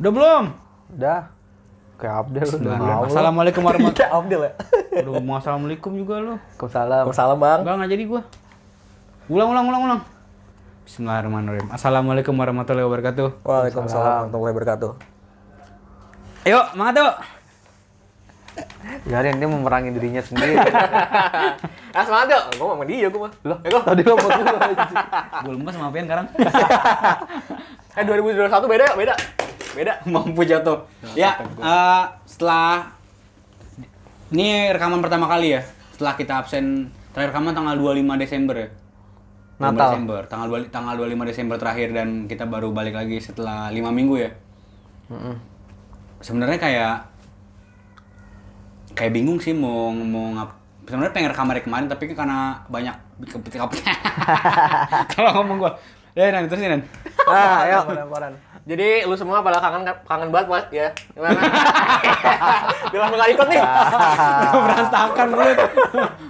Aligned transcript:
Udah 0.00 0.10
belum? 0.10 0.44
Udah. 0.96 1.20
Kayak 2.00 2.14
Abdel 2.24 2.46
lu 2.48 2.56
udah 2.64 2.76
mau. 2.80 3.00
Assalamualaikum 3.04 3.60
warahmatullahi 3.68 4.08
Iya, 4.08 4.16
Abdel 4.16 4.40
ya. 4.40 4.52
Aduh, 5.04 5.20
mau 5.20 5.36
assalamualaikum 5.36 5.92
juga 5.92 6.14
lu. 6.16 6.34
Waalaikumsalam. 6.56 7.04
Waalaikumsalam, 7.04 7.36
Bang. 7.36 7.58
Enggak, 7.60 7.74
nggak 7.76 7.90
jadi 7.92 8.04
gua. 8.08 8.20
Ulang, 9.28 9.48
ulang, 9.52 9.64
ulang, 9.68 9.82
ulang. 9.84 10.00
Bismillahirrahmanirrahim. 10.88 11.68
Assalamualaikum 11.68 12.32
warahmatullahi 12.32 12.86
wabarakatuh. 12.88 13.28
Waalaikumsalam 13.44 14.32
warahmatullahi 14.32 14.52
wabarakatuh. 14.56 14.90
Ayo, 16.48 16.60
semangat 16.72 16.94
yuk. 16.96 17.14
Biarin 19.04 19.36
dia 19.36 19.48
memerangi 19.48 19.90
dirinya 19.92 20.22
sendiri. 20.24 20.56
Ah, 21.90 22.06
semangat 22.06 22.30
yuk. 22.32 22.42
Gua 22.56 22.72
sama 22.72 22.84
dia 22.86 23.06
gua 23.10 23.20
mah. 23.26 23.32
Loh, 23.44 23.58
Ya, 23.60 23.68
gua. 23.68 23.82
tadi 23.82 24.02
lo 24.06 24.14
mau 24.14 24.30
gua 24.30 24.58
aja. 24.62 24.86
Gue 25.42 25.52
lemes 25.52 25.74
sama 25.74 25.90
Pian 25.92 26.04
sekarang. 26.08 26.26
Eh 27.98 28.04
2021 28.06 28.46
beda 28.70 28.84
ya, 28.86 28.94
beda. 28.94 29.14
Beda. 29.74 29.92
Mampu 30.12 30.42
jatuh. 30.42 30.82
Ya, 31.14 31.38
eh, 31.40 32.04
setelah 32.26 32.90
ini 34.30 34.70
rekaman 34.70 35.02
pertama 35.02 35.26
kali 35.26 35.58
ya. 35.58 35.62
Setelah 35.94 36.14
kita 36.14 36.40
absen 36.42 36.90
terakhir 37.10 37.34
rekaman 37.34 37.52
tanggal 37.54 37.76
25 37.78 38.22
Desember 38.22 38.56
ya. 38.56 38.68
25 39.60 39.60
Natal. 39.60 39.88
Desember, 39.92 40.20
tanggal 40.24 40.48
2, 40.48 40.72
tanggal 40.72 40.94
25 40.96 41.28
Desember 41.28 41.56
terakhir 41.60 41.88
dan 41.92 42.08
kita 42.24 42.48
baru 42.48 42.72
balik 42.72 42.96
lagi 42.96 43.20
setelah 43.20 43.68
5 43.68 43.92
minggu 43.92 44.16
ya. 44.16 44.30
Mm-mm. 45.12 45.36
Sebenarnya 46.24 46.56
kayak 46.56 46.94
kayak 48.96 49.12
bingung 49.12 49.38
sih 49.38 49.52
mau 49.52 49.92
mau 49.92 50.34
ngap 50.34 50.50
sebenarnya 50.84 51.14
pengen 51.14 51.30
rekam 51.30 51.46
hari 51.46 51.62
kemarin 51.62 51.86
tapi 51.86 52.10
kan 52.10 52.26
karena 52.26 52.38
banyak 52.66 52.96
kalau 55.14 55.30
ngomong 55.40 55.56
gua 55.62 55.72
ya 56.18 56.34
dan 56.34 56.50
terus 56.50 56.60
dan 56.60 56.82
Ah, 57.30 57.62
ayo. 57.62 57.78
Jadi 58.62 58.88
lu 59.02 59.14
semua 59.14 59.40
pada 59.40 59.56
kangen 59.56 59.82
kangen 60.04 60.28
banget, 60.28 60.46
Mas, 60.46 60.66
ya. 60.70 60.88
Gimana? 61.10 61.40
Bilang 62.92 63.10
nggak 63.10 63.30
ikut 63.30 63.46
nih. 63.46 63.60
berantakan 64.64 65.26
lu 65.28 65.42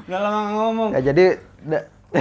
udah 0.06 0.20
lama 0.20 0.40
ngomong 0.50 0.90
Ya 0.92 1.00
jadi 1.04 1.24
da- 1.62 1.86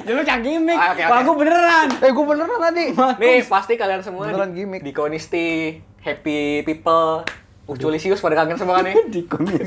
ya 0.00 0.10
lu 0.10 0.20
cak 0.20 0.38
gimmick 0.40 0.74
Ah, 0.74 1.22
gua 1.22 1.36
beneran 1.36 1.86
Eh, 1.96 2.10
gua 2.10 2.24
beneran 2.26 2.58
tadi. 2.60 2.84
Nih, 3.16 3.38
pasti 3.44 3.74
kalian 3.74 4.00
semua 4.00 4.26
Beneran 4.26 4.50
di, 4.50 4.56
gimmick. 4.56 4.82
di 4.82 4.90
Konisti, 4.90 5.78
Happy 6.00 6.62
People, 6.62 7.22
Uculisius 7.64 8.18
pada 8.18 8.34
kangen 8.36 8.56
semua 8.56 8.78
kan 8.78 8.90
nih. 8.90 8.94
di 9.06 9.20
komisi 9.24 9.62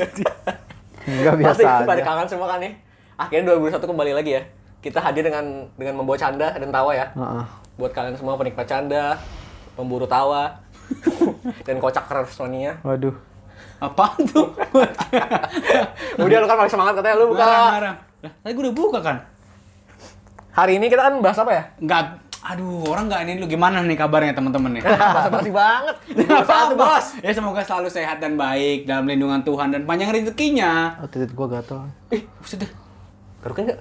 Enggak 1.05 1.33
Pasti 1.37 1.63
biasa 1.63 1.83
pada 1.83 1.95
aja. 1.95 2.03
kangen 2.05 2.27
semua 2.27 2.47
kan 2.49 2.59
nih. 2.59 2.73
Akhirnya 3.15 3.53
2021 3.53 3.83
kembali 3.85 4.11
lagi 4.13 4.31
ya. 4.33 4.43
Kita 4.79 4.99
hadir 4.99 5.23
dengan 5.23 5.45
dengan 5.73 5.95
membawa 5.95 6.17
canda 6.17 6.51
dan 6.51 6.67
tawa 6.69 6.91
ya. 6.91 7.07
Heeh. 7.09 7.45
Buat 7.73 7.91
kalian 7.91 8.13
semua 8.13 8.35
penikmat 8.35 8.63
canda, 8.63 9.17
pemburu 9.73 10.05
tawa, 10.05 10.61
dan 11.65 11.77
kocak 11.77 12.05
Sonia. 12.27 12.77
Waduh. 12.81 13.15
apaan 13.79 14.15
tuh 14.25 14.47
Udah 16.17 16.37
lu 16.37 16.45
kan 16.45 16.55
paling 16.55 16.71
semangat 16.71 16.93
katanya 16.95 17.15
lu 17.17 17.27
buka. 17.29 17.43
marah 17.43 17.69
marah 17.69 17.95
lah 18.23 18.31
tadi 18.39 18.51
gua 18.53 18.63
udah 18.63 18.75
buka 18.75 18.99
kan 18.99 19.17
Hari 20.51 20.77
ini 20.77 20.87
kita 20.87 21.01
kan 21.01 21.13
bahas 21.19 21.35
apa 21.35 21.51
ya? 21.51 21.63
nggak 21.79 22.01
aduh 22.43 22.83
orang 22.85 23.07
nggak 23.07 23.21
ini 23.23 23.33
lu 23.39 23.45
gimana 23.45 23.79
nih 23.79 23.95
kabarnya 23.95 24.31
teman-teman 24.31 24.71
nih 24.73 24.83
Bahasa 25.15 25.27
basi 25.27 25.49
banget. 25.49 25.95
Satu 26.43 26.75
bos. 26.75 27.05
Ya 27.19 27.31
semoga 27.31 27.59
selalu 27.59 27.87
sehat 27.89 28.19
dan 28.19 28.35
baik 28.35 28.83
dalam 28.83 29.03
lindungan 29.03 29.41
Tuhan 29.41 29.71
dan 29.71 29.83
panjang 29.83 30.11
rezekinya. 30.11 30.99
Oh, 30.99 31.07
titik 31.07 31.31
gua 31.33 31.47
gatel. 31.49 31.83
Ih, 32.09 32.23
Buset 32.37 32.63
dah. 32.63 32.71
baru 33.39 33.53
kan 33.53 33.63
nggak? 33.65 33.79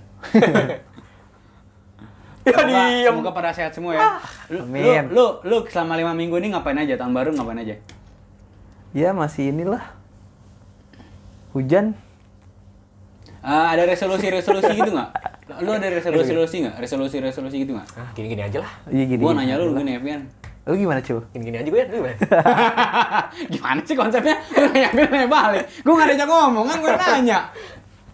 Ya 2.42 2.50
Semoga, 2.52 2.82
diem. 2.90 3.12
semoga 3.14 3.30
pada 3.30 3.50
sehat 3.54 3.70
semua 3.70 3.92
ya. 3.94 4.18
Lu, 4.50 4.66
Amin. 4.66 5.14
Lu, 5.14 5.38
lu, 5.46 5.46
lu 5.46 5.56
selama 5.70 5.94
lima 5.94 6.10
minggu 6.10 6.34
ini 6.42 6.50
ngapain 6.50 6.74
aja? 6.74 6.98
Tahun 6.98 7.14
baru 7.14 7.30
ngapain 7.34 7.62
aja? 7.62 7.74
Ya 8.92 9.14
masih 9.14 9.54
inilah. 9.54 9.82
Hujan. 11.54 11.94
Ah, 13.42 13.74
ada 13.74 13.86
resolusi-resolusi 13.86 14.70
gitu 14.74 14.90
nggak? 14.94 15.10
Lu 15.66 15.70
ada 15.74 15.86
resolusi-resolusi 15.90 16.56
nggak? 16.62 16.76
Resolusi-resolusi 16.78 17.56
gitu 17.66 17.74
nggak? 17.74 17.88
Ah, 17.98 18.08
gini-gini 18.14 18.42
aja 18.46 18.62
lah. 18.62 18.72
Iya 18.86 19.04
gini. 19.10 19.22
Gua 19.22 19.34
nanya 19.34 19.58
lu 19.58 19.74
gini, 19.74 19.98
Evian. 19.98 20.22
Lu 20.62 20.78
gimana, 20.78 21.02
Cul? 21.02 21.18
Gini-gini 21.34 21.58
aja 21.58 21.66
gue 21.66 21.80
ya. 21.82 21.86
Lu 21.90 21.96
gimana? 21.98 22.16
Gimana 23.52 23.80
sih 23.82 23.98
konsepnya? 23.98 24.38
Lu 24.54 24.70
nanya, 24.70 24.88
gue 24.94 25.04
nanya 25.10 25.28
balik. 25.28 25.64
Gue 25.82 25.92
nggak 25.92 26.08
diajak 26.14 26.28
ngomong, 26.30 26.64
kan 26.70 26.76
gue 26.78 26.90
nanya. 26.94 27.38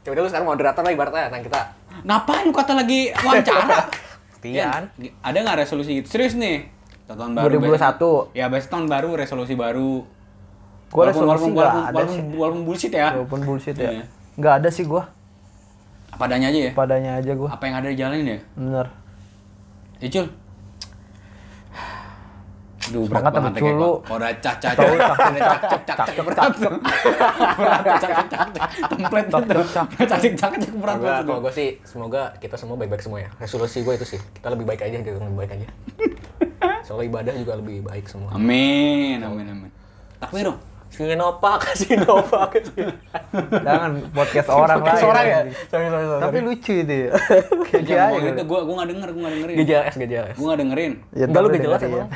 Ya 0.00 0.08
udah 0.08 0.22
lu 0.24 0.28
sekarang 0.32 0.48
moderator 0.48 0.80
lah 0.80 0.92
ibaratnya. 0.96 1.28
Nah 1.28 1.40
kita. 1.44 1.60
Ngapain 2.08 2.42
lu 2.48 2.52
kata 2.56 2.72
lagi 2.72 3.00
wawancara? 3.20 3.76
Tian. 4.38 4.88
Ian, 4.94 5.12
ada 5.19 5.37
nggak 5.38 5.59
resolusi 5.59 5.99
gitu? 5.99 6.09
Serius 6.09 6.34
nih. 6.34 6.69
Tahun 7.04 7.32
baru. 7.32 7.56
2021. 7.56 7.72
besok- 7.72 8.26
Ya, 8.32 8.47
besok 8.47 8.69
tahun 8.71 8.87
baru, 8.87 9.10
resolusi 9.15 9.54
baru. 9.54 10.04
Gua 10.88 11.04
Walaupun- 11.04 11.09
resolusi 11.09 11.28
walaupun, 11.44 11.53
walaupun, 11.53 11.82
ada 11.82 11.93
walaupun, 11.94 12.16
sih. 12.16 12.37
walaupun 12.37 12.62
bullshit 12.65 12.93
ya. 12.93 13.09
Walaupun 13.12 13.41
bullshit 13.44 13.76
Iya. 13.76 13.91
ya. 13.93 14.04
Nggak 14.37 14.54
ada 14.56 14.69
sih 14.69 14.84
gua. 14.84 15.03
Padanya 16.15 16.49
aja 16.49 16.60
ya. 16.66 16.72
Padanya 16.72 17.10
aja 17.16 17.32
gua. 17.32 17.49
Apa 17.50 17.65
yang 17.65 17.76
ada 17.78 17.88
dijalanin 17.88 18.26
ya? 18.26 18.38
Bener. 18.54 18.87
Ya, 19.99 20.09
Berat 22.88 23.09
Semangat 23.09 23.32
tapi 23.32 23.49
ya, 23.49 23.53
kayak 23.53 23.65
Cul, 23.65 23.76
lu. 23.76 23.93
kok. 23.93 23.99
Udah 24.16 24.31
cak 24.38 24.56
cak 24.59 24.72
cak 24.72 24.87
cak, 24.88 24.97
cak 24.99 25.31
cak 25.38 25.60
cak 25.69 25.81
cak 25.84 26.09
cak 26.09 26.25
berat. 26.25 26.38
Berat 27.59 27.81
cak 27.84 27.97
cak 28.00 28.26
cak 28.32 28.49
cak. 28.56 28.69
Template. 28.88 29.28
Cak 29.28 29.44
cak 30.09 30.32
cak 30.37 30.53
cak 30.59 30.75
berat 30.81 30.99
kalau 31.28 31.41
gue 31.44 31.53
sih, 31.53 31.69
semoga 31.84 32.32
kita 32.41 32.56
semua 32.56 32.76
baik-baik 32.81 33.03
semua 33.04 33.19
ya. 33.21 33.31
Resolusi 33.37 33.84
gue 33.84 33.94
itu 33.99 34.06
sih. 34.16 34.21
Kita 34.21 34.49
lebih 34.53 34.65
baik 34.65 34.81
aja, 34.82 34.97
kita 35.04 35.21
lebih 35.21 35.38
baik 35.44 35.53
aja. 35.60 35.69
Soal 36.87 37.04
ibadah 37.04 37.34
juga 37.37 37.60
lebih 37.60 37.84
baik 37.84 38.09
semua. 38.09 38.32
Amin, 38.32 39.20
amin, 39.20 39.47
amin. 39.53 39.70
Takbir 40.19 40.49
dong. 40.49 40.59
Sinova, 40.88 41.60
kasih 41.60 41.94
Nova, 42.03 42.49
kasih. 42.49 42.91
Jangan 43.53 43.93
podcast 44.10 44.49
orang 44.49 44.78
Podcast 44.81 44.99
lain. 44.99 45.10
orang 45.12 45.25
ya? 45.25 45.38
anjing. 45.38 45.54
Sorry, 45.69 45.87
sorry, 45.87 46.06
sorry. 46.06 46.22
Tapi 46.25 46.38
lucu 46.41 46.72
itu 46.75 46.94
ya. 46.97 47.09
Aja. 47.78 47.94
ngomong 48.09 48.19
itu, 48.19 48.28
gitu. 48.28 48.43
gua 48.44 48.60
gua 48.65 48.75
nggak 48.75 48.88
denger, 48.88 49.09
gua 49.09 49.21
nggak 49.21 49.34
dengerin. 49.37 49.56
GJLS, 49.59 49.94
GJLS. 49.97 50.34
Gua 50.34 50.47
nggak 50.49 50.60
dengerin. 50.60 50.93
Ya, 51.12 51.25
Enggak 51.25 51.41
lu 51.41 51.49
gak 51.49 51.54
dengerin. 51.54 51.87
emang. 51.87 52.09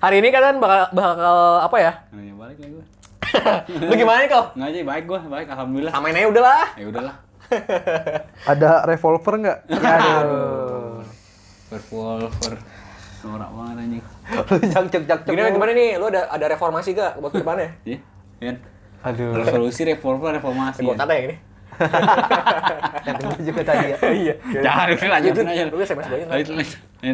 Hari 0.00 0.16
ini 0.18 0.28
kalian 0.28 0.56
bakal 0.58 0.82
bakal 0.90 1.36
apa 1.62 1.76
ya? 1.78 1.92
Nanya 2.10 2.34
balik 2.34 2.56
lagi 2.58 2.72
gua. 2.72 2.84
Lu 3.88 3.94
gimana 3.94 4.18
nih 4.18 4.28
kau? 4.28 4.44
Nggak 4.52 4.68
aja, 4.68 4.78
baik 4.82 5.04
gua, 5.06 5.20
baik. 5.22 5.46
Alhamdulillah. 5.48 5.92
Samain 5.94 6.12
aja 6.12 6.26
udah 6.26 6.42
lah. 6.42 6.66
Ya 6.74 6.84
udahlah. 6.86 7.14
Ada 8.44 8.70
revolver 8.84 9.34
nggak? 9.38 9.58
Ya, 9.68 9.78
aduh. 10.18 11.00
Revolver. 11.68 12.52
Norak 13.22 13.50
banget 13.50 13.76
anjing. 13.78 14.02
Lu 14.32 14.56
jak 14.64 14.84
jak 14.88 15.02
jak 15.04 15.20
Gini 15.24 15.40
gimana 15.48 15.72
nih? 15.72 15.90
Lu 15.94 16.06
ada 16.06 16.26
ada 16.26 16.46
reformasi 16.48 16.90
gak 16.92 17.18
buat 17.18 17.30
ke 17.30 17.38
depannya? 17.38 17.70
Iya. 18.42 18.58
Aduh. 19.02 19.38
Resolusi 19.38 19.82
revolver 19.84 20.34
reformasi. 20.34 20.82
Gue 20.82 20.90
ya. 20.90 20.98
kata 20.98 21.12
ya 21.12 21.20
gini. 21.22 21.36
Yang 23.02 23.14
kedua 23.16 23.34
juga 23.48 23.60
tadi 23.62 23.84
ya. 23.84 23.96
Iya. 24.22 24.34
Jangan 24.60 24.86
udah 24.90 25.08
lanjutin 25.12 25.46
aja. 25.46 25.62
Lu 25.64 25.76
SMS 25.78 26.06
aja. 26.06 26.24
Lanjutin 26.26 26.56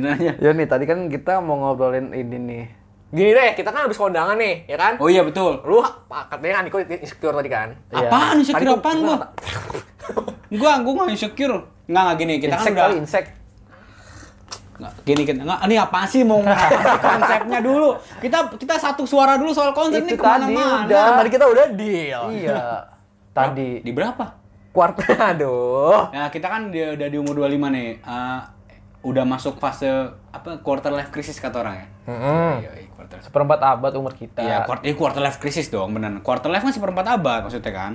aja. 0.03 0.33
Ya 0.35 0.51
nih 0.51 0.67
tadi 0.67 0.85
kan 0.85 0.99
kita 1.07 1.41
mau 1.41 1.57
ngobrolin 1.59 2.13
ini 2.13 2.39
nih. 2.39 2.65
Gini 3.09 3.33
deh, 3.33 3.57
kita 3.57 3.73
kan 3.73 3.89
habis 3.89 3.97
kondangan 3.97 4.37
nih, 4.37 4.69
ya 4.69 4.77
kan? 4.77 5.01
Oh 5.01 5.09
iya 5.09 5.25
betul. 5.25 5.65
Lu 5.65 5.81
katanya 6.09 6.61
kan 6.61 6.65
Niko 6.65 6.77
insecure 6.77 7.33
tadi 7.35 7.49
kan? 7.49 7.69
Iya. 7.89 8.05
Apaan 8.05 8.37
insecure 8.37 8.61
Tadi 8.61 8.67
gua- 8.67 8.77
apaan 8.79 8.97
gua? 9.01 9.17
Gua 10.51 10.73
gua 10.81 10.93
nggak 10.95 11.11
insecure. 11.13 11.57
Nggak 11.89 12.03
nggak 12.05 12.17
gini 12.17 12.35
kita 12.37 12.57
kan 12.57 12.69
udah 12.69 13.01
insek. 13.01 13.25
Nggak 14.78 14.93
gini 15.03 15.22
kita 15.27 15.43
nggak 15.43 15.61
ini 15.66 15.75
apa 15.75 16.06
sih 16.06 16.22
mau 16.22 16.39
apa 16.39 16.99
konsepnya 17.19 17.59
dulu. 17.59 17.99
Kita 18.22 18.54
kita 18.54 18.75
satu 18.78 19.03
suara 19.03 19.34
dulu 19.34 19.51
soal 19.51 19.75
konsep 19.75 20.07
Itu 20.07 20.15
nih 20.15 20.16
tadi 20.16 20.22
ke 20.22 20.27
mana-mana. 20.54 20.86
udah. 20.86 21.07
Tadi 21.19 21.30
kita 21.34 21.45
udah 21.51 21.66
deal. 21.75 22.22
Iya. 22.30 22.57
Tadi. 23.39 23.71
Di 23.86 23.92
berapa? 23.95 24.25
Kuart, 24.75 24.98
aduh. 25.34 26.10
Ya 26.10 26.27
kita 26.30 26.47
kan 26.51 26.71
di, 26.71 26.78
udah 26.83 27.09
di 27.10 27.16
umur 27.19 27.47
25 27.47 27.75
nih. 27.75 27.91
Eh, 28.03 28.41
udah 29.03 29.25
masuk 29.27 29.63
fase 29.63 29.86
apa 30.34 30.59
quarter 30.63 30.91
life 30.91 31.10
crisis 31.15 31.39
kata 31.39 31.63
orang 31.63 31.75
ya. 31.78 31.86
Iya, 32.09 32.71
iya, 32.83 32.91
quarter. 32.91 33.19
Seperempat 33.22 33.59
abad 33.63 33.92
umur 33.95 34.15
kita. 34.15 34.42
Iya, 34.42 34.66
quarter, 34.66 34.84
eh, 34.91 34.95
quarter 34.98 35.22
life 35.22 35.39
crisis 35.39 35.71
dong, 35.71 35.95
bener. 35.95 36.19
Quarter 36.22 36.51
life 36.51 36.66
kan 36.66 36.75
seperempat 36.75 37.07
abad 37.07 37.41
maksudnya 37.47 37.72
kan? 37.72 37.92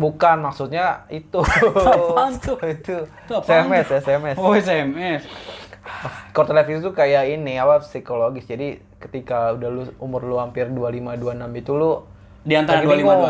Bukan 0.00 0.36
maksudnya 0.40 1.04
itu. 1.12 1.40
Apaan 1.40 2.32
tuh? 2.40 2.56
itu. 2.64 2.96
Itu 3.04 3.32
apaan 3.36 3.68
SMS, 3.68 3.86
tuh? 3.88 3.96
SMS. 4.00 4.36
Oh, 4.40 4.52
SMS. 4.56 5.22
Quarter 6.34 6.54
life 6.54 6.70
itu 6.70 6.90
kayak 6.90 7.24
ini 7.30 7.56
apa 7.56 7.80
psikologis. 7.80 8.44
Jadi 8.44 8.78
ketika 8.98 9.52
udah 9.52 9.68
lu 9.68 9.82
umur 9.98 10.22
lu 10.22 10.36
hampir 10.36 10.66
25 10.66 11.16
26 11.16 11.60
itu 11.60 11.72
lu 11.72 11.92
Di 12.38 12.54
antara 12.56 12.80
Lagi 12.80 12.88
25 12.88 12.96
bingung. 12.96 13.20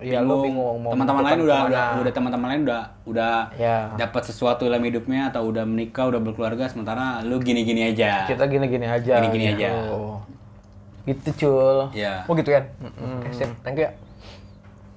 26, 0.00 0.08
Iya, 0.08 0.18
lu 0.22 0.34
bingung 0.40 0.76
mau 0.80 0.90
Teman-teman 0.94 1.22
lain 1.22 1.38
udah, 1.42 1.58
udah 1.68 1.86
udah 2.00 2.12
teman-teman 2.14 2.48
lain 2.48 2.60
udah 2.64 2.82
udah 3.04 3.34
Ya. 3.54 3.76
dapat 3.94 4.22
sesuatu 4.24 4.64
dalam 4.64 4.80
hidupnya 4.80 5.28
atau 5.28 5.44
udah 5.44 5.66
menikah, 5.66 6.08
udah 6.08 6.16
berkeluarga 6.18 6.64
sementara 6.66 7.20
lu 7.20 7.36
gini-gini 7.38 7.92
aja. 7.92 8.24
kita 8.24 8.46
gini-gini 8.46 8.86
aja. 8.86 9.20
Gini-gini 9.20 9.52
gitu. 9.52 9.58
aja. 9.58 9.70
Gitu, 11.04 11.28
Cul. 11.36 11.78
Iya. 11.92 12.24
Oh 12.24 12.32
gitu 12.32 12.48
ya? 12.48 12.62
Oke, 13.20 13.28
sip. 13.36 13.50
Thank 13.60 13.76
you 13.76 13.84
ya. 13.84 13.92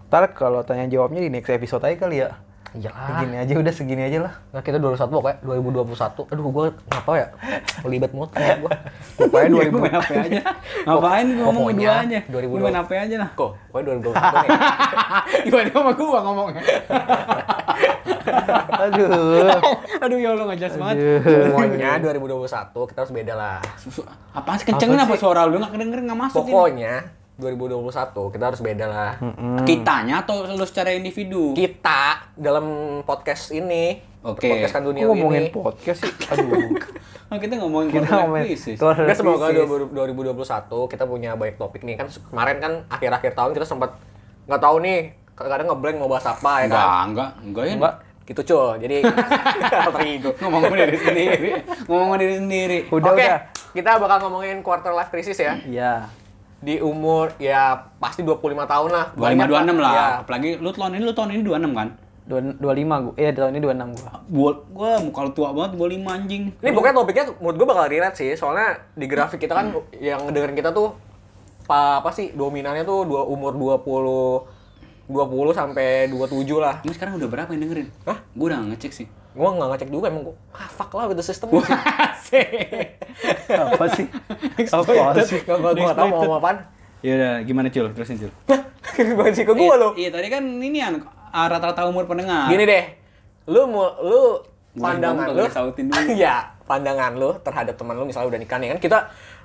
Ntar 0.08 0.32
kalau 0.32 0.64
tanya 0.64 0.88
jawabnya 0.88 1.20
di 1.20 1.28
next 1.28 1.52
episode 1.52 1.84
aja 1.84 1.98
kali 1.98 2.24
ya. 2.24 2.40
Iyalah. 2.76 3.08
Segini 3.08 3.36
aja 3.40 3.54
udah 3.56 3.74
segini 3.74 4.02
aja 4.04 4.20
lah. 4.28 4.34
Nah, 4.52 4.60
kita 4.60 4.78
2021 4.82 5.08
pokoknya 5.08 5.38
2021. 5.46 6.32
Aduh, 6.36 6.44
gua 6.52 6.66
ngapa 6.92 7.12
ya? 7.16 7.28
Libet 7.88 8.12
mulu 8.12 8.28
kayak 8.34 8.58
gua. 8.60 8.74
Pokoknya 9.16 9.48
2000. 9.48 9.72
Gue 9.72 9.80
main 9.80 9.96
HP 9.96 10.12
aja. 10.20 10.42
Ngapain 10.84 11.26
gue 11.32 11.44
ngomong 11.48 11.66
duanya? 11.72 12.22
2020. 12.28 12.52
Gue 12.52 12.60
main 12.60 12.78
HP 12.80 12.92
aja 13.00 13.16
lah. 13.24 13.30
Kok, 13.38 13.52
pokoknya 13.72 13.86
2021 14.04 14.44
nih. 14.44 14.50
Gimana 15.48 15.70
sama 15.72 15.92
gue 15.96 16.20
ngomongnya? 16.28 16.64
Aduh. 18.88 19.10
Aduh 20.04 20.18
ya 20.20 20.30
Allah 20.36 20.46
nggak 20.52 20.60
jelas 20.60 20.76
banget. 20.76 20.96
Pokoknya 21.24 21.92
2021 22.04 22.90
kita 22.92 23.00
harus 23.04 23.14
beda 23.14 23.34
lah. 23.34 23.58
Apaan 24.36 24.58
sih 24.60 24.66
kencengin 24.68 25.00
apa 25.00 25.16
suara 25.16 25.48
lu 25.48 25.58
nggak 25.58 25.74
kedengeran 25.74 26.04
nggak 26.08 26.20
masuk 26.20 26.44
ini? 26.46 26.52
Pokoknya 26.52 26.94
2021 27.38 28.34
kita 28.34 28.44
harus 28.44 28.62
beda 28.62 28.86
lah. 28.86 29.14
Kitanya 29.62 30.22
atau 30.22 30.42
lu 30.44 30.66
secara 30.66 30.90
individu? 30.90 31.54
Kita 31.54 32.34
dalam 32.34 32.66
podcast 33.02 33.50
ini, 33.52 34.02
Oke. 34.22 34.50
podcast 34.50 34.74
kan 34.74 34.82
Kok 34.82 34.88
dunia 34.88 35.04
ngomongin 35.06 35.44
ini. 35.44 35.54
podcast 35.54 36.00
sih? 36.02 36.14
Aduh. 36.34 36.74
Oh, 37.28 37.36
kita 37.36 37.60
ngomongin 37.60 37.92
Kita 37.92 38.08
quarter 38.08 38.24
ngomongin 38.24 38.48
quarter 38.80 39.04
Ya 39.04 39.12
semoga 39.12 39.52
crisis. 39.52 39.68
2021 39.92 40.88
kita 40.88 41.04
punya 41.04 41.36
banyak 41.36 41.60
topik 41.60 41.84
nih 41.84 42.00
kan 42.00 42.08
kemarin 42.08 42.56
kan 42.58 42.74
akhir-akhir 42.88 43.36
tahun 43.36 43.52
kita 43.52 43.68
sempat 43.68 44.00
nggak 44.48 44.62
tahu 44.64 44.80
nih 44.80 45.12
kadang 45.36 45.68
ngeblank 45.68 46.00
mau 46.00 46.08
bahas 46.08 46.24
apa 46.24 46.64
ya 46.64 46.72
Enggak, 46.72 46.80
kan 46.80 47.04
enggak, 47.06 47.30
enggak 47.44 47.64
ya. 47.68 47.74
Enggak. 47.76 47.94
gitu 48.24 48.42
cul 48.46 48.68
jadi 48.80 48.96
alter 49.84 50.02
ego 50.06 50.32
Ngomong 50.40 50.72
diri 50.72 50.96
sendiri. 50.98 51.50
Ngomong 51.92 52.08
sama 52.08 52.18
diri 52.18 52.36
sendiri. 52.40 52.78
Udah 52.88 53.12
Oke, 53.12 53.20
udah. 53.22 53.40
kita 53.72 53.90
bakal 54.00 54.18
ngomongin 54.24 54.64
quarter 54.64 54.96
life 54.96 55.12
crisis 55.12 55.36
ya 55.36 55.60
Iya. 55.60 56.08
Di 56.58 56.82
umur 56.82 57.30
ya 57.38 57.78
pasti 58.02 58.26
25 58.26 58.42
tahun 58.66 58.90
lah 58.90 59.06
25 59.14 59.22
Banyak 59.22 59.48
26 59.48 59.78
lah. 59.78 59.94
ya. 59.94 60.08
Apalagi 60.26 60.50
lu 60.58 60.70
tahun 60.74 60.92
ini 60.98 61.04
lu 61.06 61.14
tahun 61.14 61.30
ini 61.38 61.42
26 61.46 61.78
kan? 61.78 61.90
Dua, 62.28 62.40
25 62.44 63.04
gua. 63.08 63.14
Iya, 63.16 63.30
tahun 63.32 63.52
ini 63.56 63.62
26 63.64 63.96
gua. 63.96 64.12
Gua 64.28 64.52
gua 64.74 64.90
muka 65.00 65.20
lu 65.24 65.32
tua 65.32 65.50
banget 65.56 65.72
25 65.80 66.12
anjing. 66.12 66.44
Ini 66.60 66.72
pokoknya 66.74 66.96
topiknya 66.98 67.26
menurut 67.40 67.56
gue 67.56 67.68
bakal 67.70 67.86
relate 67.88 68.18
sih, 68.20 68.32
soalnya 68.36 68.68
di 68.98 69.06
grafik 69.08 69.40
kita 69.40 69.54
kan 69.56 69.72
yang 69.96 70.20
ngedengerin 70.28 70.58
kita 70.58 70.76
tuh 70.76 70.92
apa, 71.68 72.04
apa 72.04 72.10
sih 72.12 72.36
dominannya 72.36 72.84
tuh 72.84 73.08
dua 73.08 73.22
umur 73.24 73.56
20 73.56 74.44
20 75.08 75.56
sampai 75.56 76.12
27 76.12 76.60
lah. 76.60 76.84
Ini 76.84 76.92
sekarang 76.92 77.16
udah 77.16 77.30
berapa 77.32 77.50
yang 77.56 77.64
dengerin? 77.64 77.88
Hah? 78.04 78.20
Gua 78.36 78.46
udah 78.52 78.60
ngecek 78.76 78.92
sih. 78.92 79.08
Gua 79.38 79.54
nggak 79.54 79.68
ngecek 79.70 79.90
juga 79.94 80.10
emang 80.10 80.34
gua 80.34 80.36
ah, 80.58 80.66
fuck 80.66 80.90
lah 80.98 81.06
with 81.06 81.22
the 81.22 81.26
system. 81.26 81.54
Apa 81.54 82.16
sih? 82.26 82.44
Apa 84.74 85.22
sih? 85.22 85.40
Gua 85.46 85.78
nggak 85.78 85.94
tahu 85.94 86.08
mau 86.10 86.18
ngomong 86.26 86.40
apaan. 86.42 86.58
Ya 87.06 87.14
udah, 87.14 87.34
gimana 87.46 87.70
Cul? 87.70 87.94
Terusin 87.94 88.18
Cul. 88.18 88.34
Sih 89.38 89.46
ke 89.46 89.54
gua 89.54 89.78
lo? 89.78 89.90
Iya, 89.94 90.10
tadi 90.10 90.28
kan 90.34 90.42
ini 90.42 90.82
kan 90.82 91.06
ah, 91.30 91.46
rata-rata 91.46 91.86
umur 91.86 92.10
pendengar. 92.10 92.50
Gini 92.50 92.66
deh. 92.66 92.86
Lu 93.46 93.70
mau 93.70 93.94
lu 94.02 94.42
pandangan 94.74 95.30
lu 95.34 95.46
sautin 95.54 95.94
dulu. 95.94 96.02
Iya, 96.18 96.58
pandangan 96.66 97.14
lu 97.14 97.30
terhadap 97.46 97.78
teman 97.78 97.94
lu 97.94 98.10
misalnya 98.10 98.34
udah 98.34 98.40
nikah 98.42 98.58
nih 98.58 98.70
kan 98.74 98.80
kita 98.82 98.98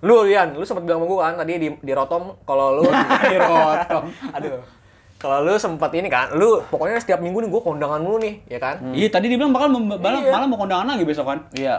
lu 0.02 0.24
Lian, 0.24 0.56
lu 0.56 0.64
sempat 0.64 0.88
bilang 0.88 1.04
sama 1.04 1.06
gua 1.06 1.20
kan 1.28 1.44
tadi 1.44 1.52
di 1.60 1.68
di 1.76 1.92
Rotom 1.92 2.40
kalau 2.48 2.80
lu 2.80 2.88
Di 3.32 3.36
Rotom. 3.36 4.02
Aduh. 4.32 4.81
Kalau 5.22 5.38
lu 5.40 5.54
sempat 5.54 5.94
ini 5.94 6.10
kan, 6.10 6.34
lu 6.34 6.58
pokoknya 6.66 6.98
setiap 6.98 7.16
minggu 7.16 7.38
nih 7.38 7.48
gua 7.48 7.62
kondangan 7.62 8.02
mulu 8.02 8.18
nih, 8.18 8.42
ya 8.44 8.58
kan? 8.58 8.82
Iya, 8.90 9.06
tadi 9.06 9.30
dibilang 9.30 9.54
bakal 9.54 9.70
malah, 9.70 10.18
Iya. 10.18 10.28
malah 10.28 10.46
mau 10.46 10.58
kondangan 10.58 10.82
lagi 10.88 11.04
besok 11.04 11.24
kan? 11.24 11.38
Iya. 11.54 11.78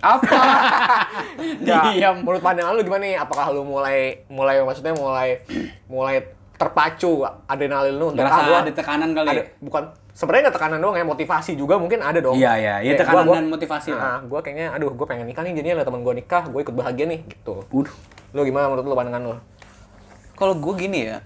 Apa? 0.00 0.26
Nggak, 1.62 1.82
Diam. 1.92 2.14
menurut 2.18 2.40
pandangan 2.40 2.72
lu 2.72 2.82
gimana 2.82 3.04
nih? 3.04 3.16
Apakah 3.16 3.52
lu 3.52 3.62
mulai 3.62 4.24
mulai 4.26 4.58
maksudnya 4.58 4.90
mulai 4.92 5.44
mulai 5.86 6.24
terpacu 6.56 7.20
adrenalin 7.44 7.92
lu 7.92 8.06
untuk 8.08 8.18
Ngerasa 8.18 8.34
ah, 8.34 8.46
gua- 8.48 8.62
ada 8.62 8.72
tekanan 8.72 9.10
kali 9.12 9.28
ada 9.28 9.36
ya? 9.36 9.44
bukan 9.58 9.82
sebenarnya 10.10 10.42
nggak 10.44 10.56
tekanan 10.56 10.78
doang 10.78 10.94
ya 10.94 11.04
motivasi 11.04 11.52
juga 11.52 11.74
mungkin 11.74 11.98
ada 11.98 12.18
dong 12.18 12.34
Iya, 12.34 12.52
iya. 12.56 12.74
Iya, 12.80 12.92
tekanan 12.96 13.24
gua- 13.24 13.36
dan 13.36 13.46
motivasi 13.48 13.90
lah. 13.90 13.98
nah, 13.98 14.18
gua 14.24 14.40
kayaknya 14.40 14.70
aduh 14.70 14.90
gua 14.90 15.04
pengen 15.04 15.26
nikah 15.26 15.42
nih 15.42 15.52
jadinya 15.52 15.76
liat 15.76 15.86
teman 15.86 16.00
gua 16.00 16.14
nikah 16.14 16.42
gua 16.46 16.60
ikut 16.60 16.72
bahagia 16.72 17.04
nih 17.04 17.20
gitu 17.24 17.66
Waduh. 17.66 17.94
lu 18.32 18.40
gimana 18.42 18.64
menurut 18.68 18.84
lu 18.84 18.94
pandangan 18.94 19.22
lu 19.24 19.34
Kalau 20.42 20.54
gua 20.58 20.74
gini 20.74 21.06
ya. 21.06 21.22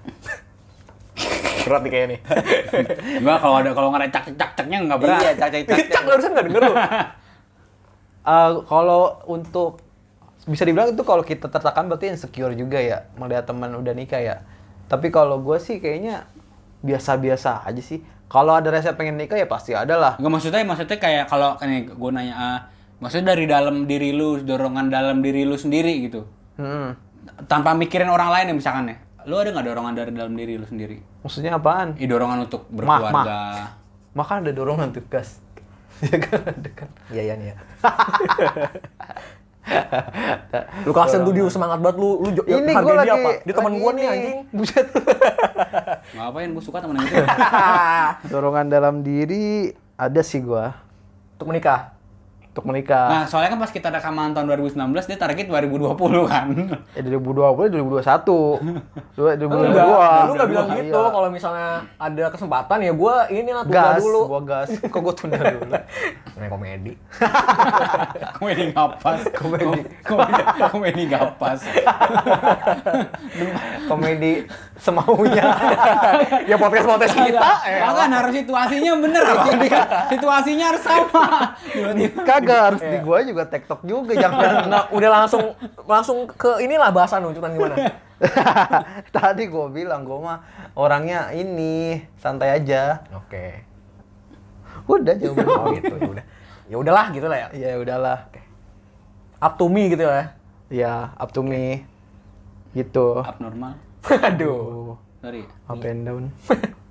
berat 1.64 1.82
nih 1.82 1.90
kayaknya 1.90 2.08
nih 2.12 2.20
Enggak, 3.24 3.38
kalau 3.42 3.56
ada 3.58 3.70
kalau 3.72 3.88
nggak 3.90 4.02
ada 4.04 4.10
cak-cak-caknya 4.12 4.78
nggak 4.86 5.00
berat. 5.00 5.20
Iya, 5.24 5.32
cak-cak-cak. 5.40 5.76
cak 5.88 6.02
barusan 6.04 6.30
nggak 6.36 6.46
denger 6.52 6.62
lu 6.62 6.74
Eh, 8.26 8.50
kalau 8.66 9.22
untuk 9.30 9.78
bisa 10.50 10.66
dibilang 10.66 10.90
itu 10.90 11.02
kalau 11.06 11.22
kita 11.22 11.46
tertekan 11.46 11.86
berarti 11.86 12.10
insecure 12.10 12.54
juga 12.58 12.78
ya 12.82 13.06
melihat 13.14 13.46
teman 13.46 13.70
udah 13.70 13.94
nikah 13.94 14.18
ya. 14.18 14.36
Tapi 14.90 15.14
kalau 15.14 15.38
gue 15.42 15.58
sih 15.62 15.78
kayaknya 15.78 16.26
biasa-biasa 16.82 17.62
aja 17.62 17.82
sih. 17.82 18.02
Kalau 18.26 18.58
ada 18.58 18.74
resep 18.74 18.98
pengen 18.98 19.14
nikah 19.14 19.38
ya 19.38 19.46
pasti 19.46 19.78
ada 19.78 19.94
lah. 19.94 20.12
Enggak 20.18 20.42
maksudnya 20.42 20.66
maksudnya 20.66 20.98
kayak 20.98 21.30
kalau 21.30 21.54
nih 21.62 21.86
gue 21.86 22.10
nanya 22.10 22.34
ah, 22.34 22.58
maksudnya 22.98 23.34
dari 23.34 23.46
dalam 23.46 23.86
diri 23.86 24.10
lu, 24.10 24.42
dorongan 24.42 24.90
dalam 24.90 25.22
diri 25.22 25.46
lu 25.46 25.54
sendiri 25.54 25.94
gitu. 26.10 26.26
Hmm. 26.58 26.98
Tanpa 27.46 27.78
mikirin 27.78 28.10
orang 28.10 28.30
lain 28.34 28.50
ya 28.50 28.54
misalkan 28.58 28.90
ya. 28.90 28.96
Lu 29.26 29.34
ada 29.34 29.50
nggak 29.50 29.66
dorongan 29.66 29.92
dari 29.92 30.10
dalam 30.14 30.32
diri 30.32 30.54
lu 30.54 30.62
sendiri? 30.64 31.02
Maksudnya 31.20 31.58
apaan? 31.58 31.98
Ih, 31.98 32.06
dorongan 32.06 32.46
untuk 32.46 32.70
Mah, 32.70 32.78
berkeluarga. 33.02 33.38
Makan 34.14 34.36
ada 34.46 34.52
dorongan 34.54 34.88
tuh 34.94 35.02
gas. 35.10 35.42
ya 36.04 36.18
kan 36.20 36.44
ada 36.44 36.70
kan. 36.76 36.88
iya 37.08 37.22
iya 37.24 37.34
nih 37.34 37.46
ya 37.48 37.56
lu 40.84 40.92
kasian 40.92 41.24
tuh 41.24 41.32
dia 41.32 41.48
semangat 41.48 41.80
banget 41.80 41.96
lu 41.96 42.20
lu 42.20 42.28
Ini 42.36 42.68
gue 42.70 42.94
lagi. 42.94 43.10
apa 43.10 43.30
dia 43.42 43.54
teman 43.56 43.72
gua 43.80 43.90
nih 43.96 44.04
anjing 44.04 44.36
Buset. 44.56 44.86
Ngapain 46.12 46.52
gue 46.52 46.62
suka 46.62 46.84
temen 46.84 47.00
gitu. 47.00 47.16
dorongan 48.28 48.68
dalam 48.68 49.00
diri 49.00 49.72
ada 49.96 50.20
sih 50.20 50.38
gua 50.38 50.76
untuk 51.34 51.48
menikah 51.48 51.95
untuk 52.56 52.72
menikah. 52.72 53.12
Nah, 53.12 53.24
soalnya 53.28 53.52
kan 53.52 53.60
pas 53.60 53.68
kita 53.68 53.92
rekaman 53.92 54.32
tahun 54.32 54.48
2019 54.48 54.80
dia 55.04 55.20
target 55.20 55.44
2020 55.44 55.92
kan. 56.24 56.48
Eh 56.96 57.04
2020 57.04 57.68
2021. 57.68 58.56
Dua- 59.12 59.36
2022. 59.36 59.76
Enggak, 59.76 60.24
lu 60.24 60.32
nggak 60.32 60.48
bilang 60.48 60.68
Iya. 60.72 60.78
gitu. 60.80 61.00
Kalau 61.04 61.28
misalnya 61.28 61.68
ada 61.94 62.24
kesempatan 62.32 62.78
ya 62.80 62.92
gua 62.96 63.28
inilah 63.28 63.60
tunda 63.60 63.76
gas 63.92 64.00
dulu. 64.00 64.20
gua 64.24 64.40
gas. 64.42 64.68
Kok 64.92 65.00
gua 65.04 65.12
tunda 65.12 65.36
dulu? 65.36 65.68
Main 66.32 66.48
komedi. 66.48 66.92
komedi 68.40 68.62
ngapas. 68.72 69.20
komedi. 69.36 69.80
komedi, 70.00 70.42
komedi 70.66 71.02
ngapas. 71.12 71.60
Komedi 73.84 74.32
semaunya. 74.76 75.44
ya 76.50 76.56
podcast 76.56 76.86
podcast 76.86 77.12
kita. 77.12 77.50
eh. 77.68 77.84
kan 77.84 78.10
harus 78.12 78.32
situasinya 78.32 78.92
bener. 78.96 79.22
Situasinya 80.08 80.64
harus 80.72 80.82
sama. 80.82 81.24
Kagak 82.22 82.45
harus 82.54 82.82
di 82.82 82.98
gua 83.02 83.18
juga 83.26 83.42
TikTok 83.48 83.80
juga 83.82 84.12
jangan. 84.14 84.70
Nah, 84.70 84.82
udah 84.94 85.10
langsung 85.10 85.56
langsung 85.88 86.30
ke 86.30 86.62
inilah 86.62 86.94
bahasan 86.94 87.26
lu 87.26 87.34
Cuman 87.34 87.50
gimana? 87.54 87.76
Tadi 89.16 89.44
gua 89.50 89.66
bilang 89.68 90.06
gua 90.06 90.18
mah 90.22 90.38
orangnya 90.78 91.34
ini 91.34 91.98
santai 92.20 92.54
aja. 92.62 93.02
Oke. 93.16 93.66
Udah 94.86 95.14
jawaban. 95.18 95.46
Oh 95.50 95.66
gitu 95.74 95.94
ya 95.98 96.08
udah. 96.08 96.24
Ya 96.66 96.76
udahlah 96.78 97.06
gitu 97.14 97.26
lah 97.26 97.38
ya. 97.42 97.48
Ya 97.54 97.70
udahlah. 97.78 98.18
Up 99.42 99.54
to 99.58 99.66
me 99.68 99.92
gitu 99.92 100.06
ya. 100.06 100.34
Ya, 100.66 100.94
up 101.18 101.30
to 101.30 101.42
me. 101.42 101.86
Gitu. 102.74 103.22
Abnormal. 103.22 103.78
Aduh. 104.28 104.98
Sorry. 105.22 105.42
Up 105.66 105.82
and 105.82 106.02
down. 106.06 106.24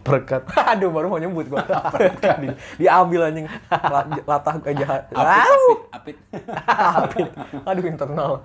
Uppercut. 0.00 0.42
Aduh 0.72 0.88
baru 0.88 1.06
mau 1.06 1.20
nyebut 1.20 1.44
gua. 1.46 1.60
Di- 2.40 2.56
Diambil 2.78 3.20
anjing 3.22 3.46
La- 3.68 4.08
latah 4.26 4.56
gajah. 4.58 5.04
Apit, 5.12 5.78
apit, 5.92 6.16
Apit. 6.96 7.28
Aduh 7.62 7.84
internal. 7.84 8.40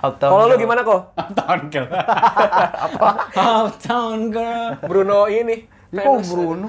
Uptown 0.00 0.30
Kalau 0.32 0.44
lu 0.46 0.56
gimana 0.56 0.80
kok? 0.80 1.12
Uptown 1.12 1.60
girl. 1.68 1.86
Apa? 1.92 3.08
Uptown 3.62 4.18
girl. 4.30 4.72
Bruno 4.82 5.28
ini. 5.28 5.68
Kok. 5.92 6.24
Bruno? 6.24 6.68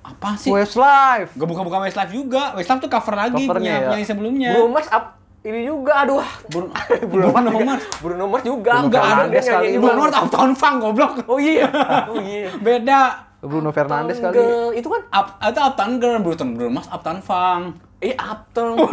Apa 0.00 0.32
sih? 0.34 0.48
Westlife. 0.48 1.36
Gak 1.36 1.44
buka-buka 1.46 1.84
Westlife 1.84 2.08
juga. 2.10 2.56
Westlife 2.56 2.80
tuh 2.80 2.88
cover 2.88 3.12
lagi 3.14 3.44
Covernya 3.44 3.74
punya, 3.76 3.92
ya? 3.92 3.94
yang 3.94 4.08
sebelumnya. 4.08 4.50
Bruno 4.56 4.72
Mars 4.72 4.88
up 4.88 5.17
ini 5.44 5.60
juga 5.62 6.02
aduh. 6.02 6.24
Bruno, 6.50 6.72
Bruno 7.10 7.28
Bruno. 7.30 7.50
Mars. 7.62 7.84
Bruno 8.02 8.24
Mars 8.26 8.42
juga. 8.42 8.72
Bruno 8.82 8.86
Enggak 8.90 9.02
ada 9.02 9.14
Fernandes 9.14 9.46
kali. 9.46 9.68
Bruno 9.78 10.00
Mars 10.02 10.16
Uptown 10.18 10.50
Funk 10.54 10.76
goblok. 10.82 11.12
Oh 11.30 11.38
iya. 11.38 11.66
Oh 12.10 12.18
iya. 12.18 12.50
Beda. 12.58 13.00
Bruno 13.38 13.70
Fernandes 13.70 14.18
kali. 14.18 14.34
Itu 14.74 14.88
kan 14.90 15.02
Up, 15.08 15.26
itu 15.38 15.60
Uptown 15.62 15.92
Girl, 15.96 16.18
Bruno, 16.18 16.44
Bruno 16.52 16.70
Mars 16.74 16.88
Uptown 16.90 17.20
Funk. 17.22 17.64
eh 17.98 18.14
uptown. 18.14 18.78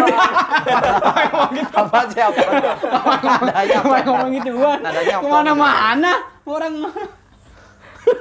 apa 1.77 1.99
sih 2.09 2.21
apa? 2.25 2.41
Nadanya 3.37 3.77
apa? 3.85 3.93
Apa 3.93 3.97
ngomong 4.01 4.29
gitu 4.33 4.49
gua? 4.57 4.81
Nadanya 4.81 5.21
Uptown 5.21 5.29
Ke 5.29 5.29
mana-mana 5.29 6.11
orang 6.41 6.73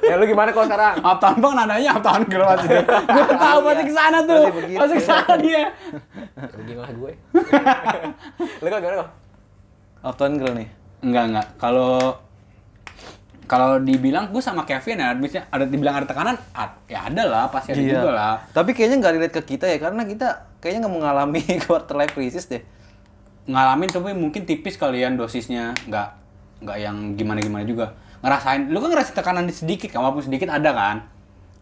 ya 0.02 0.14
lu 0.18 0.24
gimana 0.24 0.50
kok 0.50 0.64
sekarang? 0.64 0.94
Uptown 0.98 1.36
Funk 1.38 1.54
nadanya 1.54 1.90
Uptown 1.92 2.22
Girl 2.24 2.46
pasti. 2.48 2.68
Gua 2.86 3.26
tahu 3.30 3.58
pasti 3.62 3.82
ke 3.82 3.92
sana 3.92 4.18
tuh. 4.22 4.44
Pasti. 4.46 4.72
Pasti 4.74 4.94
ke 4.94 5.04
sana 5.04 5.32
dia. 5.36 5.62
Rugi 6.56 6.74
lah 6.74 6.90
gue. 6.90 7.12
lu 8.62 8.66
kok 8.66 8.78
gimana 8.78 8.96
kok? 8.98 9.10
Uptown 10.02 10.32
Girl 10.36 10.54
nih. 10.54 10.68
Enggak, 11.00 11.24
enggak. 11.28 11.46
Kalau 11.56 12.16
kalau 13.44 13.76
dibilang 13.76 14.32
gue 14.32 14.40
sama 14.40 14.64
Kevin 14.64 14.96
ya, 14.98 15.12
misalnya 15.12 15.44
ada 15.48 15.64
dibilang 15.64 15.94
ada 15.94 16.08
tekanan, 16.08 16.32
ad- 16.50 16.80
ya 16.86 17.04
ada 17.04 17.22
lah, 17.24 17.44
pasti 17.46 17.70
ada 17.70 17.78
Iya. 17.78 17.92
juga 17.94 18.10
lah. 18.10 18.34
Tapi 18.50 18.72
kayaknya 18.72 18.96
nggak 18.98 19.12
relate 19.14 19.34
ke 19.34 19.42
kita 19.46 19.68
ya, 19.68 19.76
karena 19.76 20.02
kita 20.02 20.28
kayaknya 20.58 20.88
nggak 20.88 20.94
mengalami 20.96 21.40
quarter 21.62 21.92
life 21.94 22.16
crisis 22.16 22.48
deh. 22.48 22.64
Ngalamin 23.44 23.92
tapi 23.92 24.16
mungkin 24.16 24.48
tipis 24.48 24.80
kalian 24.80 25.20
dosisnya, 25.20 25.76
nggak 25.84 26.08
nggak 26.64 26.78
yang 26.80 26.96
gimana-gimana 27.12 27.68
juga. 27.68 27.92
Ngerasain, 28.24 28.72
lu 28.72 28.80
kan 28.80 28.88
ngerasain 28.88 29.16
tekanan 29.20 29.44
sedikit, 29.52 29.92
kan? 29.92 30.00
walaupun 30.00 30.24
sedikit 30.24 30.48
ada 30.48 30.72
kan? 30.72 30.96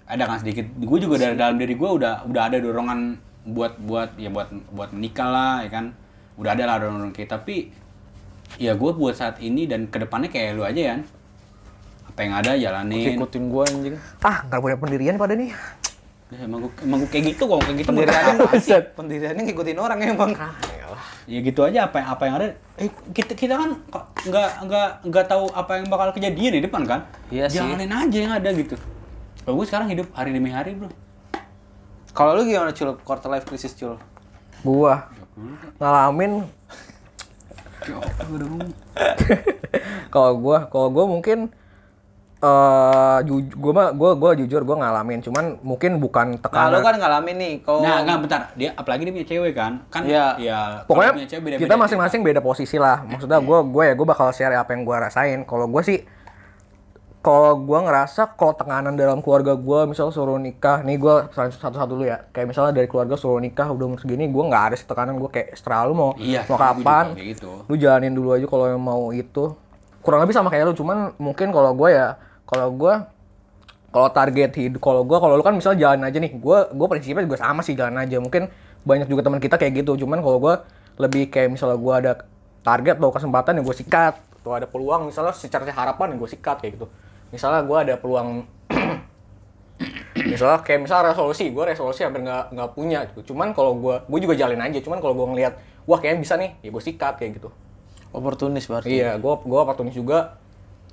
Ada 0.06 0.30
kan 0.30 0.38
sedikit. 0.38 0.70
Gue 0.78 1.02
juga 1.02 1.18
dari 1.18 1.34
dalam 1.34 1.58
diri 1.58 1.74
gue 1.74 1.90
udah 1.90 2.22
udah 2.22 2.42
ada 2.46 2.62
dorongan 2.62 3.18
buat 3.42 3.74
buat 3.82 4.14
ya 4.14 4.30
buat 4.30 4.46
buat 4.70 4.94
menikah 4.94 5.26
lah, 5.26 5.54
ya 5.66 5.70
kan? 5.74 5.90
Udah 6.38 6.54
ada 6.54 6.62
lah 6.70 6.76
dorongan 6.78 7.10
kita, 7.10 7.42
tapi 7.42 7.74
ya 8.62 8.78
gue 8.78 8.90
buat 8.94 9.18
saat 9.18 9.42
ini 9.42 9.66
dan 9.66 9.90
ke 9.90 9.98
depannya 9.98 10.30
kayak 10.30 10.54
lu 10.54 10.62
aja 10.62 10.94
ya. 10.94 10.96
Apa 12.12 12.18
yang 12.22 12.34
ada 12.38 12.50
jalanin. 12.54 13.16
Ikutin 13.16 13.48
gua 13.48 13.64
anjing. 13.64 13.96
Ah, 14.20 14.44
nggak 14.46 14.60
punya 14.60 14.76
pendirian 14.76 15.16
pada 15.16 15.32
nih. 15.32 15.50
Ya, 16.28 16.44
emang 16.44 16.68
gue 16.68 16.72
emang 16.84 17.02
gua 17.02 17.10
kayak 17.10 17.24
gitu 17.32 17.42
kok 17.48 17.58
kayak 17.64 17.76
gitu 17.80 17.90
mau 17.90 18.04
Pendiriannya 18.04 18.78
pendiriannya 18.96 19.42
ngikutin 19.48 19.78
orang 19.80 19.98
ya 21.26 21.38
gitu 21.42 21.60
aja 21.66 21.90
apa 21.90 21.96
yang 22.00 22.08
apa 22.12 22.22
yang 22.26 22.34
ada. 22.40 22.46
Eh 22.78 22.88
kita 23.12 23.32
kita 23.34 23.54
kan 23.58 23.70
nggak 24.26 24.50
nggak 24.68 24.88
nggak 25.08 25.24
tahu 25.26 25.44
apa 25.52 25.72
yang 25.80 25.86
bakal 25.90 26.08
kejadian 26.14 26.52
di 26.58 26.62
depan 26.64 26.82
kan? 26.84 27.00
Iya 27.28 27.48
sih. 27.48 27.60
jalanin 27.60 27.90
aja 27.90 28.18
yang 28.18 28.34
ada 28.34 28.48
gitu. 28.52 28.76
Kalau 29.42 29.58
gue 29.58 29.66
sekarang 29.66 29.88
hidup 29.90 30.06
hari 30.14 30.30
demi 30.30 30.54
hari 30.54 30.78
bro. 30.78 30.88
Kalau 32.12 32.36
lu 32.36 32.44
gimana 32.44 32.76
cul? 32.76 32.92
Quarter 33.00 33.32
life 33.32 33.48
crisis 33.48 33.72
cul? 33.72 33.96
Gua 34.60 35.08
ngalamin. 35.80 36.44
Kalau 40.14 40.38
gua 40.38 40.70
kalau 40.70 40.88
gua 40.92 41.08
mungkin 41.08 41.50
eh 42.42 43.18
ju- 43.22 43.54
gua 43.54 43.70
mah 43.72 43.88
gua 43.92 44.10
gua 44.12 44.30
jujur 44.34 44.62
gua 44.62 44.76
ngalamin. 44.76 45.22
Cuman 45.22 45.62
mungkin 45.62 45.96
bukan 45.96 46.34
Nah, 46.34 46.42
tekanan 46.42 46.70
lu 46.72 46.78
kan 46.80 46.94
ngalamin 46.98 47.36
nih. 47.38 47.54
Kalau 47.62 47.78
nah 47.80 48.02
nggak 48.02 48.18
bentar. 48.20 48.40
Dia 48.52 48.74
apalagi 48.74 49.02
dia 49.04 49.12
punya 49.12 49.28
cewek 49.28 49.54
kan? 49.54 49.72
Kan 49.88 50.02
Iya. 50.04 50.34
ya 50.36 50.58
kalau 50.76 50.88
pokoknya 50.90 51.12
punya 51.14 51.28
cewek 51.30 51.42
beda 51.44 51.56
kita 51.56 51.74
masing-masing 51.76 52.20
beda 52.20 52.40
posisi 52.40 52.76
lah. 52.76 52.98
Maksudnya 53.04 53.38
gue 53.38 53.58
gue 53.64 53.82
ya 53.84 53.94
gue 53.94 54.04
bakal 54.04 54.28
share 54.30 54.52
apa 54.52 54.70
yang 54.70 54.82
gue 54.82 54.96
rasain. 54.96 55.38
Kalau 55.44 55.66
gue 55.66 55.82
sih 55.82 55.98
kalau 57.22 57.54
gue 57.54 57.78
ngerasa 57.78 58.34
kalau 58.34 58.50
tekanan 58.50 58.98
dalam 58.98 59.22
keluarga 59.22 59.54
gue 59.54 59.80
misal 59.86 60.10
suruh 60.10 60.34
nikah 60.36 60.82
nih 60.82 60.98
gue 60.98 61.14
satu-satu 61.30 61.94
dulu 61.94 62.02
ya. 62.04 62.26
Kayak 62.28 62.50
misalnya 62.50 62.74
dari 62.74 62.90
keluarga 62.90 63.14
suruh 63.14 63.38
nikah 63.38 63.70
udah 63.70 63.86
umur 63.86 64.02
segini 64.02 64.26
gue 64.26 64.42
nggak 64.42 64.64
ada 64.64 64.74
sih 64.74 64.82
tekanan. 64.82 65.14
Gue 65.14 65.30
kayak 65.30 65.54
setelah 65.54 65.86
lu 65.86 65.94
mau 65.94 66.10
Iya, 66.18 66.42
mau 66.44 66.58
kapan 66.58 67.14
gitu. 67.14 67.62
lu 67.62 67.74
jalanin 67.76 68.10
dulu 68.10 68.34
aja 68.34 68.42
kalau 68.44 68.66
yang 68.66 68.82
mau 68.82 69.14
itu. 69.14 69.54
Kurang 70.02 70.18
lebih 70.18 70.34
sama 70.34 70.50
kayak 70.50 70.66
lu 70.66 70.74
cuman 70.74 71.14
mungkin 71.14 71.54
kalau 71.54 71.70
gue 71.72 71.94
ya 71.94 72.18
kalau 72.52 72.68
gue 72.76 72.94
kalau 73.92 74.08
target 74.12 74.52
hidup 74.60 74.80
kalau 74.84 75.08
gue 75.08 75.16
kalau 75.16 75.40
lu 75.40 75.44
kan 75.44 75.56
misalnya 75.56 75.88
jalan 75.88 76.04
aja 76.04 76.20
nih 76.20 76.36
gue 76.36 76.58
gue 76.68 76.86
prinsipnya 76.88 77.24
juga 77.24 77.40
sama 77.40 77.64
sih 77.64 77.72
jalan 77.72 77.96
aja. 77.96 78.20
Mungkin 78.20 78.52
banyak 78.84 79.08
juga 79.08 79.24
teman 79.24 79.40
kita 79.40 79.56
kayak 79.56 79.80
gitu. 79.80 80.04
Cuman 80.04 80.20
kalau 80.20 80.36
gue 80.36 80.54
lebih 81.00 81.32
kayak 81.32 81.48
misalnya 81.48 81.80
gue 81.80 81.94
ada 81.96 82.12
target 82.60 83.00
atau 83.00 83.08
kesempatan 83.08 83.56
yang 83.56 83.64
gue 83.64 83.76
sikat 83.76 84.14
atau 84.44 84.52
ada 84.52 84.68
peluang 84.68 85.08
misalnya 85.08 85.32
secara 85.32 85.64
harapan 85.64 86.12
yang 86.12 86.18
gue 86.20 86.28
sikat 86.28 86.60
kayak 86.60 86.76
gitu. 86.76 86.86
Misalnya 87.32 87.64
gue 87.64 87.78
ada 87.88 87.94
peluang 87.96 88.44
misalnya 90.32 90.60
kayak 90.60 90.80
misalnya 90.84 91.16
resolusi 91.16 91.48
gue 91.48 91.64
resolusi 91.64 92.04
hampir 92.04 92.20
nggak 92.20 92.52
nggak 92.52 92.70
punya 92.76 93.08
gitu. 93.08 93.32
Cuman 93.32 93.56
kalau 93.56 93.80
gue 93.80 93.96
gue 94.04 94.18
juga 94.28 94.36
jalin 94.36 94.60
aja. 94.60 94.76
Cuman 94.84 95.00
kalau 95.00 95.16
gue 95.16 95.26
ngelihat 95.36 95.56
wah 95.88 95.96
kayaknya 95.96 96.20
bisa 96.20 96.34
nih. 96.36 96.52
Ya 96.60 96.68
gue 96.68 96.82
sikat 96.84 97.16
kayak 97.16 97.40
gitu. 97.40 97.48
Oportunis 98.12 98.68
berarti. 98.68 98.92
Iya, 98.92 99.16
gue 99.16 99.32
gue 99.40 99.58
oportunis 99.60 99.96
juga. 99.96 100.41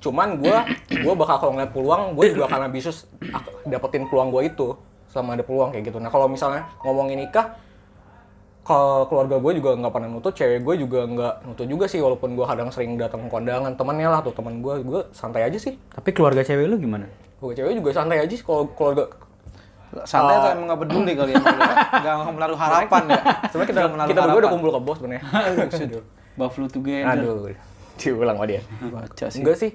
Cuman 0.00 0.36
gue 0.36 0.56
gue 0.90 1.14
bakal 1.14 1.36
kalau 1.38 1.52
ngeliat 1.52 1.70
peluang, 1.70 2.02
gue 2.12 2.32
juga 2.32 2.48
akan 2.48 2.60
ambisius 2.66 3.04
dapetin 3.62 4.04
peluang 4.04 4.28
gue 4.30 4.42
itu 4.46 4.68
selama 5.06 5.36
ada 5.36 5.44
peluang 5.44 5.70
kayak 5.70 5.84
gitu. 5.86 5.98
Nah 5.98 6.08
kalau 6.08 6.24
misalnya 6.24 6.64
ngomongin 6.80 7.20
nikah, 7.20 7.52
kalau 8.60 9.04
keluarga 9.06 9.36
gue 9.36 9.52
juga 9.58 9.70
nggak 9.74 9.90
pernah 9.90 10.08
nutut, 10.08 10.32
cewek 10.32 10.62
gue 10.62 10.74
juga 10.78 11.00
nggak 11.02 11.34
nutut 11.44 11.66
juga 11.66 11.84
sih, 11.84 11.98
walaupun 11.98 12.32
gue 12.32 12.44
kadang 12.44 12.70
sering 12.70 12.94
datang 12.94 13.26
ke 13.26 13.28
kondangan 13.28 13.72
temannya 13.74 14.08
lah 14.08 14.20
tuh 14.20 14.30
teman 14.30 14.60
gue, 14.60 14.74
gue 14.80 15.00
santai 15.10 15.42
aja 15.42 15.58
sih. 15.58 15.74
tapi 15.90 16.12
keluarga 16.12 16.40
cewek 16.40 16.64
lu 16.64 16.78
gimana 16.78 17.08
Gue 17.36 17.52
cewek 17.52 17.72
juga 17.74 17.90
santai 17.90 18.20
aja 18.20 18.30
sih 18.30 18.44
kalau 18.44 18.68
keluarga. 18.70 19.08
Santai 20.06 20.32
Ah. 20.32 20.38
atau 20.38 20.50
emang 20.54 20.66
nggak 20.70 20.80
peduli 20.86 21.12
kali 21.18 21.32
ya? 21.34 21.42
Nggak 21.42 22.14
menaruh 22.30 22.54
harapan 22.54 23.02
ya? 23.10 23.20
Sebenarnya 23.50 23.68
kita 23.68 23.80
kita 24.06 24.20
berdua 24.22 24.38
udah 24.38 24.50
kumpul 24.54 24.70
ke 24.70 24.80
bos 24.80 24.96
sebenarnya. 25.02 25.22
Buffalo 26.38 26.66
together 26.70 27.10
Aduh, 27.10 27.50
diulang 27.98 28.36
sama 28.38 28.46
dia. 28.46 28.60
Baca 28.86 29.26
sih. 29.26 29.40
Enggak 29.42 29.56
sih. 29.58 29.70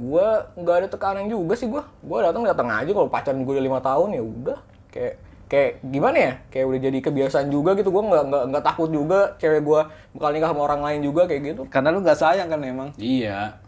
Gua 0.00 0.26
nggak 0.54 0.76
ada 0.78 0.88
tekanan 0.88 1.28
juga 1.28 1.52
sih 1.52 1.68
gua. 1.68 1.84
Gua 2.00 2.24
datang 2.24 2.40
datang 2.42 2.66
aja 2.66 2.88
kalau 2.88 3.06
pacaran 3.06 3.36
gue 3.38 3.52
udah 3.52 3.62
lima 3.62 3.78
tahun 3.78 4.08
ya 4.10 4.22
udah. 4.22 4.58
Kayak 4.88 5.14
kayak 5.46 5.70
gimana 5.84 6.16
ya? 6.16 6.32
Kayak 6.48 6.66
udah 6.66 6.80
jadi 6.80 6.98
kebiasaan 7.00 7.48
juga 7.48 7.70
gitu. 7.74 7.88
Gua 7.88 8.02
nggak 8.02 8.22
nggak 8.24 8.42
nggak 8.48 8.64
takut 8.64 8.88
juga 8.88 9.36
cewek 9.36 9.60
gua 9.60 9.86
bakal 10.10 10.30
nikah 10.30 10.48
sama 10.48 10.62
orang 10.64 10.80
lain 10.80 11.00
juga 11.02 11.22
kayak 11.24 11.42
gitu. 11.46 11.62
Karena 11.68 11.88
lu 11.90 12.00
nggak 12.00 12.16
sayang 12.16 12.48
kan 12.48 12.58
emang. 12.60 12.88
iya 12.96 13.60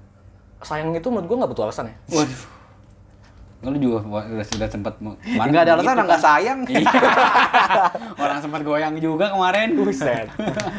Sayang 0.61 0.89
itu 0.91 1.07
menurut 1.07 1.27
gua 1.27 1.37
nggak 1.39 1.51
butuh 1.53 1.65
alasan 1.67 1.87
ya. 1.87 1.97
waduh 2.11 2.43
Lu 3.63 3.79
juga 3.79 4.03
udah 4.03 4.43
sudah 4.43 4.67
sempat 4.67 4.99
mau- 4.99 5.15
kemarin 5.17 5.51
Nggak 5.53 5.63
ada 5.63 5.73
alasan 5.77 5.93
orang 5.93 6.07
nggak 6.09 6.19
kan? 6.19 6.29
sayang. 6.33 6.59
Iya. 6.67 6.91
Orang 8.23 8.39
sempat 8.39 8.61
goyang 8.63 8.95
juga 8.97 9.31
kemarin. 9.31 9.69
Buset. 9.77 10.27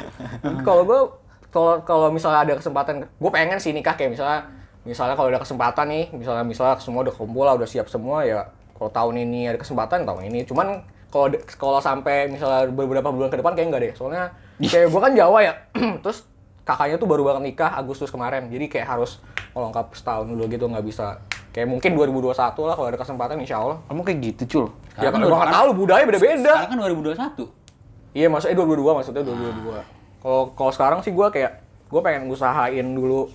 kalau 0.67 0.83
gua 0.83 0.99
kalau 1.47 1.79
kalau 1.81 2.07
misalnya 2.09 2.43
ada 2.43 2.53
kesempatan, 2.57 3.05
gue 3.05 3.31
pengen 3.31 3.55
sih 3.55 3.71
nikah 3.71 3.93
kayak 3.93 4.17
misalnya 4.17 4.41
misalnya 4.83 5.15
kalau 5.15 5.31
ada 5.31 5.39
kesempatan 5.39 5.85
nih, 5.87 6.05
misalnya 6.11 6.43
misalnya 6.43 6.75
semua 6.79 7.07
udah 7.07 7.15
kumpul 7.15 7.43
lah, 7.47 7.55
udah 7.55 7.67
siap 7.67 7.87
semua 7.87 8.27
ya. 8.27 8.47
Kalau 8.75 8.89
tahun 8.91 9.23
ini 9.23 9.47
ada 9.47 9.59
kesempatan 9.59 10.03
tahun 10.03 10.27
ini. 10.27 10.43
Cuman 10.43 10.83
kalau 11.07 11.31
kalau 11.55 11.79
sampai 11.79 12.27
misalnya 12.27 12.67
beberapa 12.67 13.09
bulan 13.13 13.31
ke 13.31 13.39
depan 13.39 13.55
kayak 13.55 13.67
enggak 13.71 13.81
deh. 13.85 13.93
Soalnya 13.95 14.35
kayak 14.59 14.91
gue 14.91 15.01
kan 15.01 15.13
Jawa 15.15 15.39
ya. 15.39 15.53
Terus 16.03 16.27
kakaknya 16.67 16.99
tuh 16.99 17.07
baru 17.07 17.23
banget 17.23 17.53
nikah 17.53 17.71
Agustus 17.79 18.11
kemarin. 18.11 18.51
Jadi 18.51 18.67
kayak 18.67 18.87
harus 18.97 19.23
melengkap 19.53 19.93
setahun 19.95 20.25
dulu 20.27 20.43
gitu 20.49 20.65
nggak 20.67 20.83
bisa. 20.83 21.21
Kayak 21.53 21.69
mungkin 21.69 21.93
2021 21.93 22.33
lah 22.65 22.75
kalau 22.75 22.87
ada 22.89 22.97
kesempatan 22.97 23.37
insya 23.39 23.61
Allah. 23.61 23.77
Kamu 23.87 24.01
kayak 24.03 24.19
gitu 24.19 24.43
cul. 24.49 24.65
Ya 24.97 25.07
Sekarang 25.07 25.21
kalau 25.21 25.27
gue 25.29 25.37
nggak 25.37 25.53
tahu 25.53 25.69
budaya 25.77 26.03
beda-beda. 26.03 26.53
Sekarang 26.59 26.71
kan 26.73 26.77
2021. 27.47 27.63
Iya 28.13 28.27
maksudnya 28.29 28.55
2022 28.57 28.97
maksudnya 28.97 29.23
2022. 29.25 30.21
Kalau 30.23 30.41
kalau 30.57 30.71
sekarang 30.73 30.99
sih 31.05 31.13
gue 31.13 31.27
kayak 31.29 31.51
gue 31.93 32.01
pengen 32.01 32.25
usahain 32.25 32.87
dulu 32.97 33.29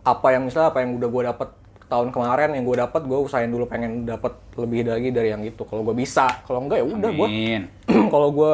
apa 0.00 0.26
yang 0.32 0.48
misalnya 0.48 0.72
apa 0.72 0.80
yang 0.80 0.96
udah 0.96 1.08
gue 1.08 1.22
dapet 1.28 1.48
tahun 1.90 2.08
kemarin 2.14 2.54
yang 2.54 2.64
gue 2.64 2.76
dapet 2.78 3.02
gue 3.02 3.18
usahain 3.18 3.50
dulu 3.50 3.66
pengen 3.66 4.06
dapet 4.06 4.30
lebih 4.54 4.86
lagi 4.86 5.10
dari 5.10 5.28
yang 5.28 5.42
itu. 5.42 5.62
Kalau 5.66 5.82
gue 5.82 5.92
bisa 5.92 6.26
kalau 6.46 6.62
enggak 6.62 6.80
ya 6.80 6.86
udah 6.86 7.10
gue 7.10 7.28
kalau 8.14 8.28
gue 8.30 8.52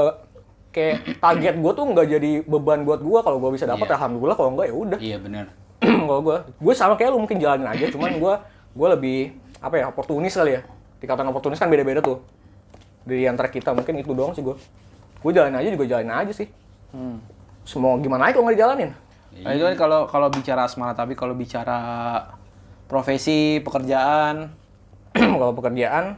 kayak 0.72 1.20
target 1.20 1.54
gue 1.56 1.72
tuh 1.72 1.84
nggak 1.84 2.06
jadi 2.10 2.30
beban 2.44 2.80
buat 2.84 3.00
gue 3.00 3.18
kalau 3.20 3.38
gue 3.38 3.50
bisa 3.52 3.64
dapet 3.64 3.86
Iya. 3.86 3.94
alhamdulillah. 4.00 4.36
Kalau 4.36 4.50
enggak 4.56 4.66
ya 4.66 4.74
udah. 4.74 4.98
Iya 4.98 5.16
benar. 5.20 5.46
kalau 6.08 6.20
gue 6.24 6.36
gue 6.48 6.74
sama 6.74 6.94
kayak 6.96 7.10
lu 7.12 7.20
mungkin 7.20 7.36
jalanin 7.36 7.68
aja. 7.68 7.84
Cuman 7.92 8.16
gue 8.16 8.34
gue 8.72 8.88
lebih 8.96 9.18
apa 9.60 9.74
ya 9.76 9.84
oportunis 9.92 10.32
kali 10.32 10.56
ya. 10.56 10.60
Dikatakan 10.98 11.28
oportunis 11.28 11.60
kan 11.60 11.68
beda-beda 11.68 12.00
tuh. 12.00 12.24
Dari 13.06 13.28
antara 13.28 13.46
kita 13.46 13.70
mungkin 13.70 14.00
itu 14.00 14.10
doang 14.10 14.32
sih 14.32 14.40
gue 14.40 14.56
gue 15.16 15.30
jalanin 15.32 15.60
aja 15.60 15.68
juga 15.70 15.84
jalanin 15.86 16.12
aja 16.12 16.32
sih. 16.32 16.48
Hmm. 16.86 17.18
semua 17.66 17.98
gimana 17.98 18.30
aja 18.30 18.38
kalau 18.38 18.46
nggak 18.46 18.56
dijalanin 18.56 18.90
Nah, 19.36 19.52
itu 19.52 19.64
kan 19.64 19.76
kalau 19.76 20.00
kalau 20.04 20.28
bicara 20.28 20.64
asmara 20.64 20.92
tapi 20.92 21.12
kalau 21.12 21.32
bicara 21.32 21.76
profesi, 22.86 23.58
pekerjaan, 23.60 24.54
kalau 25.36 25.52
pekerjaan 25.52 26.16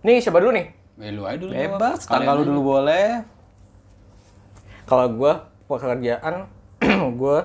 nih 0.00 0.20
siapa 0.20 0.38
dulu 0.38 0.52
nih 0.52 0.68
Eh, 0.98 1.10
lu 1.10 1.22
aja 1.22 1.38
dulu. 1.38 1.50
bebas. 1.50 2.04
Kalau 2.04 2.22
aja. 2.36 2.42
dulu 2.42 2.60
boleh. 2.68 3.08
kalau 4.84 5.06
gue 5.06 5.32
pekerjaan 5.68 6.48
gue 7.20 7.38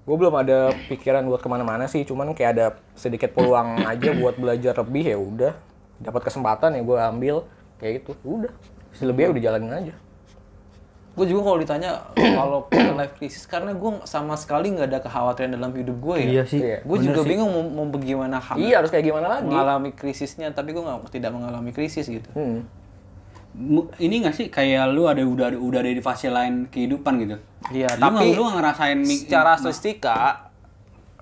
gue 0.00 0.16
belum 0.16 0.34
ada 0.34 0.58
pikiran 0.88 1.22
buat 1.22 1.38
ke 1.38 1.46
mana-mana 1.46 1.84
sih 1.84 2.02
cuman 2.02 2.32
kayak 2.32 2.50
ada 2.50 2.66
sedikit 2.94 3.30
peluang 3.30 3.78
aja 3.90 4.10
buat 4.12 4.34
belajar 4.34 4.72
lebih 4.74 5.04
ya 5.04 5.18
udah 5.18 5.52
dapat 6.00 6.24
kesempatan 6.24 6.72
ya 6.72 6.82
gue 6.82 6.96
ambil 6.98 7.36
kayak 7.76 8.00
gitu 8.00 8.16
udah 8.24 8.52
selebihnya 8.90 9.30
udah 9.30 9.42
jalanin 9.42 9.72
aja 9.72 9.94
Gue 11.20 11.28
juga 11.28 11.42
kalau 11.44 11.58
ditanya 11.60 11.90
kalau 12.38 12.64
quarter 12.64 12.96
life 12.96 13.12
crisis 13.14 13.44
karena 13.44 13.70
gue 13.72 13.90
sama 14.04 14.32
sekali 14.34 14.72
nggak 14.72 14.88
ada 14.88 14.98
kekhawatiran 15.00 15.52
dalam 15.52 15.68
hidup 15.70 16.00
gue 16.00 16.16
ya. 16.16 16.28
Iya 16.32 16.42
sih. 16.42 16.60
Iya. 16.60 16.78
Gue 16.80 16.96
juga 16.98 17.20
bingung 17.22 17.50
mau, 17.50 17.60
mau 17.60 17.86
bagaimana 17.86 18.40
ha- 18.40 18.56
iya 18.56 18.80
harus 18.80 18.88
kayak 18.88 19.04
gimana 19.04 19.26
lagi 19.30 19.44
mengalami 19.44 19.92
krisisnya, 19.92 20.48
tapi 20.48 20.72
gue 20.72 20.80
nggak 20.80 21.12
tidak 21.12 21.28
mengalami 21.30 21.70
krisis 21.70 22.08
gitu. 22.08 22.32
Hmm. 22.32 22.64
Ini 23.98 24.14
nggak 24.22 24.34
sih 24.34 24.46
kayak 24.48 24.88
lu 24.88 25.04
ada 25.04 25.20
udah 25.20 25.52
udah 25.52 25.78
ada 25.78 25.90
di 25.90 26.00
fase 26.00 26.26
lain 26.26 26.64
kehidupan 26.66 27.20
gitu. 27.20 27.36
Iya, 27.68 27.92
Lu 27.92 28.00
tapi 28.00 28.14
nggak- 28.24 28.32
lu 28.32 28.42
nggak 28.42 28.56
ngerasain 28.56 28.98
secara 29.04 29.50
statistika 29.54 30.16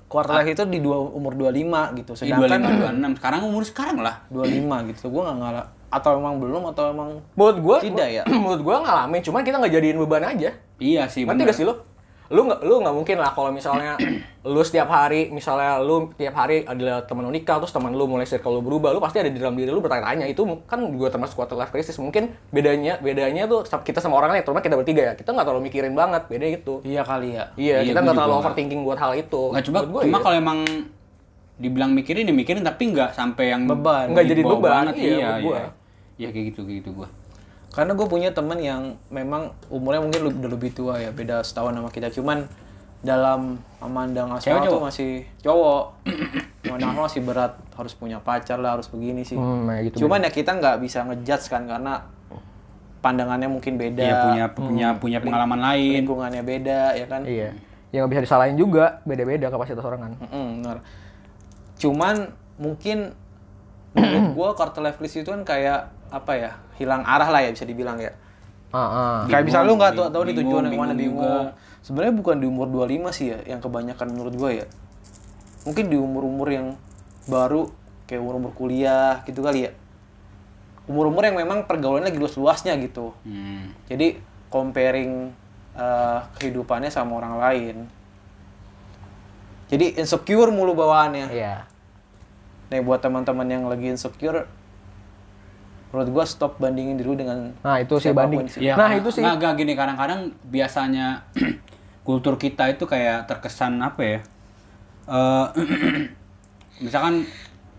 quarter 0.06 0.36
life 0.36 0.54
itu 0.54 0.64
di 0.64 0.78
dua, 0.78 1.02
umur 1.02 1.34
25 1.34 1.96
gitu. 1.96 2.12
di 2.14 2.30
Sedangkan 2.30 2.60
25 2.62 3.10
26 3.10 3.18
sekarang 3.18 3.40
umur 3.42 3.62
sekarang 3.66 3.98
lah. 3.98 4.16
25 4.30 4.86
gitu. 4.86 5.10
Gue 5.10 5.22
nggak 5.24 5.36
ngalah 5.36 5.66
atau 5.88 6.10
emang 6.14 6.36
belum 6.36 6.62
atau 6.70 6.90
emang 6.90 7.10
menurut 7.32 7.58
gue 7.58 7.76
Tidak 7.88 8.08
ya? 8.10 8.22
menurut 8.42 8.60
gue 8.60 8.76
ngalamin 8.78 9.20
cuman 9.20 9.40
kita 9.40 9.56
nggak 9.56 9.72
jadiin 9.72 9.98
beban 9.98 10.24
aja 10.26 10.50
Iya 10.78 11.08
sih 11.08 11.24
bener. 11.24 11.48
gak 11.48 11.56
sih 11.56 11.64
lo? 11.64 11.74
lu 12.28 12.44
nggak 12.44 12.60
lu 12.60 12.84
nggak 12.84 12.92
mungkin 12.92 13.16
lah 13.16 13.32
kalau 13.32 13.48
misalnya 13.48 13.96
lu 14.44 14.60
setiap 14.60 14.84
hari 14.86 15.32
misalnya 15.32 15.80
lu 15.80 16.12
tiap 16.12 16.36
hari 16.36 16.60
adalah 16.60 17.00
teman 17.00 17.24
lu 17.24 17.32
nikah 17.32 17.56
terus 17.56 17.72
teman 17.72 17.88
lu 17.88 18.04
mulai 18.04 18.28
circle 18.28 18.52
lu 18.52 18.60
berubah 18.60 18.92
lu 18.92 19.00
pasti 19.00 19.16
ada 19.16 19.32
di 19.32 19.40
dalam 19.40 19.56
diri 19.56 19.72
lu 19.72 19.80
bertanya-tanya 19.80 20.28
itu 20.28 20.44
kan 20.68 20.76
juga 20.92 21.08
termasuk 21.08 21.40
quarter 21.40 21.56
life 21.56 21.72
crisis 21.72 21.96
mungkin 21.96 22.36
bedanya 22.52 23.00
bedanya 23.00 23.48
tuh 23.48 23.64
kita 23.64 24.04
sama 24.04 24.20
orang 24.20 24.36
lain 24.36 24.44
terutama 24.44 24.60
kita 24.60 24.76
bertiga 24.76 25.02
ya 25.02 25.12
kita 25.16 25.32
nggak 25.32 25.46
terlalu 25.48 25.72
mikirin 25.72 25.96
banget 25.96 26.22
beda 26.28 26.46
itu 26.52 26.74
Iya 26.84 27.00
kali 27.00 27.32
ya. 27.32 27.44
iya 27.56 27.76
Iya, 27.80 27.88
kita 27.88 27.96
gua 27.96 28.04
nggak 28.04 28.16
terlalu 28.20 28.34
overthinking 28.36 28.80
buat 28.84 28.98
hal 29.00 29.12
itu 29.16 29.42
Nggak 29.48 29.64
coba, 29.64 29.78
Buat 29.80 29.88
gua 29.88 30.00
cuma 30.04 30.12
iya. 30.12 30.24
kalau 30.28 30.36
emang 30.36 30.58
dibilang 31.58 31.90
mikirin 31.90 32.28
ya 32.28 32.34
mikirin 32.36 32.62
tapi 32.62 32.82
nggak 32.94 33.10
sampai 33.16 33.44
yang 33.50 33.64
Beban. 33.66 34.14
Nggak 34.14 34.26
jadi 34.28 34.42
beban, 34.44 34.62
banget. 34.62 34.94
iya, 34.94 35.10
iya, 35.10 35.28
gua. 35.42 35.56
iya. 35.56 35.66
Iya 36.18 36.28
kayak 36.28 36.46
gitu 36.52 36.60
kayak 36.66 36.78
gitu 36.82 36.90
gua. 36.92 37.08
Karena 37.70 37.94
gue 37.94 38.04
punya 38.04 38.34
temen 38.34 38.58
yang 38.58 38.96
memang 39.06 39.54
umurnya 39.68 40.02
mungkin 40.02 40.20
lebih- 40.26 40.40
udah 40.42 40.50
lebih 40.50 40.70
tua 40.74 40.94
ya, 40.98 41.14
beda 41.14 41.40
setahun 41.40 41.72
sama 41.72 41.88
kita. 41.88 42.10
Cuman 42.10 42.48
dalam 42.98 43.62
memandang 43.78 44.34
Cewek, 44.42 44.66
tuh 44.66 44.82
masih 44.82 45.10
cowok. 45.38 45.84
memandang 46.66 46.98
masih 46.98 47.22
berat, 47.22 47.54
harus 47.78 47.94
punya 47.94 48.18
pacar 48.18 48.58
lah, 48.58 48.74
harus 48.74 48.90
begini 48.90 49.22
sih. 49.22 49.38
Hmm, 49.38 49.70
ya 49.70 49.86
gitu. 49.86 50.02
Cuman 50.04 50.26
ya 50.26 50.30
kita 50.32 50.58
nggak 50.58 50.82
bisa 50.82 51.06
ngejudge 51.06 51.46
kan 51.46 51.70
karena 51.70 52.02
pandangannya 52.98 53.46
mungkin 53.46 53.78
beda. 53.78 54.02
Iya 54.02 54.16
punya 54.18 54.44
punya 54.50 54.88
punya 54.98 55.18
pengalaman 55.22 55.60
lain. 55.62 56.02
lingkungannya 56.02 56.42
beda 56.42 56.98
ya 56.98 57.06
kan. 57.06 57.22
iya 57.22 57.54
ya 57.88 58.04
nggak 58.04 58.10
bisa 58.12 58.22
disalahin 58.26 58.58
juga 58.60 59.00
beda-beda 59.08 59.48
kapasitas 59.48 59.80
orang 59.80 60.00
kan 60.02 60.12
Mm-mm, 60.28 60.46
benar. 60.60 60.78
Cuman 61.78 62.14
mungkin 62.58 63.14
menurut 63.94 64.36
gua 64.36 64.48
quarter 64.52 64.82
life 64.84 64.98
crisis 64.98 65.24
itu 65.24 65.30
kan 65.30 65.40
kayak 65.40 65.88
apa 66.08 66.32
ya? 66.34 66.50
Hilang 66.76 67.02
arah 67.04 67.28
lah 67.28 67.40
ya 67.44 67.50
bisa 67.52 67.64
dibilang 67.68 67.98
ya. 68.00 68.12
ah 68.68 68.80
ah. 68.80 69.16
Kayak 69.24 69.48
misalnya 69.48 69.68
lu 69.68 69.74
nggak 69.80 69.92
tahu 70.12 70.22
nih 70.28 70.34
tujuan 70.44 70.62
yang 70.68 70.76
mana 70.76 70.92
bingung. 70.92 71.48
Sebenarnya 71.80 72.14
bukan 72.16 72.36
di 72.36 72.46
umur 72.50 72.68
25 72.68 73.16
sih 73.16 73.26
ya 73.32 73.38
yang 73.48 73.60
kebanyakan 73.64 74.06
menurut 74.12 74.34
gua 74.36 74.50
ya. 74.52 74.66
Mungkin 75.64 75.84
di 75.88 75.96
umur-umur 75.96 76.48
yang 76.52 76.66
baru 77.28 77.72
kayak 78.04 78.20
umur-umur 78.20 78.52
kuliah 78.52 79.24
gitu 79.24 79.40
kali 79.40 79.68
ya. 79.68 79.72
Umur-umur 80.88 81.24
yang 81.24 81.36
memang 81.36 81.64
pergaulannya 81.64 82.12
lagi 82.12 82.20
luas-luasnya 82.20 82.76
gitu. 82.80 83.12
Hmm. 83.24 83.72
Jadi 83.88 84.20
comparing 84.52 85.32
eh, 85.76 86.18
kehidupannya 86.40 86.92
sama 86.92 87.20
orang 87.20 87.40
lain. 87.40 87.76
Jadi 89.68 90.00
insecure 90.00 90.48
mulu 90.48 90.72
bawaannya. 90.72 91.28
iya 91.28 91.68
Nih 92.68 92.84
buat 92.84 93.00
teman-teman 93.00 93.48
yang 93.48 93.64
lagi 93.64 93.88
insecure, 93.88 94.44
menurut 95.88 96.08
gua 96.12 96.24
stop 96.28 96.60
bandingin 96.60 97.00
diri 97.00 97.08
lu 97.08 97.16
dengan 97.16 97.52
nah 97.64 97.80
itu 97.80 97.96
sih 97.96 98.12
banding 98.12 98.44
sih. 98.46 98.60
Iya, 98.68 98.76
nah 98.76 98.92
karena- 98.92 99.00
itu 99.00 99.08
sih 99.08 99.22
nggak, 99.24 99.36
nggak 99.40 99.52
gini 99.56 99.72
kadang-kadang 99.72 100.20
biasanya 100.48 101.06
kultur 102.06 102.36
kita 102.36 102.68
itu 102.68 102.84
kayak 102.84 103.24
terkesan 103.24 103.80
apa 103.80 104.00
ya? 104.04 104.20
Eh 105.08 105.46
misalkan 106.84 107.24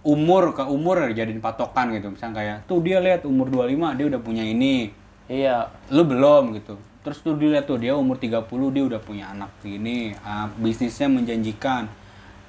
umur 0.04 0.56
ke 0.56 0.64
umur 0.66 1.12
jadiin 1.12 1.44
patokan 1.44 1.92
gitu. 1.94 2.10
Misalnya 2.10 2.36
kayak 2.36 2.58
tuh 2.66 2.80
dia 2.82 2.98
lihat 3.04 3.28
umur 3.28 3.52
25 3.52 3.98
dia 4.00 4.06
udah 4.08 4.22
punya 4.22 4.44
ini. 4.44 4.90
Iya, 5.30 5.70
Lu 5.94 6.08
belum 6.10 6.58
gitu. 6.58 6.74
Terus 7.06 7.22
tuh 7.22 7.38
dilihat 7.38 7.70
tuh 7.70 7.78
dia 7.78 7.94
umur 7.94 8.18
30 8.18 8.44
dia 8.74 8.84
udah 8.84 9.00
punya 9.00 9.30
anak 9.30 9.54
gini, 9.62 10.12
ah, 10.26 10.50
bisnisnya 10.58 11.08
menjanjikan. 11.08 11.86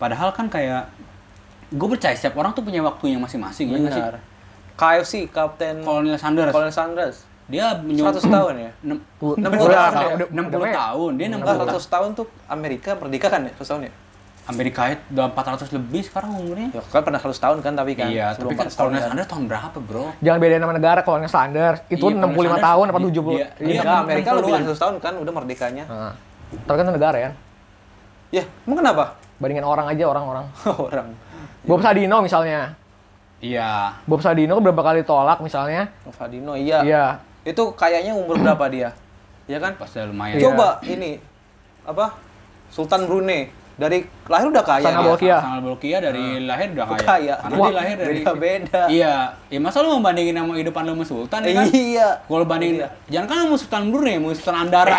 Padahal 0.00 0.32
kan 0.32 0.48
kayak 0.48 0.88
gue 1.70 1.88
percaya 1.92 2.16
setiap 2.16 2.40
orang 2.40 2.50
tuh 2.56 2.64
punya 2.66 2.82
waktunya 2.82 3.20
masing-masing 3.20 3.70
ya 3.70 3.78
sih? 3.92 4.02
KFC 4.80 5.28
Kapten 5.28 5.84
Colonel 5.84 6.16
Sanders 6.16 6.48
Colonel 6.48 6.72
Sanders. 6.72 7.16
dia 7.46 7.76
menyo- 7.76 8.06
100 8.06 8.24
tahun 8.24 8.54
ya? 8.56 8.70
Nem- 8.80 9.02
60 9.18 9.36
Udah, 9.60 9.90
tahun 9.90 10.00
ya? 10.00 10.14
udah, 10.16 10.28
60 10.30 10.56
udah, 10.56 10.72
tahun, 10.72 11.10
dia 11.12 11.26
60 11.26 11.36
Enggak, 11.36 11.52
tahun. 11.52 11.68
100 11.68 11.84
tahun 11.88 12.08
tuh 12.14 12.26
Amerika 12.48 12.90
merdeka 12.94 13.26
kan 13.28 13.40
ya? 13.42 13.52
100 13.52 13.68
tahun 13.68 13.82
ya? 13.82 13.92
Amerika 14.42 14.82
itu 14.88 15.02
udah 15.10 15.26
400 15.28 15.68
lebih 15.70 16.00
sekarang 16.00 16.30
umurnya. 16.32 16.68
Ya 16.72 16.80
kan 16.80 17.02
pernah 17.02 17.20
100 17.20 17.38
tahun 17.38 17.56
kan 17.60 17.72
tapi 17.72 17.92
kan 17.92 18.08
Iya, 18.08 18.32
tapi 18.32 18.54
kan 18.56 18.66
400 18.66 18.72
tahun 18.72 18.78
Colonel 18.88 18.98
kan. 18.98 19.08
Sanders 19.10 19.28
tahun 19.28 19.44
berapa, 19.46 19.78
Bro? 19.80 20.04
jangan 20.18 20.38
bedain 20.40 20.58
nama 20.58 20.72
negara 20.72 21.00
kalau 21.00 21.18
Sanders 21.24 21.78
itu 21.86 22.02
Iya, 22.02 22.14
65 22.16 22.32
Colonel 22.32 22.58
tahun 22.60 22.64
Sanders, 22.80 22.90
apa 22.90 22.98
70 23.04 23.30
dia- 23.30 23.36
Iya, 23.36 23.46
Iya, 23.60 23.80
enggak, 23.80 23.98
Amerika 24.00 24.30
lebih 24.32 24.42
60-an. 24.46 24.56
dari 24.56 24.66
100 24.66 24.80
tahun 24.80 24.94
kan 24.96 25.12
udah 25.18 25.32
merdekanya. 25.32 25.84
Tapi 26.56 26.72
kan 26.72 26.84
itu 26.84 26.92
negara 26.92 27.18
ya 27.20 27.30
Ya, 28.32 28.42
emang 28.64 28.78
kenapa? 28.80 29.04
bandingin 29.36 29.62
orang 29.64 29.86
aja 29.86 30.04
orang-orang 30.04 30.46
Orang. 30.86 31.06
Bob 31.60 31.80
Sadino 31.80 32.16
misalnya 32.20 32.78
Iya. 33.40 33.96
Bob 34.04 34.20
Sadino 34.20 34.60
berapa 34.60 34.80
kali 34.84 35.00
tolak 35.00 35.40
misalnya 35.40 35.88
Fadino, 36.12 36.52
iya. 36.56 36.84
iya 36.84 37.04
Itu 37.40 37.72
kayaknya 37.72 38.12
umur 38.12 38.36
berapa 38.36 38.68
dia? 38.68 38.92
Iya 39.48 39.58
kan? 39.58 39.72
Pasti 39.80 39.98
lumayan. 40.04 40.36
Coba 40.38 40.78
ini 40.84 41.16
apa? 41.88 42.20
Sultan 42.70 43.08
Brunei 43.08 43.50
dari 43.80 44.04
lahir 44.28 44.46
udah 44.52 44.60
kaya. 44.60 44.84
Sana 44.84 45.00
dia. 45.00 45.08
Bolkiah. 45.08 45.40
Sangat 45.40 45.60
Bolkiah 45.64 46.00
dari 46.04 46.24
lahir 46.44 46.68
udah 46.76 46.86
kaya. 46.86 47.00
Kaya. 47.08 47.34
Karena 47.40 47.56
Wah, 47.56 47.68
dia 47.72 47.76
lahir 47.80 47.96
dari 47.96 48.20
beda-beda. 48.20 48.82
Iya. 48.92 49.14
Ya 49.48 49.58
masa 49.58 49.80
lu 49.80 49.96
membandingin 49.96 50.36
sama 50.36 50.52
kehidupan 50.52 50.82
lu 50.84 50.92
sama 51.00 51.04
Sultan 51.08 51.40
ya 51.48 51.52
kan? 51.56 51.66
Iya. 51.72 52.08
Kalau 52.28 52.44
bandingin, 52.44 52.84
jangan 53.08 53.26
kan 53.32 53.36
sama 53.48 53.56
Sultan 53.56 53.82
Brunei, 53.88 54.20
sama 54.20 54.28
Sultan 54.36 54.56
Andara. 54.68 54.98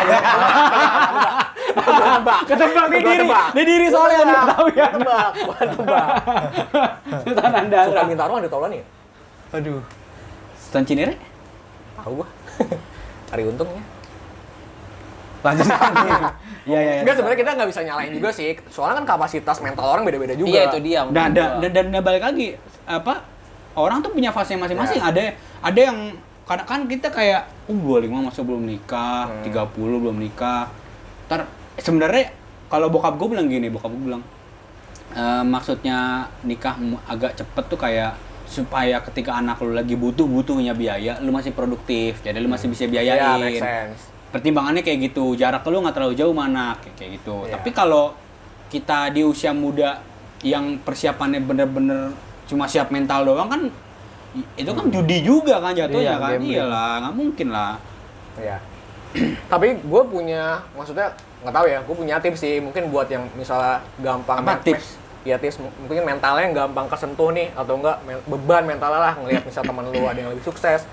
Ketebak 2.50 2.86
di 2.90 3.00
diri, 3.06 3.28
di 3.30 3.64
diri 3.64 3.88
soalnya 3.94 4.18
udah 4.26 4.44
tahu 4.50 4.66
ya. 4.74 4.88
tebak 4.92 5.30
bukan 5.46 5.68
tebak 5.78 6.06
Sultan 7.22 7.52
Andara. 7.54 7.86
Sultan 7.86 8.06
Bintaro 8.10 8.34
ada 8.42 8.50
taulan 8.50 8.70
nih 8.74 8.84
Aduh. 9.54 9.82
Sultan 10.58 10.84
Cinere? 10.90 11.16
tahu 12.02 12.26
gua 12.26 12.28
hari 13.30 13.46
untungnya 13.46 13.84
Lanjut. 15.42 15.68
Iya, 16.62 16.78
iya. 16.78 16.94
Enggak 17.02 17.18
sebenarnya 17.18 17.40
kita 17.42 17.52
nggak 17.58 17.70
bisa 17.74 17.82
nyalain 17.82 18.14
juga 18.14 18.30
sih 18.30 18.54
soalnya 18.70 19.02
kan 19.02 19.18
kapasitas 19.18 19.58
mental 19.60 19.82
orang 19.82 20.06
beda-beda 20.06 20.38
juga 20.38 20.54
Iya 20.54 20.62
itu 20.70 20.78
dia. 20.80 21.02
dan 21.10 21.34
menurut 21.34 21.58
dan, 21.58 21.72
dan, 21.74 21.86
dan, 21.90 22.02
balik 22.06 22.22
lagi 22.22 22.48
apa 22.86 23.26
orang 23.74 24.06
tuh 24.06 24.14
punya 24.14 24.30
fase 24.30 24.54
masing-masing 24.54 25.02
Ya. 25.02 25.10
ada 25.10 25.22
ada 25.66 25.80
yang 25.82 25.98
kadang 26.46 26.68
kan 26.68 26.80
kita 26.86 27.10
kayak 27.10 27.50
uh 27.66 27.74
25 27.74 28.14
masih 28.30 28.46
belum 28.46 28.62
nikah 28.62 29.26
Hmm. 29.26 29.42
30 29.42 29.74
belum 29.74 30.18
nikah 30.20 30.70
ntar 31.26 31.50
sebenarnya 31.76 32.30
kalau 32.68 32.94
bokap 32.94 33.18
gue 33.18 33.28
bilang 33.32 33.50
gini 33.50 33.66
bokap 33.66 33.90
gue 33.90 34.04
bilang 34.06 34.24
"Eh, 35.12 35.42
maksudnya 35.44 36.30
nikah 36.44 36.78
agak 37.10 37.36
cepet 37.36 37.64
tuh 37.66 37.80
kayak 37.80 38.14
supaya 38.46 39.02
ketika 39.02 39.34
anak 39.34 39.58
lu 39.60 39.74
lagi 39.74 39.96
butuh 39.96 40.30
butuhnya 40.30 40.76
biaya 40.76 41.18
lu 41.20 41.34
masih 41.34 41.52
produktif 41.52 42.22
jadi 42.22 42.38
lu 42.38 42.46
masih 42.46 42.68
bisa 42.68 42.86
Iya, 42.86 42.92
biayain 42.94 43.40
make 43.40 43.58
sense. 43.58 44.02
Pertimbangannya 44.32 44.82
kayak 44.82 45.12
gitu 45.12 45.36
jarak 45.36 45.62
lu 45.64 45.84
nggak 45.84 45.94
terlalu 45.94 46.16
jauh 46.16 46.32
mana 46.32 46.80
kayak 46.80 46.96
kayak 46.96 47.12
gitu 47.20 47.36
Iya. 47.46 47.54
tapi 47.56 47.70
kalau 47.72 48.16
kita 48.68 49.12
di 49.12 49.22
usia 49.22 49.52
muda 49.52 50.00
yang 50.42 50.80
persiapannya 50.80 51.44
bener-bener 51.44 52.16
cuma 52.48 52.66
siap 52.66 52.90
mental 52.90 53.28
doang 53.28 53.48
kan 53.48 53.62
itu 54.56 54.72
kan 54.72 54.86
judi 54.88 55.18
juga 55.22 55.60
kan 55.60 55.76
jatuhnya 55.76 56.16
Iya, 56.16 56.16
kan 56.18 56.32
gambling. 56.40 56.52
iyalah 56.56 56.92
nggak 57.04 57.16
mungkin 57.16 57.48
lah 57.52 57.74
Iya. 58.40 58.58
Tapi 59.52 59.84
gue 59.84 60.02
punya, 60.08 60.64
maksudnya 60.72 61.12
nggak 61.44 61.52
tahu 61.52 61.66
ya, 61.68 61.80
gue 61.84 61.96
punya 62.00 62.16
tips 62.16 62.40
sih. 62.40 62.64
Mungkin 62.64 62.88
buat 62.88 63.12
yang 63.12 63.28
misalnya 63.36 63.84
gampang. 64.00 64.40
Apa 64.40 64.64
tips? 64.64 64.96
Iya 65.22 65.36
tips, 65.36 65.60
mungkin 65.60 66.08
mentalnya 66.08 66.48
yang 66.48 66.56
gampang 66.56 66.88
kesentuh 66.88 67.30
nih, 67.30 67.52
atau 67.52 67.76
enggak 67.76 68.00
beban 68.24 68.64
mentalnya 68.64 69.04
lah 69.04 69.14
ngelihat 69.20 69.44
misal 69.44 69.62
teman 69.62 69.84
lu 69.84 70.08
ada 70.08 70.16
yang 70.16 70.32
lebih 70.32 70.48
sukses. 70.48 70.88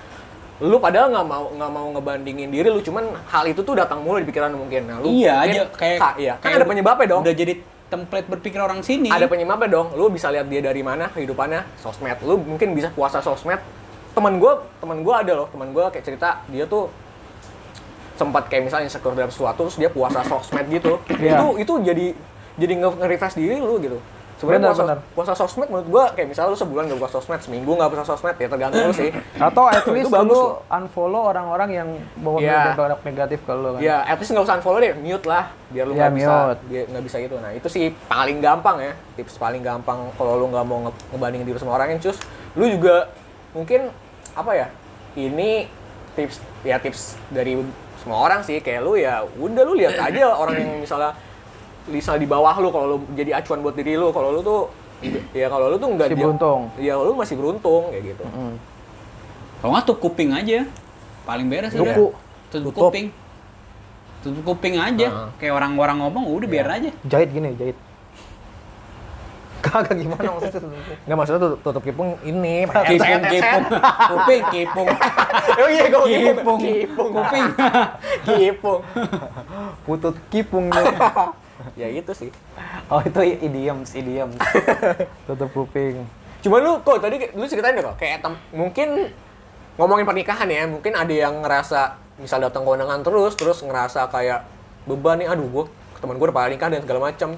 Lu 0.59 0.77
padahal 0.77 1.09
nggak 1.09 1.23
mau 1.25 1.45
nggak 1.51 1.71
mau 1.71 1.87
ngebandingin 1.93 2.51
diri 2.51 2.67
lu, 2.67 2.81
cuman 2.81 3.05
hal 3.25 3.47
itu 3.47 3.63
tuh 3.63 3.75
datang 3.75 4.03
mulu 4.03 4.19
di 4.19 4.27
pikiran 4.27 4.51
mungkin. 4.51 4.85
Nah, 4.85 4.99
lu 4.99 5.07
iya 5.13 5.39
mungkin- 5.39 5.55
aja 5.55 5.63
kayak 5.71 5.99
Ka- 5.99 6.17
iya. 6.19 6.35
kan 6.35 6.43
kayak 6.45 6.57
ada 6.59 6.67
penyebabnya 6.67 7.07
dong. 7.09 7.23
udah 7.23 7.33
jadi 7.33 7.55
template 7.89 8.29
berpikir 8.29 8.59
orang 8.59 8.83
sini 8.83 9.07
Ada 9.07 9.25
penyebabnya 9.27 9.71
dong. 9.71 9.95
Lu 9.95 10.11
bisa 10.11 10.29
lihat 10.29 10.45
dia 10.45 10.59
dari 10.59 10.83
mana 10.83 11.09
kehidupannya, 11.09 11.63
sosmed. 11.79 12.19
Lu 12.21 12.37
mungkin 12.37 12.75
bisa 12.75 12.91
puasa 12.91 13.19
sosmed. 13.19 13.63
Temen 14.13 14.35
gue, 14.37 14.53
temen 14.77 14.99
gue 15.01 15.15
ada 15.15 15.33
loh. 15.33 15.47
Temen 15.49 15.71
gue 15.71 15.85
kayak 15.89 16.05
cerita 16.05 16.43
dia 16.47 16.67
tuh 16.67 16.91
sempat 18.15 18.51
kayak 18.51 18.67
misalnya 18.67 18.87
insecure 18.87 19.15
dalam 19.15 19.31
sesuatu 19.31 19.63
terus 19.65 19.79
dia 19.79 19.89
puasa 19.89 20.21
sosmed 20.23 20.67
gitu. 20.69 20.99
Iya. 21.09 21.39
Itu 21.39 21.47
itu 21.57 21.73
jadi 21.85 22.07
jadi 22.59 22.73
nge- 22.77 22.99
nge-refresh 22.99 23.39
diri 23.39 23.57
lu 23.57 23.79
gitu. 23.79 23.99
Sebenarnya 24.39 24.71
Benar, 24.71 24.79
puasa, 24.79 24.95
puasa 25.19 25.33
sosmed 25.35 25.67
menurut 25.67 25.89
gua 25.91 26.05
kayak 26.15 26.31
misalnya 26.31 26.55
lu 26.55 26.59
sebulan 26.59 26.87
gak 26.87 26.99
buka 27.03 27.11
sosmed, 27.11 27.43
seminggu 27.43 27.75
gak 27.75 27.91
buka 27.91 28.07
sosmed 28.07 28.39
ya 28.39 28.47
tergantung 28.47 28.87
lu 28.87 28.95
sih. 28.95 29.11
Atau 29.35 29.67
at 29.67 29.83
least 29.91 30.15
lu 30.15 30.31
loh. 30.31 30.63
unfollow 30.65 31.23
orang-orang 31.27 31.69
yang 31.75 31.89
bawa 32.17 32.39
Iya. 32.39 32.73
produk 32.73 33.01
negatif 33.03 33.43
ke 33.43 33.51
lu 33.51 33.75
kan. 33.75 33.81
Ya, 33.83 34.07
at 34.07 34.15
least 34.15 34.31
nggak 34.31 34.47
usah 34.47 34.57
unfollow 34.57 34.79
deh, 34.79 34.95
mute 34.95 35.27
lah, 35.27 35.51
biar 35.69 35.85
lu 35.85 35.99
nggak 35.99 36.15
bisa, 36.15 36.31
mute. 36.55 36.61
biar 36.71 36.85
nggak 36.87 37.05
bisa 37.05 37.17
gitu. 37.19 37.35
Nah 37.37 37.51
itu 37.51 37.67
sih 37.67 37.91
paling 38.07 38.39
gampang 38.39 38.79
ya, 38.79 38.93
tips 39.15 39.35
paling 39.37 39.59
gampang 39.59 39.99
kalau 40.15 40.39
lu 40.39 40.47
nggak 40.47 40.63
mau 40.63 40.87
nge- 40.87 41.03
ngebandingin 41.11 41.43
diri 41.45 41.59
sama 41.59 41.75
orang 41.75 41.93
yang 41.93 42.01
cus, 42.01 42.23
lu 42.55 42.71
juga 42.71 43.11
mungkin 43.51 43.91
apa 44.33 44.55
ya? 44.55 44.67
Ini 45.13 45.67
tips 46.15 46.39
ya 46.63 46.79
tips 46.79 47.19
dari 47.29 47.59
semua 47.99 48.23
orang 48.23 48.47
sih, 48.47 48.63
kayak 48.63 48.81
lu 48.81 48.95
ya 48.95 49.27
udah 49.35 49.63
lu 49.67 49.75
lihat 49.75 49.99
aja 49.99 50.31
orang 50.31 50.55
yang 50.55 50.79
misalnya 50.79 51.11
misal 51.89 52.17
di 52.17 52.25
bawah 52.25 52.55
lu 52.57 52.69
kalau 52.69 52.87
lu 52.87 52.99
jadi 53.13 53.37
acuan 53.37 53.61
buat 53.61 53.73
diri 53.73 53.95
lu, 53.95 54.09
kalau 54.11 54.31
lu 54.31 54.41
tuh 54.41 54.61
ya 55.31 55.47
kalau 55.47 55.69
lu 55.69 55.77
tuh 55.77 55.89
nggak 55.89 56.05
Masih 56.05 56.15
dia- 56.15 56.25
beruntung. 56.25 56.61
ya 56.77 56.95
lu 56.95 57.13
masih 57.15 57.35
beruntung 57.35 57.83
kayak 57.89 58.05
gitu. 58.09 58.25
kalau 59.59 59.71
nggak 59.73 59.85
tuh 59.85 59.97
kuping 59.97 60.31
aja 60.31 60.59
paling 61.23 61.47
beres 61.47 61.73
Tuku. 61.73 61.83
udah 61.83 61.95
tutup 62.49 62.73
Tutup. 62.73 62.83
kuping 62.89 63.07
tutup 64.19 64.43
kuping 64.45 64.75
aja 64.77 65.31
kayak 65.37 65.53
orang-orang 65.53 65.97
ngomong 65.99 66.25
udah 66.29 66.49
biar 66.49 66.67
aja 66.69 66.91
Jahit 67.05 67.31
gini, 67.31 67.55
jahit. 67.55 67.79
Kagak 69.59 69.95
gimana 69.95 70.39
maksudnya? 70.39 70.71
Nggak 71.03 71.17
maksudnya 71.19 71.41
tutup, 71.41 71.59
tutup 71.61 71.83
kipung 71.83 72.15
ini, 72.23 72.63
kipung 72.63 72.99
kipung 73.27 73.65
kuping 74.09 74.43
kipung 74.49 74.89
Oh 75.59 75.69
iya, 75.69 75.85
gue 75.87 76.03
kipung 76.05 76.59
Kipung. 76.59 77.11
kuping 77.13 77.47
Kipung. 78.25 78.81
Putut 79.87 80.15
kipung. 80.31 80.71
Ya 81.75 81.89
itu 81.89 82.13
sih. 82.13 82.31
Oh 82.89 83.01
itu 83.01 83.21
idioms, 83.23 83.95
idioms. 83.95 84.39
Tutup 85.27 85.51
kuping. 85.53 86.07
Cuman 86.39 86.59
lu 86.63 86.73
kok 86.81 86.99
tadi 86.99 87.19
lu 87.35 87.45
ceritain 87.45 87.75
deh 87.75 87.83
kok 87.83 87.99
kayak 87.99 88.23
tem- 88.23 88.43
mungkin 88.51 89.11
ngomongin 89.75 90.07
pernikahan 90.07 90.49
ya, 90.49 90.67
mungkin 90.67 90.95
ada 90.95 91.11
yang 91.11 91.43
ngerasa 91.43 91.95
misal 92.19 92.43
datang 92.43 92.67
ke 92.67 92.71
undangan 92.71 92.99
terus 93.03 93.39
terus 93.39 93.63
ngerasa 93.63 94.11
kayak 94.11 94.43
beban 94.87 95.23
nih 95.23 95.31
aduh 95.31 95.47
gua 95.47 95.65
teman 95.99 96.15
gue 96.15 96.27
udah 96.27 96.35
pada 96.35 96.51
nikah 96.51 96.71
dan 96.71 96.83
segala 96.83 97.11
macam. 97.11 97.35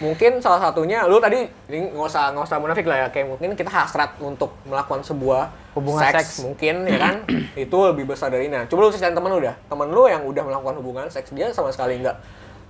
Mungkin 0.00 0.42
salah 0.42 0.58
satunya 0.58 1.06
lu 1.06 1.22
tadi 1.22 1.46
ini 1.70 1.94
nggak 1.94 2.08
usah 2.10 2.34
nggak 2.34 2.44
usah 2.44 2.58
munafik 2.58 2.84
lah 2.90 3.06
ya 3.06 3.08
kayak 3.08 3.26
mungkin 3.28 3.54
kita 3.54 3.70
hasrat 3.70 4.18
untuk 4.18 4.50
melakukan 4.66 4.98
sebuah 5.00 5.48
Hubungan 5.72 6.04
seks. 6.10 6.42
mungkin 6.42 6.84
ya 6.84 6.98
kan 6.98 7.14
itu 7.64 7.76
lebih 7.86 8.10
besar 8.10 8.28
dari 8.28 8.50
ini. 8.50 8.56
Nah, 8.56 8.64
Coba 8.66 8.84
lu 8.84 8.90
ceritain 8.90 9.14
temen 9.14 9.30
lu 9.30 9.40
dah. 9.40 9.54
Temen 9.70 9.88
lu 9.88 10.02
yang 10.10 10.26
udah 10.26 10.42
melakukan 10.42 10.74
hubungan 10.82 11.06
seks 11.08 11.30
dia 11.30 11.48
sama 11.54 11.70
sekali 11.70 12.02
nggak 12.02 12.16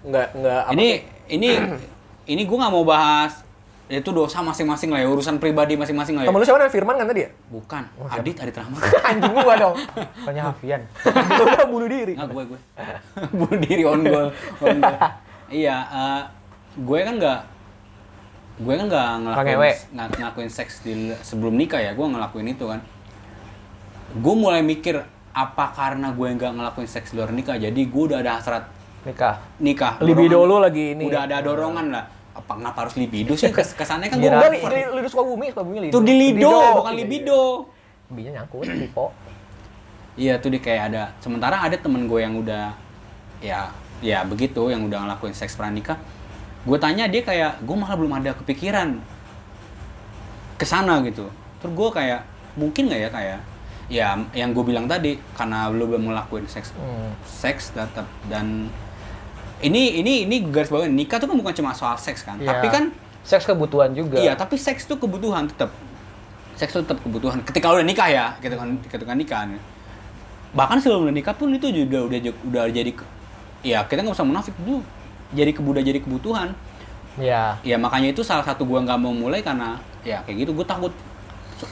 nggak 0.03 0.29
nggak 0.35 0.63
ini 0.75 0.89
ini 1.31 1.49
ini 2.27 2.43
gue 2.43 2.57
nggak 2.59 2.73
mau 2.75 2.83
bahas 2.83 3.43
itu 3.93 4.11
dosa 4.15 4.41
masing-masing 4.41 4.89
lah 4.89 5.05
ya 5.05 5.09
urusan 5.11 5.37
pribadi 5.37 5.77
masing-masing 5.77 6.17
lah 6.17 6.25
ya 6.25 6.29
temen 6.33 6.41
lu 6.41 6.47
siapa 6.49 6.59
namanya 6.65 6.73
Firman 6.73 6.95
kan 6.97 7.07
tadi 7.13 7.21
ya? 7.29 7.31
bukan 7.53 7.83
Adit 8.09 8.37
Adit 8.41 8.57
Rahmat 8.57 8.81
Anjing 9.13 9.35
gua 9.37 9.55
dong. 9.61 9.77
Bukannya 10.23 10.43
Hafian. 10.49 10.81
Lu 11.39 11.43
udah 11.45 11.67
bunuh 11.69 11.89
diri. 11.91 12.13
nggak 12.17 12.29
gue 12.33 12.45
gue 12.57 12.61
bunuh 13.37 13.59
diri 13.61 13.83
on 13.85 14.01
goal 14.01 14.29
on 14.65 14.77
goal. 14.81 14.99
iya 15.53 15.77
eh, 15.93 16.23
gue 16.81 16.99
kan 17.05 17.15
nggak 17.21 17.41
gue 18.63 18.75
kan 18.81 18.87
nggak 18.89 19.09
ngelakuin 19.29 19.77
nggak 19.93 20.09
ngelakuin 20.17 20.51
seks 20.53 20.73
di 20.87 21.13
sebelum 21.21 21.53
nikah 21.59 21.83
ya 21.83 21.93
gue 21.93 22.07
ngelakuin 22.07 22.49
itu 22.49 22.65
kan 22.65 22.81
gue 24.13 24.35
mulai 24.37 24.65
mikir 24.65 25.05
apa 25.33 25.65
karena 25.77 26.13
gue 26.17 26.29
nggak 26.33 26.53
ngelakuin 26.57 26.89
seks 26.89 27.13
di 27.13 27.21
luar 27.21 27.33
nikah 27.33 27.61
jadi 27.61 27.77
gue 27.77 28.03
udah 28.09 28.25
ada 28.25 28.41
hasrat 28.41 28.65
Nikah. 29.03 29.35
nikah 29.59 29.99
Libido 29.99 30.39
Dorongan- 30.39 30.49
lu 30.49 30.57
lagi 30.61 30.85
ini. 30.93 31.05
udah 31.05 31.21
ada 31.25 31.37
dorongan 31.39 31.87
lah 31.91 32.05
apa 32.33 32.53
kenapa 32.55 32.79
harus 32.81 32.95
libido 32.95 33.35
sih 33.35 33.49
Kes- 33.49 33.75
kesannya 33.75 34.07
kan 34.07 34.17
gue 34.17 34.25
Kira- 34.25 34.41
Enggak, 34.41 34.53
li, 34.53 34.61
li, 34.63 34.95
lido 34.95 35.09
Sukabumi, 35.09 35.47
Sukabumi 35.49 35.79
lido. 35.81 35.93
itu 35.93 36.01
di 36.01 36.15
lido 36.15 36.49
Lido. 36.49 36.77
bukan 36.77 36.93
libido 36.95 37.41
Binya 38.09 38.31
nyangkut, 38.35 38.69
lipo. 38.69 39.09
iya 40.15 40.37
tuh 40.37 40.49
dia 40.49 40.61
kayak 40.61 40.83
ada 40.89 41.03
sementara 41.19 41.57
ada 41.59 41.75
temen 41.75 42.05
gue 42.05 42.21
yang 42.21 42.37
udah 42.37 42.77
ya 43.39 43.69
ya 43.99 44.23
begitu 44.23 44.69
yang 44.69 44.83
udah 44.83 45.03
ngelakuin 45.03 45.33
seks 45.33 45.55
pranikah 45.55 45.97
gue 46.63 46.77
tanya 46.77 47.05
dia 47.05 47.21
kayak 47.21 47.59
gue 47.59 47.75
malah 47.75 47.95
belum 47.95 48.13
ada 48.15 48.33
kepikiran 48.35 49.01
ke 50.55 50.65
sana 50.65 51.03
gitu 51.03 51.27
terus 51.59 51.73
gue 51.73 51.89
kayak 51.91 52.21
mungkin 52.55 52.87
nggak 52.87 53.01
ya 53.01 53.11
kayak 53.11 53.41
ya 53.89 54.09
yang 54.33 54.51
gue 54.51 54.63
bilang 54.63 54.87
tadi 54.87 55.17
karena 55.33 55.69
lu 55.69 55.85
belum 55.87 56.07
ngelakuin 56.07 56.47
seks 56.47 56.73
Hmm. 56.73 57.13
seks 57.23 57.73
tetap 57.73 58.07
dan 58.27 58.69
ini 59.63 60.03
ini 60.03 60.27
ini 60.27 60.37
garis 60.51 60.69
bawah 60.69 60.85
nikah 60.91 61.17
tuh 61.23 61.31
kan 61.31 61.37
bukan 61.39 61.55
cuma 61.55 61.71
soal 61.73 61.95
seks 61.95 62.27
kan 62.27 62.37
tapi 62.43 62.67
Iya. 62.69 62.75
kan 62.75 62.85
seks 63.23 63.47
kebutuhan 63.47 63.95
juga. 63.95 64.19
Iya, 64.19 64.35
tapi 64.35 64.59
seks 64.59 64.83
itu 64.83 64.99
kebutuhan 64.99 65.47
tetap. 65.47 65.71
Seks 66.59 66.75
itu 66.75 66.83
tetap 66.83 66.99
kebutuhan. 67.07 67.39
Ketika 67.47 67.71
udah 67.71 67.87
nikah 67.87 68.11
ya, 68.11 68.35
ketika 68.43 68.67
ketika 68.91 69.15
nikah. 69.15 69.47
Bahkan 70.53 70.83
sebelum 70.83 71.07
udah 71.07 71.15
nikah 71.15 71.35
pun 71.39 71.55
itu 71.55 71.71
juga 71.71 72.03
udah 72.03 72.19
udah 72.19 72.63
jadi 72.69 72.93
ya 73.63 73.87
kita 73.87 74.03
nggak 74.03 74.19
usah 74.19 74.27
munafik 74.27 74.53
itu 74.59 74.83
jadi 75.33 75.55
kebudah 75.55 75.83
jadi 75.87 76.03
kebutuhan. 76.03 76.51
Iya. 77.15 77.63
Ya 77.63 77.77
makanya 77.79 78.11
itu 78.11 78.27
salah 78.27 78.43
satu 78.43 78.67
gua 78.67 78.83
nggak 78.83 78.99
mau 78.99 79.15
mulai 79.15 79.41
karena 79.41 79.79
ya 80.03 80.19
kayak 80.27 80.43
gitu 80.43 80.51
gue 80.59 80.67
takut 80.67 80.91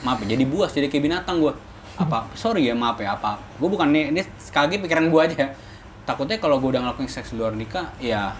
maaf 0.07 0.23
ya, 0.23 0.39
jadi 0.39 0.47
buas 0.47 0.71
jadi 0.71 0.87
kayak 0.87 1.03
binatang 1.03 1.43
gua. 1.43 1.59
Apa 1.99 2.31
sorry 2.39 2.71
ya 2.71 2.79
maaf 2.79 2.95
ya 3.03 3.19
apa. 3.19 3.43
Gue 3.59 3.67
bukan 3.67 3.91
nih 3.91 4.15
ini 4.15 4.23
sekali 4.39 4.71
lagi 4.71 4.77
pikiran 4.87 5.11
gua 5.11 5.27
aja. 5.27 5.51
Takutnya 6.11 6.43
kalau 6.43 6.59
gue 6.59 6.75
udah 6.75 6.83
ngelakuin 6.83 7.07
seks 7.07 7.31
di 7.31 7.39
luar 7.39 7.55
nikah 7.55 7.87
ya 8.03 8.35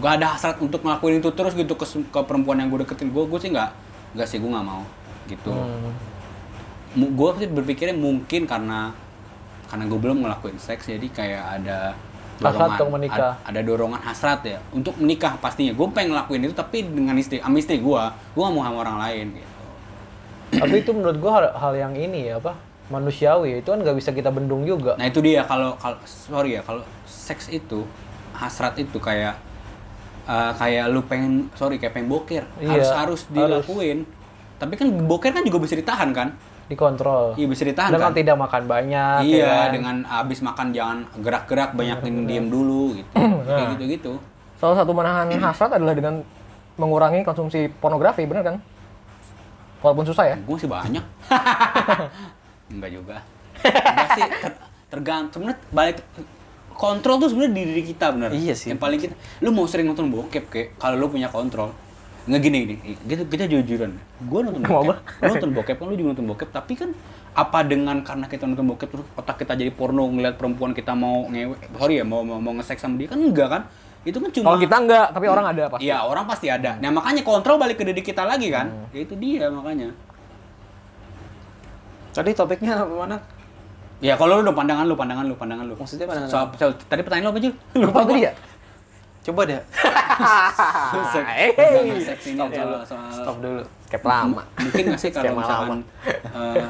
gak 0.00 0.12
ada 0.20 0.26
hasrat 0.36 0.56
untuk 0.60 0.80
ngelakuin 0.80 1.20
itu 1.20 1.28
terus 1.32 1.52
gitu 1.52 1.74
ke, 1.76 1.84
ke 1.84 2.20
perempuan 2.24 2.56
yang 2.60 2.68
gue 2.72 2.80
deketin 2.84 3.12
gue 3.12 3.24
gue 3.28 3.40
sih 3.40 3.50
nggak 3.52 3.70
nggak 4.16 4.28
sih 4.28 4.38
gue 4.40 4.48
nggak 4.48 4.66
mau 4.66 4.82
gitu 5.28 5.52
Hmm. 5.52 5.92
gue 6.96 7.30
sih 7.36 7.48
berpikirnya 7.52 7.92
mungkin 7.92 8.48
karena 8.48 8.96
karena 9.68 9.84
gue 9.84 9.98
belum 10.00 10.18
ngelakuin 10.24 10.56
seks 10.56 10.88
jadi 10.88 11.06
kayak 11.12 11.44
ada 11.62 11.78
Hasrat 12.44 12.76
untuk 12.76 12.88
menikah. 12.92 13.32
ad- 13.40 13.52
ada 13.52 13.60
dorongan 13.64 14.00
hasrat 14.00 14.40
ya 14.44 14.58
untuk 14.72 14.96
menikah 15.00 15.36
pastinya 15.40 15.72
gue 15.72 15.86
pengen 15.92 16.16
ngelakuin 16.16 16.42
itu 16.48 16.54
tapi 16.56 16.84
dengan 16.84 17.16
istri 17.16 17.40
sama 17.40 17.56
istri 17.60 17.80
gue 17.80 18.02
gue 18.32 18.40
gak 18.40 18.52
mau 18.52 18.64
sama 18.64 18.78
orang 18.84 18.98
lain 19.02 19.26
gitu 19.36 19.52
Tapi 20.56 20.74
itu 20.82 20.90
menurut 20.96 21.16
gua 21.20 21.30
hal, 21.36 21.44
hal 21.62 21.72
yang 21.76 21.92
ini 21.96 22.32
ya 22.32 22.40
apa? 22.40 22.52
Manusiawi. 22.88 23.60
Itu 23.60 23.70
kan 23.70 23.80
nggak 23.80 23.96
bisa 23.96 24.10
kita 24.10 24.28
bendung 24.28 24.62
juga. 24.62 24.94
nah 24.94 25.04
itu 25.04 25.18
dia 25.18 25.42
kalau 25.42 25.74
kalau 25.76 25.98
sorry 26.04 26.54
ya 26.54 26.62
kalau 26.62 26.80
seks 27.04 27.48
itu 27.48 27.82
hasrat 28.32 28.76
itu 28.76 28.96
kayak 28.96 29.34
eh, 30.24 30.52
kayak 30.54 30.84
lu 30.88 31.02
pengen 31.02 31.48
sorry 31.52 31.76
kayak 31.76 31.92
pengen 31.92 32.06
boker 32.06 32.44
Iya, 32.56 32.68
harus 32.68 32.90
harus 32.90 33.20
dilakuin 33.28 34.04
tapi 34.56 34.72
kan 34.72 34.86
boker 34.88 35.30
kan 35.30 35.42
juga 35.42 35.58
bisa 35.58 35.74
ditahan 35.74 36.10
kan 36.10 36.28
Dikontrol. 36.66 37.32
iya 37.34 37.46
bisa 37.46 37.62
ditahan 37.62 37.90
Dengan 37.90 38.10
kan 38.10 38.14
tidak 38.14 38.36
makan 38.36 38.62
banyak. 38.66 39.18
ya 39.22 39.24
iya 39.24 39.46
kan? 39.46 39.68
dengan 39.70 39.96
abis 40.04 40.38
makan 40.40 40.66
jangan 40.70 40.98
gerak-gerak 41.16 41.70
banyak 41.72 41.98
diem 42.24 42.46
dulu 42.54 42.94
gitu 42.94 43.10
kayak 43.46 43.66
gitu 43.74 43.84
gitu 43.88 44.12
Salah 44.56 44.76
satu 44.76 44.90
menahan 44.90 45.26
hasrat 45.44 45.72
adalah 45.72 45.92
dengan 45.92 46.20
mengurangi 46.76 47.22
konsumsi 47.22 47.72
pornografi, 47.72 48.24
bener 48.24 48.42
kan? 48.42 48.56
Walaupun 49.78 50.04
susah 50.04 50.24
ya. 50.26 50.36
gue 50.36 50.56
sih 50.56 50.66
banyak 50.66 51.00
enggak 52.70 52.90
juga. 52.92 53.16
Enggak 53.62 54.08
sih 54.14 54.22
ter- 54.26 54.60
tergantung. 54.90 55.46
Sebenarnya 55.46 55.60
balik 55.70 55.96
kontrol 56.76 57.16
tuh 57.16 57.28
sebenarnya 57.32 57.52
di 57.56 57.62
diri 57.72 57.82
kita 57.82 58.12
bener. 58.12 58.30
Iya 58.36 58.54
sih. 58.54 58.68
yang 58.70 58.80
paling 58.80 59.00
kita 59.00 59.14
lu 59.40 59.50
mau 59.50 59.64
sering 59.64 59.88
nonton 59.88 60.12
bokep 60.12 60.44
kayak 60.52 60.68
kalau 60.76 60.96
lu 61.00 61.08
punya 61.08 61.32
kontrol. 61.32 61.72
Nggak 62.26 62.40
gini 62.42 62.56
gini. 62.66 62.76
Kita 63.06 63.22
kita 63.24 63.44
jujuran. 63.46 63.96
Gue 64.26 64.40
nonton 64.44 64.62
bokep. 64.62 64.96
Lu 65.22 65.30
nonton 65.30 65.50
bokep 65.56 65.76
kan 65.78 65.86
lu 65.88 65.94
juga 65.96 66.08
nonton 66.12 66.26
bokep. 66.26 66.48
Tapi 66.52 66.72
kan 66.76 66.90
apa 67.36 67.58
dengan 67.68 68.00
karena 68.00 68.26
kita 68.28 68.48
nonton 68.48 68.66
bokep 68.72 68.88
terus 68.88 69.06
otak 69.12 69.36
kita 69.44 69.52
jadi 69.56 69.68
porno 69.68 70.08
ngeliat 70.08 70.40
perempuan 70.40 70.72
kita 70.72 70.96
mau 70.96 71.28
ngewe 71.28 71.52
sorry 71.76 72.00
ya 72.00 72.04
mau 72.08 72.24
mau, 72.24 72.40
mau 72.40 72.52
nge-seks 72.56 72.80
sama 72.82 72.96
dia? 72.96 73.08
Kan 73.08 73.20
enggak 73.20 73.48
kan? 73.48 73.62
Itu 74.06 74.22
kan 74.22 74.30
cuma 74.30 74.54
Kalau 74.54 74.60
kita 74.62 74.76
enggak, 74.78 75.06
tapi 75.10 75.26
orang 75.26 75.46
ada 75.50 75.62
pasti. 75.66 75.82
Iya 75.90 75.98
orang 76.06 76.24
pasti 76.30 76.46
ada. 76.46 76.78
Nah 76.78 76.90
makanya 76.94 77.22
kontrol 77.26 77.58
balik 77.58 77.76
ke 77.76 77.84
diri 77.84 78.02
kita 78.06 78.22
lagi 78.22 78.48
kan. 78.54 78.70
Ya 78.94 79.00
itu 79.02 79.14
dia 79.18 79.50
makanya. 79.50 79.90
Tadi 82.16 82.30
topiknya 82.32 82.72
apa 82.74 82.94
mana? 82.96 83.16
Ya 84.00 84.12
kalau 84.12 84.40
lu 84.40 84.44
udah 84.44 84.56
pandangan 84.56 84.84
lu, 84.84 84.92
pandangan 84.92 85.24
lu, 85.24 85.34
pandangan 85.34 85.64
lu. 85.64 85.74
Maksudnya 85.74 86.04
pandangan 86.04 86.28
Soal, 86.28 86.46
soal- 86.54 86.76
tadi 86.82 87.00
pertanyaan 87.00 87.28
lu 87.28 87.32
apa 87.32 87.40
Jul? 87.40 87.54
Lupa 87.84 88.00
tadi 88.04 88.24
ya? 88.24 88.32
Coba 89.22 89.40
deh. 89.44 89.60
Hey, 91.26 91.52
seks 92.00 92.24
ini 92.26 92.40
stop 92.40 92.48
dulu. 92.50 92.76
soal 92.82 93.10
Stop 93.12 93.36
dulu. 93.40 93.62
Kayak 93.86 94.02
lama. 94.02 94.42
mungkin 94.56 94.82
nggak 94.88 95.00
sih 95.00 95.10
kalau 95.14 95.32
misalkan 95.36 95.80
eh, 96.32 96.66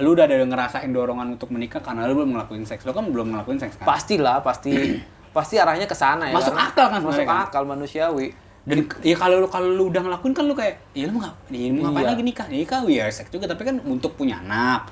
lu 0.00 0.16
udah 0.16 0.24
ada 0.24 0.36
ngerasain 0.40 0.90
dorongan 0.90 1.36
untuk 1.36 1.52
menikah 1.52 1.78
karena 1.78 2.08
lu 2.08 2.16
belum 2.16 2.34
ngelakuin 2.34 2.64
seks. 2.64 2.82
Lu 2.82 2.92
kan 2.92 3.04
belum 3.06 3.30
ngelakuin 3.30 3.58
seks 3.60 3.76
kan? 3.76 3.84
Pastilah, 3.86 4.40
pasti 4.40 4.72
pasti 5.36 5.54
arahnya 5.56 5.84
ke 5.84 5.92
sana 5.92 6.30
ya. 6.30 6.34
Masuk 6.34 6.52
karena- 6.52 6.70
akal 6.72 6.86
kan 6.88 7.00
Masuk 7.02 7.24
kan? 7.26 7.38
akal 7.44 7.62
manusiawi. 7.64 8.28
Dan 8.64 8.78
ya 9.00 9.12
kalau 9.14 9.44
lu 9.44 9.46
kalau 9.46 9.68
lu 9.68 9.84
udah 9.86 10.00
ngelakuin 10.00 10.32
kan 10.32 10.44
lu 10.44 10.52
kayak, 10.52 10.80
ya 10.92 11.04
lu 11.04 11.12
mau 11.14 11.22
ngap, 11.22 11.36
ya, 11.48 11.68
mau 11.68 11.82
ngapain 11.84 12.00
Iya. 12.00 12.10
lagi 12.10 12.22
nikah? 12.24 12.46
Nikah 12.48 12.78
ya 12.86 13.04
seks 13.06 13.28
juga, 13.28 13.44
tapi 13.44 13.62
kan 13.62 13.76
untuk 13.82 14.16
punya 14.16 14.40
anak. 14.40 14.88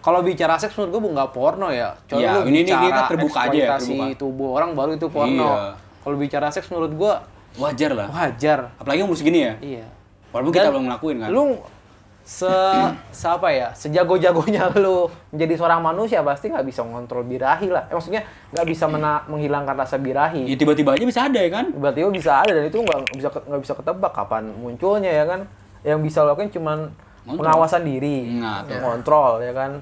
Kalau 0.00 0.22
bicara 0.22 0.54
seks 0.56 0.72
menurut 0.74 0.90
gue 0.96 1.10
nggak 1.12 1.30
porno 1.30 1.68
ya. 1.68 1.90
Coba 2.06 2.16
Iya, 2.16 2.30
lu 2.32 2.40
ini- 2.46 2.50
ini 2.56 2.60
bicara 2.64 2.82
kita 2.82 3.02
terbuka 3.10 3.38
aja 3.42 3.52
ya, 3.52 3.68
terbuka. 3.76 4.04
tubuh 4.16 4.48
orang 4.54 4.70
baru 4.72 4.90
itu 4.94 5.06
porno. 5.06 5.42
Iya. 5.44 5.74
Kalau 6.00 6.16
bicara 6.16 6.46
seks 6.48 6.70
menurut 6.70 6.92
gue 6.94 7.12
Wajar 7.58 7.90
lah. 7.92 8.06
wajar. 8.08 8.58
Apalagi 8.78 9.02
umur 9.02 9.18
segini 9.18 9.42
ya. 9.42 9.54
Iya. 9.60 9.86
Walaupun 10.30 10.52
kita 10.54 10.70
belum 10.70 10.84
ngelakuin 10.86 11.16
kan. 11.18 11.28
Lu 11.28 11.42
se, 12.22 12.50
se 13.10 13.26
apa 13.26 13.48
ya 13.48 13.72
sejago-jagonya 13.72 14.70
lu 14.82 15.06
menjadi 15.30 15.54
seorang 15.56 15.80
manusia 15.80 16.20
pasti 16.20 16.46
nggak 16.46 16.62
bisa 16.62 16.80
mengontrol 16.80 17.22
birahi 17.22 17.66
lah. 17.66 17.86
Eh, 17.86 17.94
maksudnya 17.94 18.22
nggak 18.50 18.66
bisa 18.66 18.84
mena- 18.86 19.24
menghilangkan 19.26 19.74
rasa 19.74 19.96
birahi. 19.96 20.44
Ya 20.44 20.54
tiba-tiba 20.54 20.94
aja 20.94 21.02
bisa 21.02 21.20
ada 21.24 21.36
ya 21.36 21.50
kan? 21.50 21.66
Tiba-tiba 21.68 22.08
bisa 22.08 22.32
ada 22.38 22.52
dan 22.52 22.64
itu 22.64 22.78
nggak 22.78 22.98
bisa 23.12 23.28
nggak 23.30 23.60
bisa 23.60 23.72
ketebak 23.74 24.12
kapan 24.12 24.44
munculnya 24.52 25.10
ya 25.10 25.24
kan. 25.24 25.40
Yang 25.80 25.98
bisa 26.04 26.18
lo 26.20 26.32
lakukan 26.32 26.50
cuman 26.50 26.78
Ngontrol. 27.20 27.36
pengawasan 27.36 27.82
diri, 27.82 28.18
Nah, 28.36 28.64
tuh. 28.64 28.76
ngontrol 28.76 29.32
ya 29.40 29.52
kan. 29.52 29.72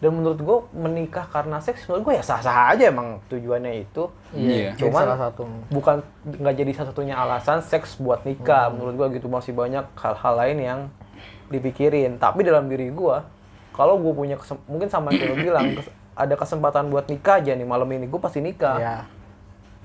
Dan 0.00 0.16
menurut 0.16 0.38
gue 0.38 0.58
menikah 0.72 1.28
karena 1.28 1.60
seks 1.60 1.84
menurut 1.84 2.02
gue 2.02 2.14
ya 2.16 2.24
sah-sah 2.24 2.72
aja 2.72 2.88
emang 2.88 3.20
tujuannya 3.28 3.84
itu. 3.84 4.08
Iya. 4.32 4.72
Jadi 4.72 4.88
Cuman 4.88 5.02
salah 5.04 5.20
satu. 5.22 5.44
bukan 5.68 6.00
nggak 6.24 6.54
jadi 6.56 6.72
satu-satunya 6.72 7.14
alasan 7.14 7.60
seks 7.60 7.96
buat 7.96 8.24
nikah. 8.24 8.68
Menurut 8.70 8.96
gua 8.96 9.06
gitu 9.08 9.28
masih 9.28 9.52
banyak 9.52 9.84
hal-hal 9.94 10.34
lain 10.36 10.58
yang 10.58 10.80
dipikirin. 11.50 12.16
Tapi 12.16 12.40
dalam 12.40 12.64
diri 12.64 12.88
gua, 12.88 13.26
kalau 13.70 13.98
gue 13.98 14.12
punya 14.12 14.34
kesem- 14.34 14.62
mungkin 14.64 14.86
sama 14.86 15.10
yang 15.10 15.28
lo 15.28 15.36
bilang 15.36 15.74
kes- 15.74 15.90
ada 16.12 16.34
kesempatan 16.34 16.86
buat 16.86 17.06
nikah 17.06 17.38
aja 17.38 17.52
nih 17.52 17.64
malam 17.64 17.88
ini 17.88 18.04
gue 18.04 18.18
pasti 18.18 18.38
nikah 18.38 18.76
ya 18.76 18.96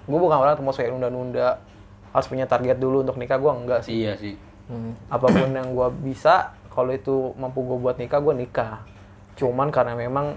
gue 0.04 0.19
bukan 0.19 0.36
orang 0.36 0.54
terus 0.54 0.75
kayak 0.75 0.91
nunda-nunda 0.91 1.63
harus 2.12 2.28
punya 2.28 2.43
target 2.43 2.75
dulu 2.75 3.01
untuk 3.01 3.15
nikah 3.15 3.36
gue 3.36 3.47
enggak 3.47 3.80
sih 3.82 3.93
Iya 3.97 4.13
sih. 4.15 4.36
apa 5.08 5.25
pun 5.25 5.49
yang 5.49 5.71
gue 5.71 5.88
bisa 6.04 6.51
kalau 6.67 6.91
itu 6.91 7.32
mampu 7.36 7.63
gue 7.63 7.78
buat 7.78 7.95
nikah 7.95 8.19
gue 8.19 8.36
nikah 8.36 8.84
cuman 9.34 9.69
karena 9.69 9.93
memang 9.93 10.36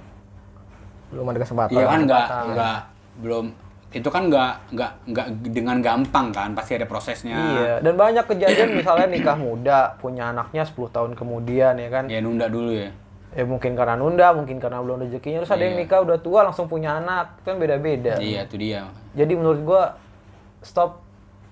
belum 1.09 1.27
ada 1.27 1.39
kesempatan 1.41 1.75
Iya 1.75 1.85
kan 1.85 2.01
nggak 2.01 2.23
kesempatan. 2.23 2.55
nggak 2.55 2.79
belum 3.19 3.45
itu 3.89 4.05
kan 4.07 4.29
nggak 4.29 4.77
nggak 4.77 4.91
nggak 5.09 5.27
dengan 5.49 5.81
gampang 5.81 6.29
kan 6.29 6.53
pasti 6.53 6.77
ada 6.77 6.85
prosesnya. 6.85 7.33
iya 7.33 7.73
dan 7.81 7.97
banyak 7.97 8.21
kejadian 8.23 8.77
misalnya 8.77 9.09
nikah 9.09 9.33
muda 9.35 9.97
punya 9.97 10.29
anaknya 10.29 10.61
10 10.63 10.77
tahun 10.93 11.11
kemudian 11.17 11.73
ya 11.75 11.89
kan 11.89 12.05
Ya 12.05 12.21
nunda 12.21 12.53
dulu 12.53 12.69
ya. 12.69 12.93
ya 13.33 13.45
mungkin 13.45 13.73
karena 13.73 13.97
nunda 13.97 14.37
mungkin 14.37 14.61
karena 14.61 14.85
belum 14.85 15.01
rezekinya 15.03 15.41
terus 15.41 15.51
ada 15.51 15.63
yang 15.63 15.73
Iya. 15.75 15.89
nikah 15.89 16.05
udah 16.05 16.19
tua 16.21 16.45
langsung 16.45 16.69
punya 16.69 16.97
anak 16.97 17.41
kan 17.43 17.57
beda-beda 17.57 18.21
Iya 18.21 18.45
itu 18.45 18.61
dia. 18.61 18.93
jadi 19.17 19.33
menurut 19.33 19.61
gua 19.65 19.83
stop 20.61 21.01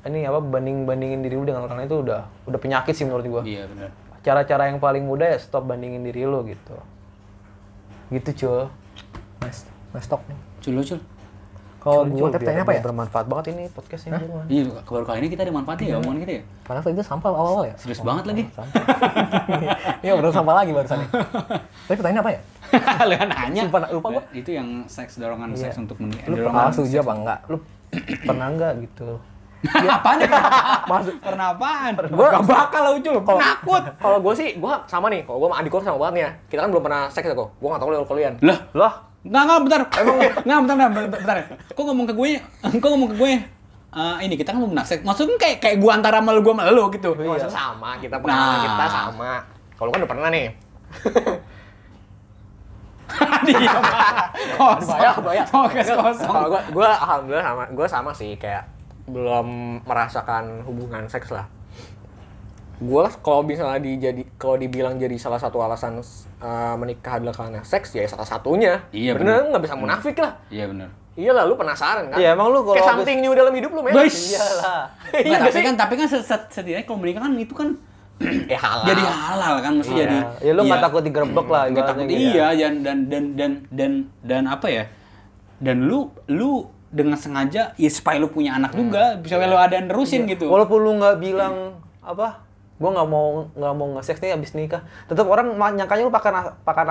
ini 0.04 0.22
apa 0.22 0.36
banding 0.38 0.84
bandingin 0.84 1.18
diri 1.18 1.34
lu 1.34 1.42
dengan 1.42 1.64
orang 1.64 1.80
lain 1.80 1.88
itu 1.88 1.98
udah 2.04 2.20
udah 2.44 2.58
penyakit 2.60 2.92
sih 2.92 3.08
menurut 3.08 3.24
gua 3.24 3.42
Iya 3.42 3.64
benar. 3.64 3.88
cara-cara 4.20 4.68
yang 4.68 4.76
paling 4.76 5.08
mudah 5.08 5.32
ya 5.32 5.38
stop 5.40 5.64
bandingin 5.64 6.04
diri 6.04 6.22
lu 6.22 6.44
gitu 6.44 6.76
gitu 8.12 8.30
cuy 8.36 8.68
Mas, 9.40 9.64
mas 9.90 10.04
stok 10.04 10.20
nih. 10.26 10.38
Cul 10.60 10.80
cul. 10.82 11.00
Kalau 11.86 12.02
gua 12.04 12.28
biar- 12.28 12.42
tanya 12.42 12.60
apa 12.60 12.72
ya? 12.72 12.82
bermanfaat 12.82 13.26
banget 13.26 13.44
ini 13.48 13.64
podcastnya 13.70 14.18
Iya 14.46 14.62
baru 14.82 15.04
kali 15.06 15.18
ini 15.22 15.28
kita 15.30 15.42
ada 15.42 15.54
manfaatnya 15.54 15.86
ya 15.86 15.96
omongan 15.96 16.18
kita 16.20 16.32
ya. 16.32 16.42
Padahal 16.60 16.90
itu 16.90 17.02
sampah 17.02 17.28
awal-awal 17.30 17.64
ya. 17.64 17.74
Serius 17.78 18.02
banget 18.02 18.24
lagi. 18.26 18.42
Iya, 20.02 20.12
bener 20.14 20.30
sampah 20.30 20.54
lagi 20.56 20.70
barusan. 20.70 20.98
nih. 20.98 21.08
Tapi 21.86 21.94
pertanyaan 21.94 22.20
apa 22.20 22.30
ya? 22.30 22.40
Lu 23.00 23.14
kan 23.14 23.28
nanya. 23.30 23.62
Sumpah, 23.64 23.80
lupa 23.88 24.08
gua. 24.12 24.22
Itu 24.32 24.50
yang 24.50 24.68
seks 24.84 25.16
dorongan 25.16 25.54
seks 25.54 25.78
untuk 25.78 25.96
men 25.96 26.10
Lu 26.26 26.34
dorongan 26.36 26.58
Ah, 26.60 26.70
setuju 26.70 27.00
apa 27.00 27.12
enggak? 27.14 27.38
lu 27.46 27.56
pernah 28.26 28.50
nggak 28.50 28.72
gitu 28.82 29.10
apaan 29.88 30.20
ya? 30.20 30.28
Maksud 30.84 31.16
pernah 31.18 31.50
apaan? 31.50 31.90
Gua- 32.08 32.30
gak 32.30 32.44
bakal 32.44 32.80
lah 32.82 32.92
Ucul, 32.92 33.18
penakut. 33.18 33.82
Kalau 33.96 34.18
gue 34.20 34.34
sih, 34.36 34.48
gue 34.54 34.74
sama 34.86 35.06
nih. 35.08 35.22
Kalau 35.22 35.38
gue 35.38 35.48
sama 35.48 35.64
gue 35.64 35.80
sama 35.80 35.98
banget 35.98 36.12
nih 36.12 36.22
ya. 36.22 36.30
Kita 36.46 36.60
kan 36.62 36.70
belum 36.70 36.82
pernah 36.82 37.02
seks 37.08 37.26
ya 37.26 37.34
kok. 37.34 37.48
Gue 37.56 37.66
nggak 37.66 37.80
tahu 37.80 37.88
kalau 37.90 38.06
kalian. 38.06 38.32
Lah, 38.42 38.58
lah 38.72 38.92
Nggak, 39.26 39.42
nggak, 39.42 39.58
bentar. 39.66 39.80
Emang, 39.98 40.16
nggak, 40.22 40.58
bentar, 40.62 40.74
bentar, 40.78 40.90
bentar, 40.94 41.18
bentar. 41.18 41.36
Kok 41.74 41.82
ngomong 41.82 42.06
ke 42.06 42.14
gue, 42.14 42.30
kok 42.78 42.88
ngomong 42.94 43.10
ke 43.10 43.16
gue, 43.18 43.32
eh, 43.92 44.16
ini 44.22 44.34
kita 44.38 44.54
kan 44.54 44.62
mau 44.62 44.70
menaksek. 44.70 45.02
Maksudnya 45.02 45.34
kayak 45.34 45.58
kayak 45.58 45.76
gue 45.82 45.90
antara 45.90 46.22
sama 46.22 46.30
lu, 46.30 46.46
gue 46.46 46.54
sama 46.54 46.70
lu 46.70 46.86
gitu. 46.94 47.10
Maksudnya 47.12 47.50
sama, 47.50 47.98
kita 47.98 48.22
pernah, 48.22 48.38
Nah. 48.38 48.62
kita 48.62 48.84
sama. 48.86 49.30
Kalau 49.74 49.90
kan 49.90 49.98
udah 50.00 50.10
pernah 50.10 50.28
nih. 50.30 50.46
Diam. 53.46 53.82
Kosong. 54.58 55.22
Bayar. 55.22 55.46
Fokus 55.46 55.86
kosong. 55.86 56.26
Kalau 56.26 56.48
gue, 56.50 56.62
gue 56.74 56.88
alhamdulillah 56.88 57.46
sama, 57.46 57.64
gue 57.70 57.86
sama 57.86 58.10
sih 58.12 58.34
kayak 58.34 58.66
belum 59.06 59.80
merasakan 59.86 60.66
hubungan 60.66 61.06
seks 61.06 61.30
lah. 61.30 61.46
Gue 62.76 63.02
kalau 63.20 63.40
misalnya 63.40 63.80
dijadi, 63.80 64.28
kalau 64.36 64.54
dibilang 64.54 64.94
jadi 64.94 65.16
salah 65.16 65.40
satu 65.40 65.58
alasan 65.58 65.96
eh, 65.96 66.74
menikah 66.76 67.16
adalah 67.16 67.32
karena 67.32 67.64
seks 67.64 67.92
ya 67.92 68.04
salah 68.04 68.24
satunya. 68.24 68.84
Iya, 68.90 69.16
bener 69.16 69.48
nggak 69.48 69.62
bisa 69.62 69.74
munafik 69.74 70.16
lah. 70.16 70.36
Iya 70.48 70.68
benar. 70.68 70.92
Iya 71.16 71.32
lah, 71.32 71.48
lu 71.48 71.56
penasaran 71.56 72.12
kan? 72.12 72.20
Iya, 72.20 72.36
emang 72.36 72.52
lu 72.52 72.60
kalau 72.60 72.76
kayak 72.76 72.84
habis- 72.84 73.08
something 73.08 73.18
new 73.24 73.32
dalam 73.32 73.48
hidup 73.50 73.72
lu 73.72 73.80
men. 73.80 73.96
Iya 73.96 74.04
Nggak, 74.04 75.24
nggak 75.24 75.40
tapi 75.40 75.56
sih? 75.56 75.64
kan 75.64 75.74
tapi 75.74 75.92
kan 75.96 76.06
set- 76.06 76.26
set- 76.28 76.48
setidaknya 76.52 76.84
kalau 76.84 77.00
menikah 77.00 77.24
kan 77.24 77.32
itu 77.34 77.54
kan 77.56 77.68
Ya 78.48 78.56
halal. 78.64 78.84
jadi 78.86 79.02
halal 79.04 79.54
kan 79.60 79.72
mesti 79.76 79.92
Iya. 79.92 80.00
jadi 80.02 80.18
ya 80.40 80.52
lu 80.52 80.60
nggak 80.64 80.80
iya. 80.80 80.86
takut 80.88 81.02
digerebek 81.04 81.46
lah 81.46 81.62
nggak 81.62 81.84
ibaratnya 81.84 81.92
takut 82.00 82.16
gitu. 82.16 82.28
iya 82.32 82.46
dan 82.56 82.74
dan 82.80 82.98
dan 83.04 83.24
dan 83.36 83.50
dan 83.68 83.92
dan 84.24 84.42
apa 84.48 84.66
ya 84.68 84.84
dan 85.58 85.84
lu 85.84 86.08
lu 86.26 86.64
dengan 86.88 87.12
sengaja 87.14 87.76
ya 87.76 87.90
supaya 87.92 88.16
lu 88.16 88.32
punya 88.32 88.56
anak 88.56 88.72
juga 88.72 89.20
supaya 89.20 89.44
lu 89.46 89.58
ada 89.58 89.74
yang 89.74 89.92
nerusin 89.92 90.24
gitu 90.24 90.48
walaupun 90.48 90.80
lu 90.80 90.96
nggak 90.96 91.16
bilang 91.18 91.76
apa 92.00 92.45
gua 92.76 92.90
nggak 92.92 93.08
mau 93.08 93.26
nggak 93.56 93.74
mau 93.74 93.86
nge-sex 93.96 94.16
nih 94.20 94.36
abis 94.36 94.52
nikah. 94.52 94.82
Tetap 95.08 95.26
orang 95.28 95.56
nyangkanya 95.56 96.06
lu 96.06 96.12
pakai 96.12 96.32
pakai 96.64 96.84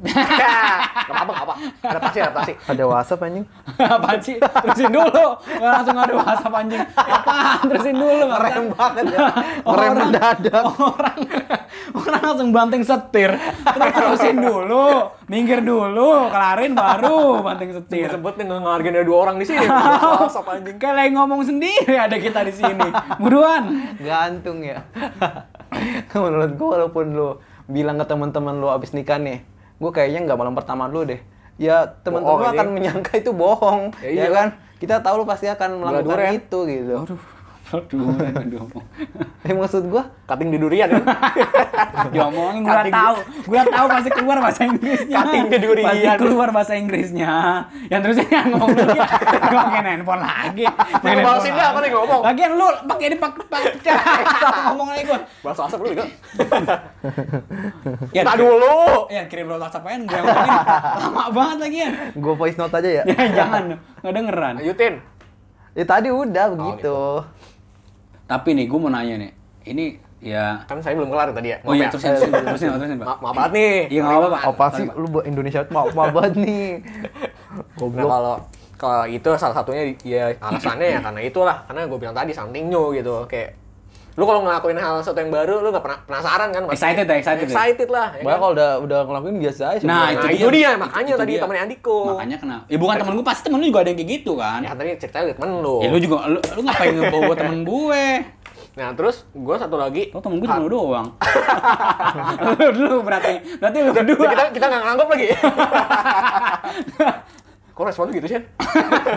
Gak 0.00 1.12
apa-apa, 1.12 1.32
gak 1.36 1.44
apa. 1.44 1.54
Adaptasi, 1.84 2.18
adaptasi. 2.24 2.52
ada 2.72 2.82
WhatsApp 2.88 3.20
anjing? 3.20 3.44
Apaan 3.96 4.18
sih? 4.24 4.36
Terusin 4.40 4.88
dulu. 4.88 5.26
Nggak 5.36 5.72
langsung 5.76 5.96
ada 6.00 6.12
WhatsApp 6.16 6.54
anjing. 6.56 6.82
Apaan? 6.96 7.58
Terusin 7.68 7.96
dulu 8.00 8.24
ngerem 8.32 8.64
banget 8.72 9.04
ya. 9.04 9.18
Ngerem 9.28 9.68
Orang- 9.68 9.94
mendadak. 10.00 10.64
orang 10.80 11.18
orang 11.92 12.22
langsung 12.24 12.48
banting 12.50 12.82
setir. 12.82 13.30
Terus 13.60 13.92
terusin 13.92 14.36
dulu. 14.40 14.86
Minggir 15.28 15.60
dulu. 15.60 16.32
Kelarin 16.32 16.72
baru 16.72 17.44
banting 17.44 17.70
setir. 17.76 18.08
Sebut 18.08 18.40
nih 18.40 18.44
ngehargain 18.48 18.94
ada 18.96 19.04
dua 19.04 19.18
orang 19.28 19.36
di 19.36 19.44
sini. 19.44 19.68
WhatsApp 20.16 20.48
anjing. 20.48 20.76
kayak 20.80 20.94
lagi 20.96 21.10
ngomong 21.12 21.40
sendiri 21.44 21.94
ada 21.94 22.16
kita 22.16 22.40
di 22.40 22.54
sini. 22.56 22.88
Buruan. 23.20 23.92
Gantung 24.00 24.64
ya. 24.64 24.80
Menurut 26.16 26.56
gua 26.56 26.68
walaupun 26.80 27.04
lu 27.12 27.28
bilang 27.70 28.00
ke 28.00 28.06
teman-teman 28.08 28.58
lu 28.58 28.66
abis 28.66 28.90
nikah 28.90 29.20
nih 29.20 29.44
gua 29.80 29.90
kayaknya 29.90 30.28
nggak 30.28 30.38
malam 30.38 30.54
pertama 30.54 30.86
lu 30.86 31.08
deh. 31.08 31.18
Ya 31.56 31.84
teman-teman 32.04 32.56
akan 32.56 32.68
menyangka 32.72 33.20
itu 33.20 33.36
bohong 33.36 33.92
Ya 34.00 34.08
ya, 34.08 34.24
iya. 34.24 34.28
kan 34.32 34.48
kita 34.80 35.04
tahu 35.04 35.24
lu 35.24 35.26
pasti 35.28 35.44
akan 35.48 35.80
melakukan 35.80 36.36
itu 36.36 36.58
gitu. 36.68 36.94
Aduh 37.04 37.39
aduh 37.70 38.66
eh, 39.46 39.54
maksud 39.54 39.86
gua 39.86 40.10
Cutting 40.26 40.50
di 40.50 40.58
durian 40.58 40.86
kan? 40.86 41.02
diomongin 42.14 42.62
gue 42.62 42.70
Cutting 42.70 42.94
tahu. 42.94 43.16
Gue 43.46 43.62
tahu 43.64 43.86
pasti 43.88 44.10
keluar 44.10 44.38
bahasa 44.38 44.62
Inggrisnya. 44.62 45.16
Cutting 45.16 45.44
di 45.46 45.58
durian. 45.58 45.86
pasti 45.90 46.06
keluar 46.18 46.48
bahasa 46.50 46.72
Inggrisnya. 46.74 47.32
Yang 47.86 48.00
terusnya 48.04 48.26
yang 48.30 48.46
ngomong 48.54 48.68
lagi 48.72 48.98
gue 49.40 49.58
pakai 49.60 49.80
handphone 49.84 50.22
lagi 50.22 50.64
Pakai 50.70 51.16
balesin 51.20 51.52
dah, 51.52 51.66
apa 51.66 51.78
nih 51.80 51.90
ngomong? 51.90 52.20
lagian 52.22 52.50
lu 52.54 52.66
pakai 52.86 53.06
di 53.10 53.16
pak 53.16 53.32
pak 53.42 53.62
ngomong 54.70 54.88
lagi 54.88 55.02
gue 55.04 55.18
Bahasa 55.42 55.60
asap 55.66 55.78
lu 55.80 55.88
juga. 55.90 56.04
ya 58.10 58.22
Tak 58.22 58.36
dulu. 58.36 58.78
ya 59.08 59.22
kirim 59.26 59.46
lo 59.46 59.56
WhatsApp 59.58 59.86
aja 59.86 59.98
gue 59.98 60.20
ngomongin. 60.20 60.54
Lama 61.00 61.22
banget 61.30 61.58
lagi 61.60 61.78
ya 61.80 61.90
gua 62.14 62.34
voice 62.34 62.54
note 62.54 62.74
aja 62.76 62.90
ya. 62.92 63.02
Ya 63.04 63.22
jangan. 63.34 63.62
Nggak 64.00 64.14
dengeran. 64.14 64.54
Lanjutin. 64.58 64.94
ya 65.70 65.84
tadi 65.86 66.10
udah 66.10 66.50
begitu 66.50 66.98
tapi 68.30 68.54
nih 68.54 68.70
gue 68.70 68.78
mau 68.78 68.86
nanya 68.94 69.14
nih. 69.26 69.30
Ini 69.66 69.84
ya. 70.22 70.62
Kan 70.70 70.78
saya 70.78 70.94
belum 70.94 71.10
kelar 71.10 71.34
tadi 71.34 71.50
ya. 71.50 71.58
oh 71.66 71.74
iya 71.74 71.86
ya. 71.86 71.90
terusin 71.90 72.14
terusin 72.14 72.30
terusin 72.46 72.68
terusin 72.78 72.96
pak 73.02 73.06
Maaf, 73.10 73.18
maaf 73.18 73.34
banget 73.34 73.52
nih. 73.58 73.76
iya 73.90 74.00
nggak 74.06 74.18
apa-apa. 74.22 74.38
Apa 74.54 74.66
sih 74.78 74.84
lu 74.94 75.06
buat 75.10 75.24
Indonesia 75.26 75.60
maaf 75.74 75.90
maaf 75.98 76.10
banget 76.14 76.34
nih. 76.38 76.66
Nah, 77.50 77.66
goblok. 77.74 78.06
kalau 78.06 78.36
kalau 78.78 79.04
itu 79.10 79.26
salah 79.34 79.58
satunya 79.58 79.90
ya 80.06 80.30
alasannya 80.38 80.86
ya 80.86 81.00
karena 81.02 81.20
itulah. 81.26 81.56
Karena 81.66 81.90
gue 81.90 81.98
bilang 81.98 82.14
tadi 82.14 82.30
something 82.30 82.70
new 82.70 82.94
gitu. 82.94 83.26
Kayak 83.26 83.58
lu 84.20 84.28
kalau 84.28 84.40
ngelakuin 84.42 84.76
hal 84.76 85.00
sesuatu 85.00 85.16
yang 85.18 85.32
baru 85.32 85.54
lu 85.58 85.68
nggak 85.70 85.80
pernah 85.80 85.98
penasaran 86.04 86.48
kan 86.50 86.62
pasti? 86.62 86.76
Excited 86.76 87.04
ya, 87.04 87.14
excited 87.16 87.40
ya? 87.40 87.48
excited 87.48 87.88
lah 87.88 88.08
ya 88.12 88.20
kan? 88.20 88.36
kalau 88.36 88.52
udah 88.52 88.70
udah 88.78 88.98
ngelakuin 89.02 89.36
biasa 89.40 89.62
aja 89.70 89.80
Nah, 89.80 89.88
nah 89.88 90.00
sebenarnya. 90.12 90.28
itu, 90.28 90.36
itu 90.36 90.48
dia. 90.50 90.60
dia, 90.60 90.70
makanya 90.76 91.10
Itu 91.10 91.18
tadi 91.18 91.32
dia. 91.32 91.40
temennya 91.40 91.62
adikku 91.64 91.96
makanya 92.06 92.36
kenapa 92.36 92.62
ya 92.66 92.76
bukan 92.76 92.96
temen 92.96 93.12
gue 93.14 93.26
pasti 93.26 93.42
temen 93.42 93.56
lu 93.56 93.66
juga 93.66 93.78
ada 93.78 93.88
yang 93.88 93.98
kayak 93.98 94.10
gitu 94.12 94.32
kan 94.36 94.60
ya 94.60 94.70
tadi 94.70 94.90
ceritanya 94.94 95.24
liat 95.24 95.36
temen 95.40 95.50
lu 95.58 95.76
Ya 95.78 95.88
lu 95.88 95.98
juga 95.98 96.16
lu, 96.26 96.38
lu 96.38 96.60
ngapain 96.60 96.92
ngebawa 96.92 97.32
temen 97.34 97.58
gue? 97.64 98.04
nah 98.70 98.88
terus 98.92 99.16
gue 99.26 99.56
satu 99.56 99.76
lagi 99.76 100.02
Lo 100.08 100.20
temen 100.20 100.36
gue 100.36 100.46
cuma 100.46 100.58
lu 100.58 100.68
doang. 100.68 101.06
lu 102.78 103.00
berarti 103.00 103.32
berarti 103.56 103.78
lu 103.80 103.92
kedua. 103.92 104.24
kita 104.28 104.44
kita 104.52 104.66
nggak 104.68 104.82
nganggap 104.84 105.08
lagi 105.08 105.26
kok 107.70 107.84
respon 107.86 108.04
lu 108.06 108.12
gitu 108.14 108.26
sih 108.28 108.36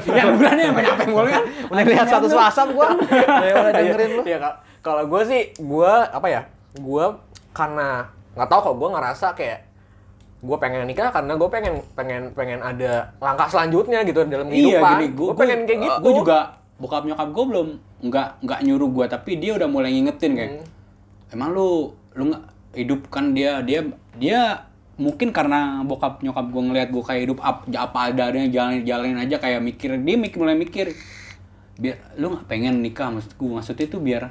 yang 0.09 0.39
berani 0.39 0.61
yang 0.63 0.73
banyak 0.73 0.95
gue 1.03 1.23
kan. 1.27 1.43
udah 1.67 1.83
lihat 1.85 2.05
status 2.07 2.31
WhatsApp 2.31 2.69
gua 2.71 2.95
ya 3.41 3.53
udah 3.59 3.71
dengerin 3.73 4.09
lu 4.13 4.23
ya 4.23 4.37
kak 4.39 4.53
kalau 4.83 5.07
gue 5.07 5.21
sih 5.23 5.41
gue 5.55 5.91
apa 6.11 6.27
ya 6.27 6.41
gue 6.75 7.05
karena 7.55 8.11
nggak 8.35 8.49
tahu 8.51 8.59
kok 8.59 8.75
gue 8.75 8.89
ngerasa 8.91 9.27
kayak 9.33 9.59
gue 10.43 10.57
pengen 10.59 10.83
nikah 10.83 11.07
karena 11.15 11.39
gue 11.39 11.49
pengen 11.49 11.75
pengen 11.95 12.23
pengen 12.35 12.59
ada 12.59 13.15
langkah 13.23 13.47
selanjutnya 13.47 14.03
gitu 14.03 14.27
dalam 14.27 14.51
Iya 14.51 14.83
kehidupan 14.83 14.91
gini, 14.99 15.07
gue 15.15 15.27
gue 15.31 15.37
pengen 15.39 15.59
kayak 15.63 15.79
gitu 15.79 15.99
Gue 16.03 16.13
juga 16.19 16.39
bokap 16.75 17.07
nyokap 17.07 17.29
gue 17.31 17.45
belum 17.47 17.67
nggak 18.03 18.27
nggak 18.43 18.59
nyuruh 18.67 18.89
gue 18.91 19.05
tapi 19.07 19.31
dia 19.39 19.55
udah 19.55 19.67
mulai 19.71 19.95
ngingetin 19.95 20.31
kayak 20.35 20.51
Hmm. 20.59 20.67
emang 21.31 21.49
lu 21.55 21.95
lu 22.19 22.23
nggak 22.29 22.43
hidup 22.75 23.01
kan 23.07 23.31
dia 23.31 23.63
dia 23.63 23.87
dia 24.19 24.67
mungkin 24.99 25.31
karena 25.31 25.81
bokap 25.87 26.19
nyokap 26.19 26.45
gue 26.51 26.61
ngeliat 26.69 26.89
gue 26.91 27.03
kayak 27.07 27.21
hidup 27.25 27.39
ap, 27.39 27.65
apa 27.71 27.99
ada 28.11 28.29
adanya 28.29 28.49
jalanin 28.51 28.83
jalanin 28.83 29.17
aja 29.17 29.39
kayak 29.39 29.63
mikir 29.63 29.95
dia 29.95 30.17
mikir 30.19 30.37
mulai 30.37 30.59
mikir 30.59 30.91
biar 31.79 31.97
lu 32.19 32.35
nggak 32.35 32.45
pengen 32.45 32.83
nikah 32.83 33.09
maksud 33.09 33.33
gue 33.33 33.49
maksudnya 33.49 33.85
itu 33.87 33.97
biar 33.97 34.29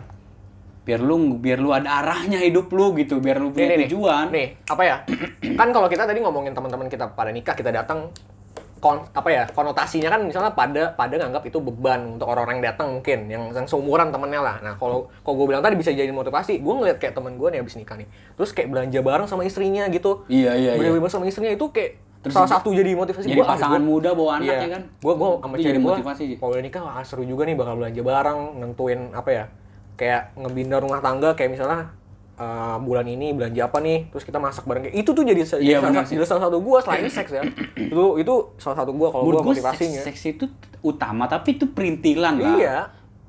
biar 0.82 0.98
lu 0.98 1.38
biar 1.38 1.62
lu 1.62 1.70
ada 1.70 2.02
arahnya 2.02 2.42
hidup 2.42 2.66
lu 2.74 2.90
gitu 2.98 3.22
biar 3.22 3.38
lu 3.38 3.54
punya 3.54 3.70
nih, 3.70 3.86
nih, 3.86 3.88
tujuan. 3.88 4.26
Nih 4.34 4.46
apa 4.66 4.82
ya? 4.82 4.96
Kan 5.58 5.70
kalau 5.70 5.86
kita 5.86 6.02
tadi 6.04 6.18
ngomongin 6.18 6.50
teman-teman 6.52 6.90
kita 6.90 7.06
pada 7.14 7.30
nikah 7.30 7.54
kita 7.54 7.70
datang 7.70 8.10
kon 8.82 8.98
apa 9.14 9.30
ya 9.30 9.46
konotasinya 9.46 10.10
kan 10.10 10.26
misalnya 10.26 10.50
pada 10.58 10.90
pada 10.98 11.14
nganggap 11.14 11.46
itu 11.46 11.62
beban 11.62 12.18
untuk 12.18 12.26
orang-orang 12.26 12.58
yang 12.58 12.74
datang 12.74 12.98
mungkin 12.98 13.30
yang 13.30 13.54
yang 13.54 13.62
seumuran 13.62 14.10
temennya 14.10 14.42
lah. 14.42 14.56
Nah 14.58 14.74
kalau 14.74 15.06
kalau 15.22 15.38
gue 15.38 15.54
bilang 15.54 15.62
tadi 15.62 15.78
bisa 15.78 15.94
jadi 15.94 16.10
motivasi 16.10 16.58
gue 16.58 16.74
ngeliat 16.82 16.98
kayak 16.98 17.14
temen 17.14 17.38
gue 17.38 17.46
nih 17.54 17.62
abis 17.62 17.78
nikah 17.78 17.94
nih. 17.94 18.10
Terus 18.34 18.50
kayak 18.50 18.74
belanja 18.74 18.98
bareng 18.98 19.30
sama 19.30 19.46
istrinya 19.46 19.86
gitu. 19.86 20.26
Iya 20.26 20.58
iya 20.58 20.74
iya. 20.74 20.80
Bener-bener 20.82 21.14
sama 21.14 21.30
istrinya 21.30 21.54
itu 21.54 21.70
kayak 21.70 22.02
Terus 22.22 22.38
salah 22.38 22.50
satu 22.54 22.70
jadi 22.70 22.94
motivasi 22.94 23.26
jadi 23.26 23.42
gua, 23.42 23.54
pasangan 23.54 23.82
gua- 23.82 23.90
muda 23.98 24.10
bawa 24.14 24.30
anak 24.38 24.46
Iya. 24.46 24.58
ya 24.62 24.68
kan? 24.78 24.82
Gue 24.98 25.14
gue 25.14 25.28
sama 25.38 25.54
cewek 25.58 25.78
gue 25.78 25.94
kalau 26.38 26.54
nikah 26.58 26.82
wah 26.82 27.02
seru 27.02 27.22
juga 27.22 27.42
nih 27.46 27.54
bakal 27.54 27.74
belanja 27.78 28.02
bareng, 28.02 28.40
nentuin 28.62 29.00
apa 29.10 29.30
ya? 29.30 29.44
Kayak 29.94 30.32
ngebina 30.34 30.76
rumah 30.78 30.98
tangga 30.98 31.32
kayak 31.32 31.52
misalnya 31.52 31.92
eh, 32.34 32.76
bulan 32.80 33.06
ini 33.06 33.30
belanja 33.32 33.68
apa 33.68 33.78
nih, 33.78 34.08
terus 34.08 34.24
kita 34.24 34.40
masak 34.40 34.64
bareng. 34.64 34.88
Kayak 34.88 34.96
itu 34.96 35.10
tuh 35.12 35.22
jadi, 35.22 35.40
benar 35.78 36.02
salah, 36.02 36.06
jadi 36.08 36.26
salah 36.26 36.42
satu 36.48 36.58
gue 36.58 36.78
selain 36.80 37.04
seks 37.06 37.30
ya. 37.30 37.42
itu 37.92 38.04
itu 38.18 38.34
salah 38.56 38.76
satu 38.82 38.90
gue 38.90 39.08
kalau 39.08 39.24
Menurut 39.28 39.42
gue 39.44 39.54
motivasinya. 39.56 40.02
seks, 40.02 40.18
seks 40.18 40.32
itu 40.34 40.44
utama 40.80 41.28
tapi 41.28 41.54
itu 41.54 41.68
perintilan 41.70 42.34
lah. 42.36 42.56
Iya. 42.58 42.76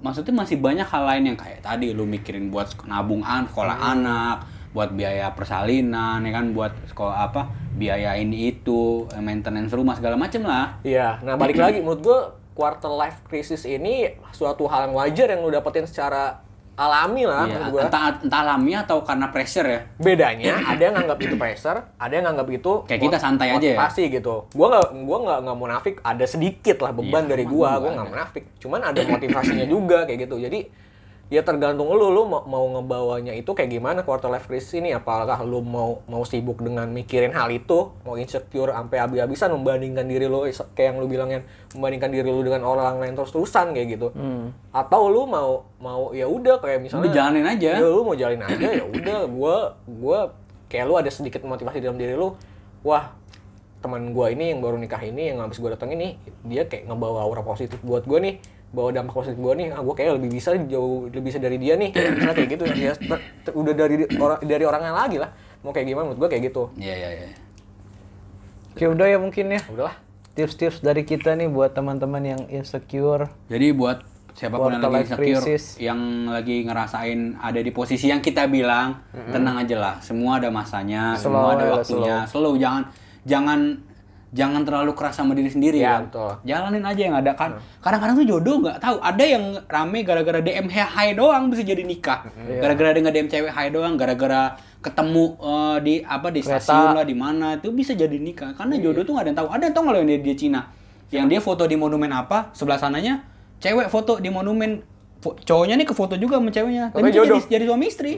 Maksudnya 0.04 0.36
masih 0.36 0.60
banyak 0.60 0.84
hal 0.84 1.04
lain 1.06 1.23
yang 1.32 1.38
kayak 1.39 1.63
tadi 1.63 1.95
lu 1.95 2.04
mikirin 2.04 2.52
buat 2.52 2.76
nabung 2.84 3.23
an, 3.23 3.47
sekolah 3.47 3.71
Hmm. 3.78 3.91
anak, 3.99 4.38
buat 4.73 4.91
biaya 4.91 5.32
persalinan, 5.32 6.19
ya 6.19 6.32
kan 6.34 6.52
buat 6.52 6.76
sekolah 6.89 7.30
apa, 7.30 7.47
biaya 7.78 8.17
ini 8.17 8.52
itu, 8.52 9.08
maintenance 9.15 9.71
rumah 9.71 9.95
segala 9.95 10.19
macem 10.19 10.43
lah. 10.43 10.76
Iya, 10.84 11.23
nah 11.23 11.38
balik 11.38 11.56
lagi 11.56 11.80
menurut 11.80 12.02
gue 12.02 12.19
quarter 12.52 12.91
life 12.91 13.23
crisis 13.23 13.63
ini 13.63 14.12
suatu 14.30 14.67
hal 14.67 14.89
yang 14.89 14.93
wajar 14.93 15.30
yang 15.30 15.39
lu 15.39 15.49
dapetin 15.49 15.88
secara 15.88 16.41
alami 16.75 17.23
lah 17.23 17.45
Iya, 17.45 17.69
gue. 17.69 17.81
entah 17.81 18.01
entah 18.17 18.39
alami 18.41 18.73
atau 18.73 18.97
karena 18.99 19.27
pressure 19.27 19.67
ya. 19.67 19.79
bedanya 19.95 20.57
ada 20.63 20.81
yang 20.81 20.95
nganggap 20.95 21.19
itu 21.19 21.36
pressure 21.36 21.79
ada 21.95 22.09
yang 22.12 22.25
nganggap 22.25 22.47
itu 22.51 22.71
Kayak 22.83 23.01
kita 23.03 23.17
santai 23.17 23.47
aja 23.47 23.53
ya? 23.53 23.77
motivasi 23.77 24.03
gitu 24.09 24.36
gua 24.49 24.67
nggak 24.71 24.88
gua 24.99 25.17
nggak 25.19 25.39
nggak 25.43 25.57
munafik 25.59 25.95
ada 26.01 26.25
sedikit 26.25 26.77
lah 26.79 26.91
beban 26.91 27.23
Iya, 27.23 27.29
dari 27.29 27.43
emang 27.43 27.53
gua 27.53 27.62
gua 27.62 27.69
gua 27.69 27.77
ada. 27.79 27.95
nggak 27.95 28.09
munafik 28.09 28.43
cuman 28.57 28.79
ada 28.83 28.99
motivasinya 29.03 29.65
juga 29.67 29.97
kayak 30.03 30.19
gitu 30.23 30.36
jadi 30.39 30.59
ya 31.31 31.41
tergantung 31.41 31.89
lu 31.89 32.12
lu 32.12 32.27
mau, 32.27 32.43
mau 32.45 32.65
ngebawanya 32.77 33.33
itu 33.33 33.55
kayak 33.55 33.71
gimana 33.71 33.99
quarter 34.05 34.29
life 34.29 34.45
crisis 34.45 34.75
ini? 34.77 34.93
Apakah 34.93 35.39
lu 35.41 35.63
mau 35.63 36.03
mau 36.05 36.21
sibuk 36.27 36.62
dengan 36.62 36.86
mikirin 36.91 37.33
hal 37.33 37.49
itu? 37.49 37.89
Mau 38.05 38.19
insecure 38.19 38.69
sampai 38.69 39.01
habis-habisan 39.01 39.49
membandingkan 39.55 40.05
diri 40.05 40.29
lu 40.29 40.45
kayak 40.45 40.93
yang 40.93 40.97
lu 41.01 41.07
bilangnya 41.09 41.41
membandingkan 41.73 42.09
diri 42.13 42.29
lu 42.29 42.43
dengan 42.45 42.62
orang 42.67 43.01
lain 43.01 43.17
terus-terusan 43.17 43.73
kayak 43.73 43.88
gitu. 43.97 44.07
Atau 44.69 45.09
lu 45.09 45.25
mau 45.25 45.65
mau 45.81 46.12
ya 46.13 46.27
udah 46.29 46.62
kayak 46.62 46.83
misalnya 46.86 47.09
Udah 47.09 47.15
jalanin 47.15 47.45
aja. 47.49 47.71
ya 47.81 47.88
lu 47.88 48.01
mau 48.05 48.15
jalin 48.15 48.41
aja 48.43 48.67
ya 48.69 48.86
udah 48.86 49.19
gua 49.25 49.57
gua 49.89 50.19
kayak 50.69 50.86
lu 50.86 50.93
ada 51.01 51.09
sedikit 51.09 51.41
motivasi 51.47 51.81
dalam 51.81 51.97
diri 51.97 52.13
lu. 52.13 52.38
Wah 52.86 53.15
teman 53.81 54.15
gua 54.15 54.29
ini 54.31 54.53
yang 54.53 54.62
baru 54.62 54.79
nikah 54.79 55.01
ini 55.01 55.33
yang 55.33 55.41
habis 55.41 55.57
gua 55.57 55.73
datang 55.75 55.91
ini 55.91 56.15
dia 56.45 56.69
kayak 56.69 56.88
ngebawa 56.88 57.25
aura 57.25 57.41
positif 57.41 57.81
buat 57.81 58.05
gua 58.05 58.21
nih 58.21 58.38
bawa 58.73 58.89
dampak 58.89 59.13
positif 59.13 59.38
gua 59.38 59.53
nih 59.53 59.69
ah 59.69 59.79
gua 59.79 59.93
kayak 59.93 60.17
lebih 60.17 60.33
bisa 60.33 60.57
jauh 60.65 61.05
lebih 61.07 61.29
bisa 61.29 61.38
dari 61.38 61.62
dia 61.62 61.77
nih 61.77 61.93
misalnya 61.93 62.33
kayak 62.33 62.49
gitu 62.51 62.63
ya 62.73 62.93
ter- 62.97 63.21
ter- 63.45 63.53
udah 63.53 63.73
dari 63.73 63.95
orang 64.17 64.39
dari 64.41 64.63
orangnya 64.65 64.91
lagi 64.91 65.17
lah 65.21 65.29
mau 65.62 65.69
kayak 65.69 65.86
gimana 65.88 66.09
menurut 66.09 66.19
gua 66.19 66.29
kayak 66.29 66.43
gitu 66.49 66.63
Iya, 66.75 66.93
iya, 66.97 67.09
iya. 67.13 67.27
Oke 68.73 68.89
udah 68.89 69.05
ya 69.05 69.17
mungkin 69.21 69.45
ya 69.53 69.62
udahlah 69.69 69.95
tips-tips 70.33 70.81
dari 70.81 71.05
kita 71.05 71.38
nih 71.38 71.45
buat 71.45 71.77
teman-teman 71.77 72.23
yang 72.25 72.41
insecure. 72.49 73.29
Jadi 73.45 73.69
buat 73.69 74.01
siapa 74.33 74.57
pun 74.57 74.73
yang 74.73 74.81
Quarter 74.81 74.89
lagi 74.89 75.05
insecure, 75.05 75.41
crisis. 75.45 75.63
yang 75.77 75.99
lagi 76.25 76.65
ngerasain 76.65 77.38
ada 77.38 77.62
di 77.62 77.69
posisi 77.69 78.09
yang 78.09 78.17
kita 78.17 78.49
bilang, 78.49 78.97
tenang 79.29 79.62
aja 79.62 79.77
lah. 79.77 79.95
Semua 80.01 80.41
ada 80.41 80.49
masanya, 80.49 81.13
semua 81.13 81.38
Slow 81.38 81.53
ada 81.53 81.63
ya, 81.63 81.69
waktunya. 81.69 82.17
Slow, 82.25 82.53
jangan 82.57 82.83
jangan 83.29 83.59
jangan 84.34 84.65
terlalu 84.65 84.91
keras 84.91 85.13
sama 85.13 85.32
diri 85.32 85.46
sendiri 85.46 85.78
Ya, 85.78 85.96
kan. 85.96 86.10
betul. 86.10 86.32
Jalanin 86.43 86.82
aja 86.82 87.02
yang 87.04 87.15
ada 87.15 87.32
kan. 87.32 87.54
Kadang-kadang 87.78 88.17
tuh 88.17 88.28
jodoh 88.28 88.56
nggak 88.60 88.78
tahu. 88.78 88.98
Ada 88.98 89.24
yang 89.24 89.43
rame 89.63 90.02
gara-gara 90.02 90.39
DM 90.39 90.65
hai 90.67 91.13
doang 91.13 91.48
bisa 91.48 91.62
jadi 91.62 91.82
nikah. 91.82 92.26
Gara-gara 92.36 92.91
dia 92.91 93.02
nge-DM 93.02 93.28
cewek 93.30 93.52
hai 93.52 93.69
doang, 93.69 93.93
gara-gara 93.93 94.58
ketemu 94.82 95.26
eh, 95.38 95.78
di 95.80 95.93
apa 96.02 96.28
di 96.28 96.41
Kereta. 96.41 96.60
stasiun 96.60 96.89
lah 96.93 97.06
di 97.06 97.13
mana 97.13 97.48
itu 97.56 97.69
bisa 97.69 97.93
jadi 97.93 98.17
nikah. 98.17 98.52
Karena 98.52 98.74
jodoh 98.76 99.02
tuh 99.02 99.13
nggak 99.13 99.22
ada 99.22 99.30
yang 99.30 99.38
tahu. 99.38 99.48
Ada 99.50 99.63
yang 99.63 99.74
tahu 99.74 99.84
nggak 99.86 99.96
yang 99.96 100.10
dia, 100.10 100.19
dia 100.19 100.36
Cina? 100.36 100.62
Yang 101.08 101.26
dia 101.30 101.39
foto 101.39 101.63
di 101.63 101.78
monumen 101.78 102.10
apa, 102.10 102.50
sebelah 102.52 102.76
sananya 102.76 103.22
cewek 103.58 103.88
foto 103.88 104.17
di 104.17 104.28
monumen 104.28 104.82
Fo- 105.19 105.38
cowoknya 105.38 105.78
nih 105.78 105.86
ke 105.86 105.93
foto 105.93 106.17
juga 106.17 106.36
sama 106.36 106.50
ceweknya. 106.50 106.89
Tapi 106.89 107.00
Tapi 107.00 107.08
itu 107.08 107.15
jodoh. 107.15 107.39
jadi, 107.39 107.48
jadi 107.54 107.63
suami 107.63 107.86
istri. 107.88 108.13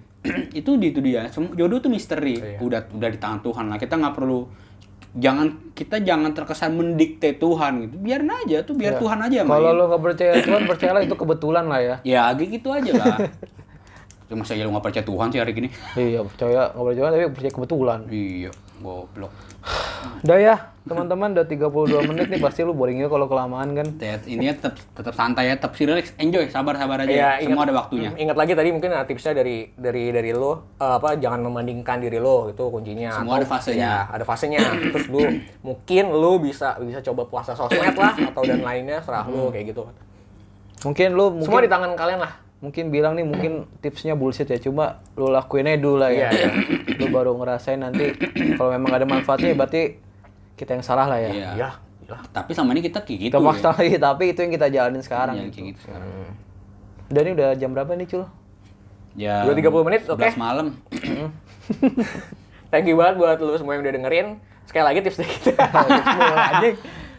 itu 0.56 0.70
di 0.78 0.86
itu 0.88 1.00
dia. 1.00 1.28
Jodoh 1.52 1.78
tuh 1.78 1.90
misteri. 1.90 2.34
Iya. 2.34 2.58
Udah 2.58 2.80
udah 2.88 3.08
di 3.08 3.18
tangan 3.18 3.40
Tuhan 3.40 3.64
lah. 3.66 3.76
Kita 3.76 3.94
nggak 3.94 4.14
perlu 4.14 4.48
jangan 5.16 5.72
kita 5.72 6.04
jangan 6.04 6.36
terkesan 6.36 6.76
mendikte 6.76 7.40
Tuhan 7.40 7.88
gitu. 7.88 7.94
Biarin 7.96 8.28
aja 8.28 8.62
tuh, 8.62 8.76
biar 8.76 9.00
Tuhan 9.00 9.18
aja 9.24 9.48
Kalau 9.48 9.70
lo 9.72 9.84
nggak 9.88 10.02
percaya 10.04 10.32
Tuhan, 10.44 10.62
percayalah 10.68 11.02
itu 11.02 11.16
kebetulan 11.16 11.64
lah 11.66 11.80
ya. 11.80 11.96
Ya 12.04 12.28
gitu 12.36 12.68
aja 12.70 12.92
lah. 12.92 13.16
Cuma 14.28 14.42
saya 14.42 14.66
lu 14.66 14.74
nggak 14.74 14.84
percaya 14.84 15.04
Tuhan 15.06 15.26
sih 15.32 15.40
hari 15.40 15.52
gini. 15.56 15.68
Iya, 15.96 16.20
percaya 16.26 16.74
nggak 16.74 16.84
percaya 16.84 17.08
tapi 17.14 17.24
percaya 17.32 17.52
kebetulan. 17.54 18.00
Iya, 18.12 18.50
goblok. 18.78 19.32
Udah 20.22 20.38
ya, 20.38 20.54
teman-teman 20.82 21.32
udah 21.32 21.42
32 21.42 21.66
menit 22.04 22.26
nih 22.28 22.38
pasti 22.38 22.60
lu 22.60 22.70
boring 22.70 22.96
juga 22.96 23.10
kalau 23.10 23.26
kelamaan 23.26 23.72
kan. 23.72 23.86
Tet, 23.96 24.22
ini 24.24 24.46
tetap 24.48 24.76
tetap 24.92 25.10
santai 25.12 25.48
ya, 25.48 25.54
tetap 25.54 25.72
relax, 25.72 26.14
enjoy, 26.16 26.46
sabar-sabar 26.46 27.02
aja. 27.02 27.40
Semua 27.40 27.42
ingat- 27.42 27.66
ada 27.66 27.74
waktunya. 27.74 28.10
Hmm, 28.10 28.22
Ingat 28.22 28.36
lagi 28.36 28.52
tadi 28.52 28.68
mungkin 28.70 28.90
ada 28.90 29.02
tipsnya 29.02 29.32
dari 29.32 29.72
dari 29.72 30.10
dari 30.10 30.30
lo 30.30 30.76
eh, 30.76 30.94
apa 30.94 31.16
jangan 31.16 31.42
membandingkan 31.42 31.98
diri 31.98 32.16
lo 32.16 32.48
itu 32.48 32.62
kuncinya. 32.62 33.10
Semua 33.12 33.36
ada 33.36 33.48
fasenya. 33.48 33.80
Ya, 33.80 33.94
ada 34.06 34.24
fasenya. 34.24 34.60
Terus 34.92 35.06
lu 35.08 35.20
mungkin 35.60 36.04
lu 36.08 36.32
bisa 36.38 36.78
bisa 36.78 37.02
coba 37.02 37.26
puasa 37.26 37.52
sosmed 37.52 37.94
lah 37.94 38.14
atau 38.14 38.42
dan 38.42 38.60
lainnya 38.60 39.00
serah 39.00 39.26
lu 39.26 39.50
kayak 39.50 39.72
gitu. 39.72 39.82
Mungkin 40.82 41.08
lu 41.12 41.24
mungkin 41.34 41.48
Semua 41.48 41.60
di 41.60 41.68
tangan 41.68 41.92
kalian 41.92 42.20
lah. 42.20 42.32
Mungkin 42.56 42.88
bilang 42.88 43.12
nih 43.12 43.22
mungkin 43.22 43.52
tipsnya 43.78 44.12
bullshit 44.12 44.46
ya 44.46 44.56
cuma 44.56 44.98
lu 45.12 45.28
lakuin 45.28 45.66
aja 45.66 45.76
dulu 45.76 46.00
lah 46.00 46.08
ya 46.08 46.28
Iya, 46.28 46.48
lu 46.96 47.12
baru 47.12 47.36
ngerasain 47.36 47.76
nanti 47.76 48.16
kalau 48.56 48.72
memang 48.72 48.90
ada 48.90 49.04
manfaatnya 49.04 49.52
ya 49.52 49.56
berarti 49.56 49.82
kita 50.54 50.72
yang 50.72 50.80
salah 50.80 51.04
lah 51.06 51.18
ya 51.18 51.30
Iya. 51.30 51.48
Ya, 51.54 51.70
ya. 52.02 52.16
Tapi 52.32 52.54
sama 52.54 52.72
ini 52.72 52.80
kita 52.80 53.02
kayak 53.02 53.18
gitu. 53.20 53.28
kita 53.28 53.38
maksa 53.38 53.68
ya. 53.72 53.76
lagi 53.76 53.96
tapi 53.98 54.24
itu 54.32 54.38
yang 54.40 54.52
kita 54.52 54.66
jalanin 54.68 55.00
sekarang 55.00 55.36
Iya, 55.36 55.48
kayak 55.48 55.66
gitu 55.70 55.80
sekarang. 55.84 56.08
udah 57.06 57.20
nih 57.22 57.32
udah 57.34 57.48
jam 57.54 57.70
berapa 57.70 57.92
nih 57.92 58.08
cul 58.08 58.24
Ya. 59.16 59.48
Udah 59.48 59.56
30 59.56 59.80
menit, 59.80 60.04
oke. 60.04 60.20
11 60.20 60.36
malam. 60.36 60.76
Thank 62.68 62.84
you 62.84 63.00
banget 63.00 63.16
buat 63.16 63.40
lu 63.40 63.56
semua 63.56 63.72
yang 63.72 63.80
udah 63.80 63.96
dengerin. 63.96 64.36
Sekali 64.68 64.84
lagi 64.84 65.00
tips 65.00 65.16
dari 65.16 65.32
kita. 65.32 65.56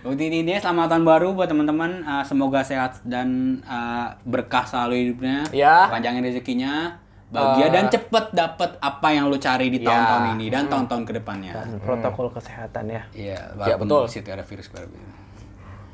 Untuk 0.08 0.24
ini 0.24 0.48
dia 0.48 0.58
selamat 0.58 0.88
tahun 0.88 1.04
baru 1.04 1.36
buat 1.36 1.52
teman-teman. 1.52 2.00
Uh, 2.02 2.24
semoga 2.24 2.64
sehat 2.64 3.04
dan 3.04 3.60
uh, 3.68 4.16
berkah 4.24 4.64
selalu 4.64 5.12
hidupnya. 5.12 5.44
Ya. 5.52 5.92
Panjangin 5.92 6.24
rezekinya. 6.24 6.96
Bahagia 7.28 7.68
dan 7.68 7.92
cepet 7.92 8.32
dapet 8.32 8.80
apa 8.80 9.08
yang 9.12 9.28
lu 9.28 9.36
cari 9.36 9.68
di 9.68 9.84
Ya. 9.84 9.92
tahun-tahun 9.92 10.24
ini 10.40 10.46
dan 10.48 10.64
tahun-tahun 10.72 11.04
ke 11.04 11.14
depannya. 11.20 11.52
dan 11.60 11.76
protokol 11.84 12.32
kesehatan 12.32 12.88
ya 12.88 13.04
Iya, 13.12 13.40
Ya, 13.68 13.76
betul. 13.76 14.08
situ 14.08 14.32
ada 14.32 14.48
virus 14.48 14.72
baru. 14.72 14.88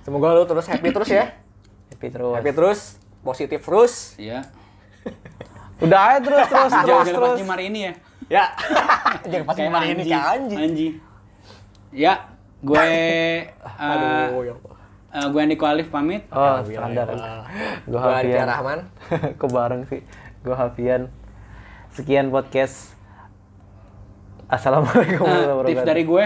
Semoga 0.05 0.37
lu 0.37 0.45
terus 0.45 0.69
happy 0.69 0.93
terus 0.93 1.09
ya. 1.09 1.33
happy 1.89 2.07
terus 2.13 2.37
Happy 2.37 2.51
terus, 2.53 2.79
positif 3.25 3.65
terus. 3.65 4.13
Iya. 4.21 4.45
udah 5.81 5.99
aja 6.13 6.19
terus 6.21 6.45
terus 6.45 6.69
terus 6.69 6.85
Jangan 6.85 7.05
terus 7.09 7.33
lepas 7.33 7.49
hari 7.49 7.63
ini 7.73 7.79
ya. 7.81 7.93
Ya. 8.29 8.45
Jangan 9.33 9.55
kemarin 9.57 9.87
ini 9.89 10.03
kayak 10.05 10.25
anjing. 10.37 10.59
Anjing. 10.61 10.93
Ya, 11.89 12.13
gue 12.63 12.87
uh, 13.59 13.83
Aduh, 13.83 14.41
ya 14.41 14.53
Allah. 14.55 14.75
uh, 15.11 15.27
gue 15.27 15.39
Andiko 15.41 15.65
Alif 15.65 15.87
pamit. 15.89 16.23
oh 16.29 16.63
Ya 16.63 16.79
standar 16.79 17.07
gue 17.91 17.99
Hafian 17.99 18.47
Rahman. 18.47 18.79
kok 19.39 19.49
bareng 19.49 19.83
sih 19.85 20.01
gue 20.41 20.55
Hafian 20.55 21.11
sekian 21.91 22.27
podcast 22.29 22.95
Assalamualaikum 24.43 25.25
Uh, 25.25 25.33
warahmatullahi 25.57 25.73
tips 25.73 25.87
dari 25.87 26.03
gue. 26.03 26.23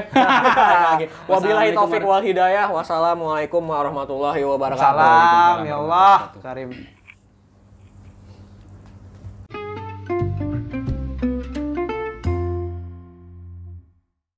Wabillahi 1.32 1.72
taufik 1.72 2.04
wal 2.04 2.20
hidayah. 2.20 2.68
Wassalamualaikum 2.68 3.64
warahmatullahi 3.64 4.44
wabarakatuh. 4.44 4.84
Salam 4.84 5.58
ya 5.64 5.76
Allah 5.80 6.18
Karim 6.44 6.70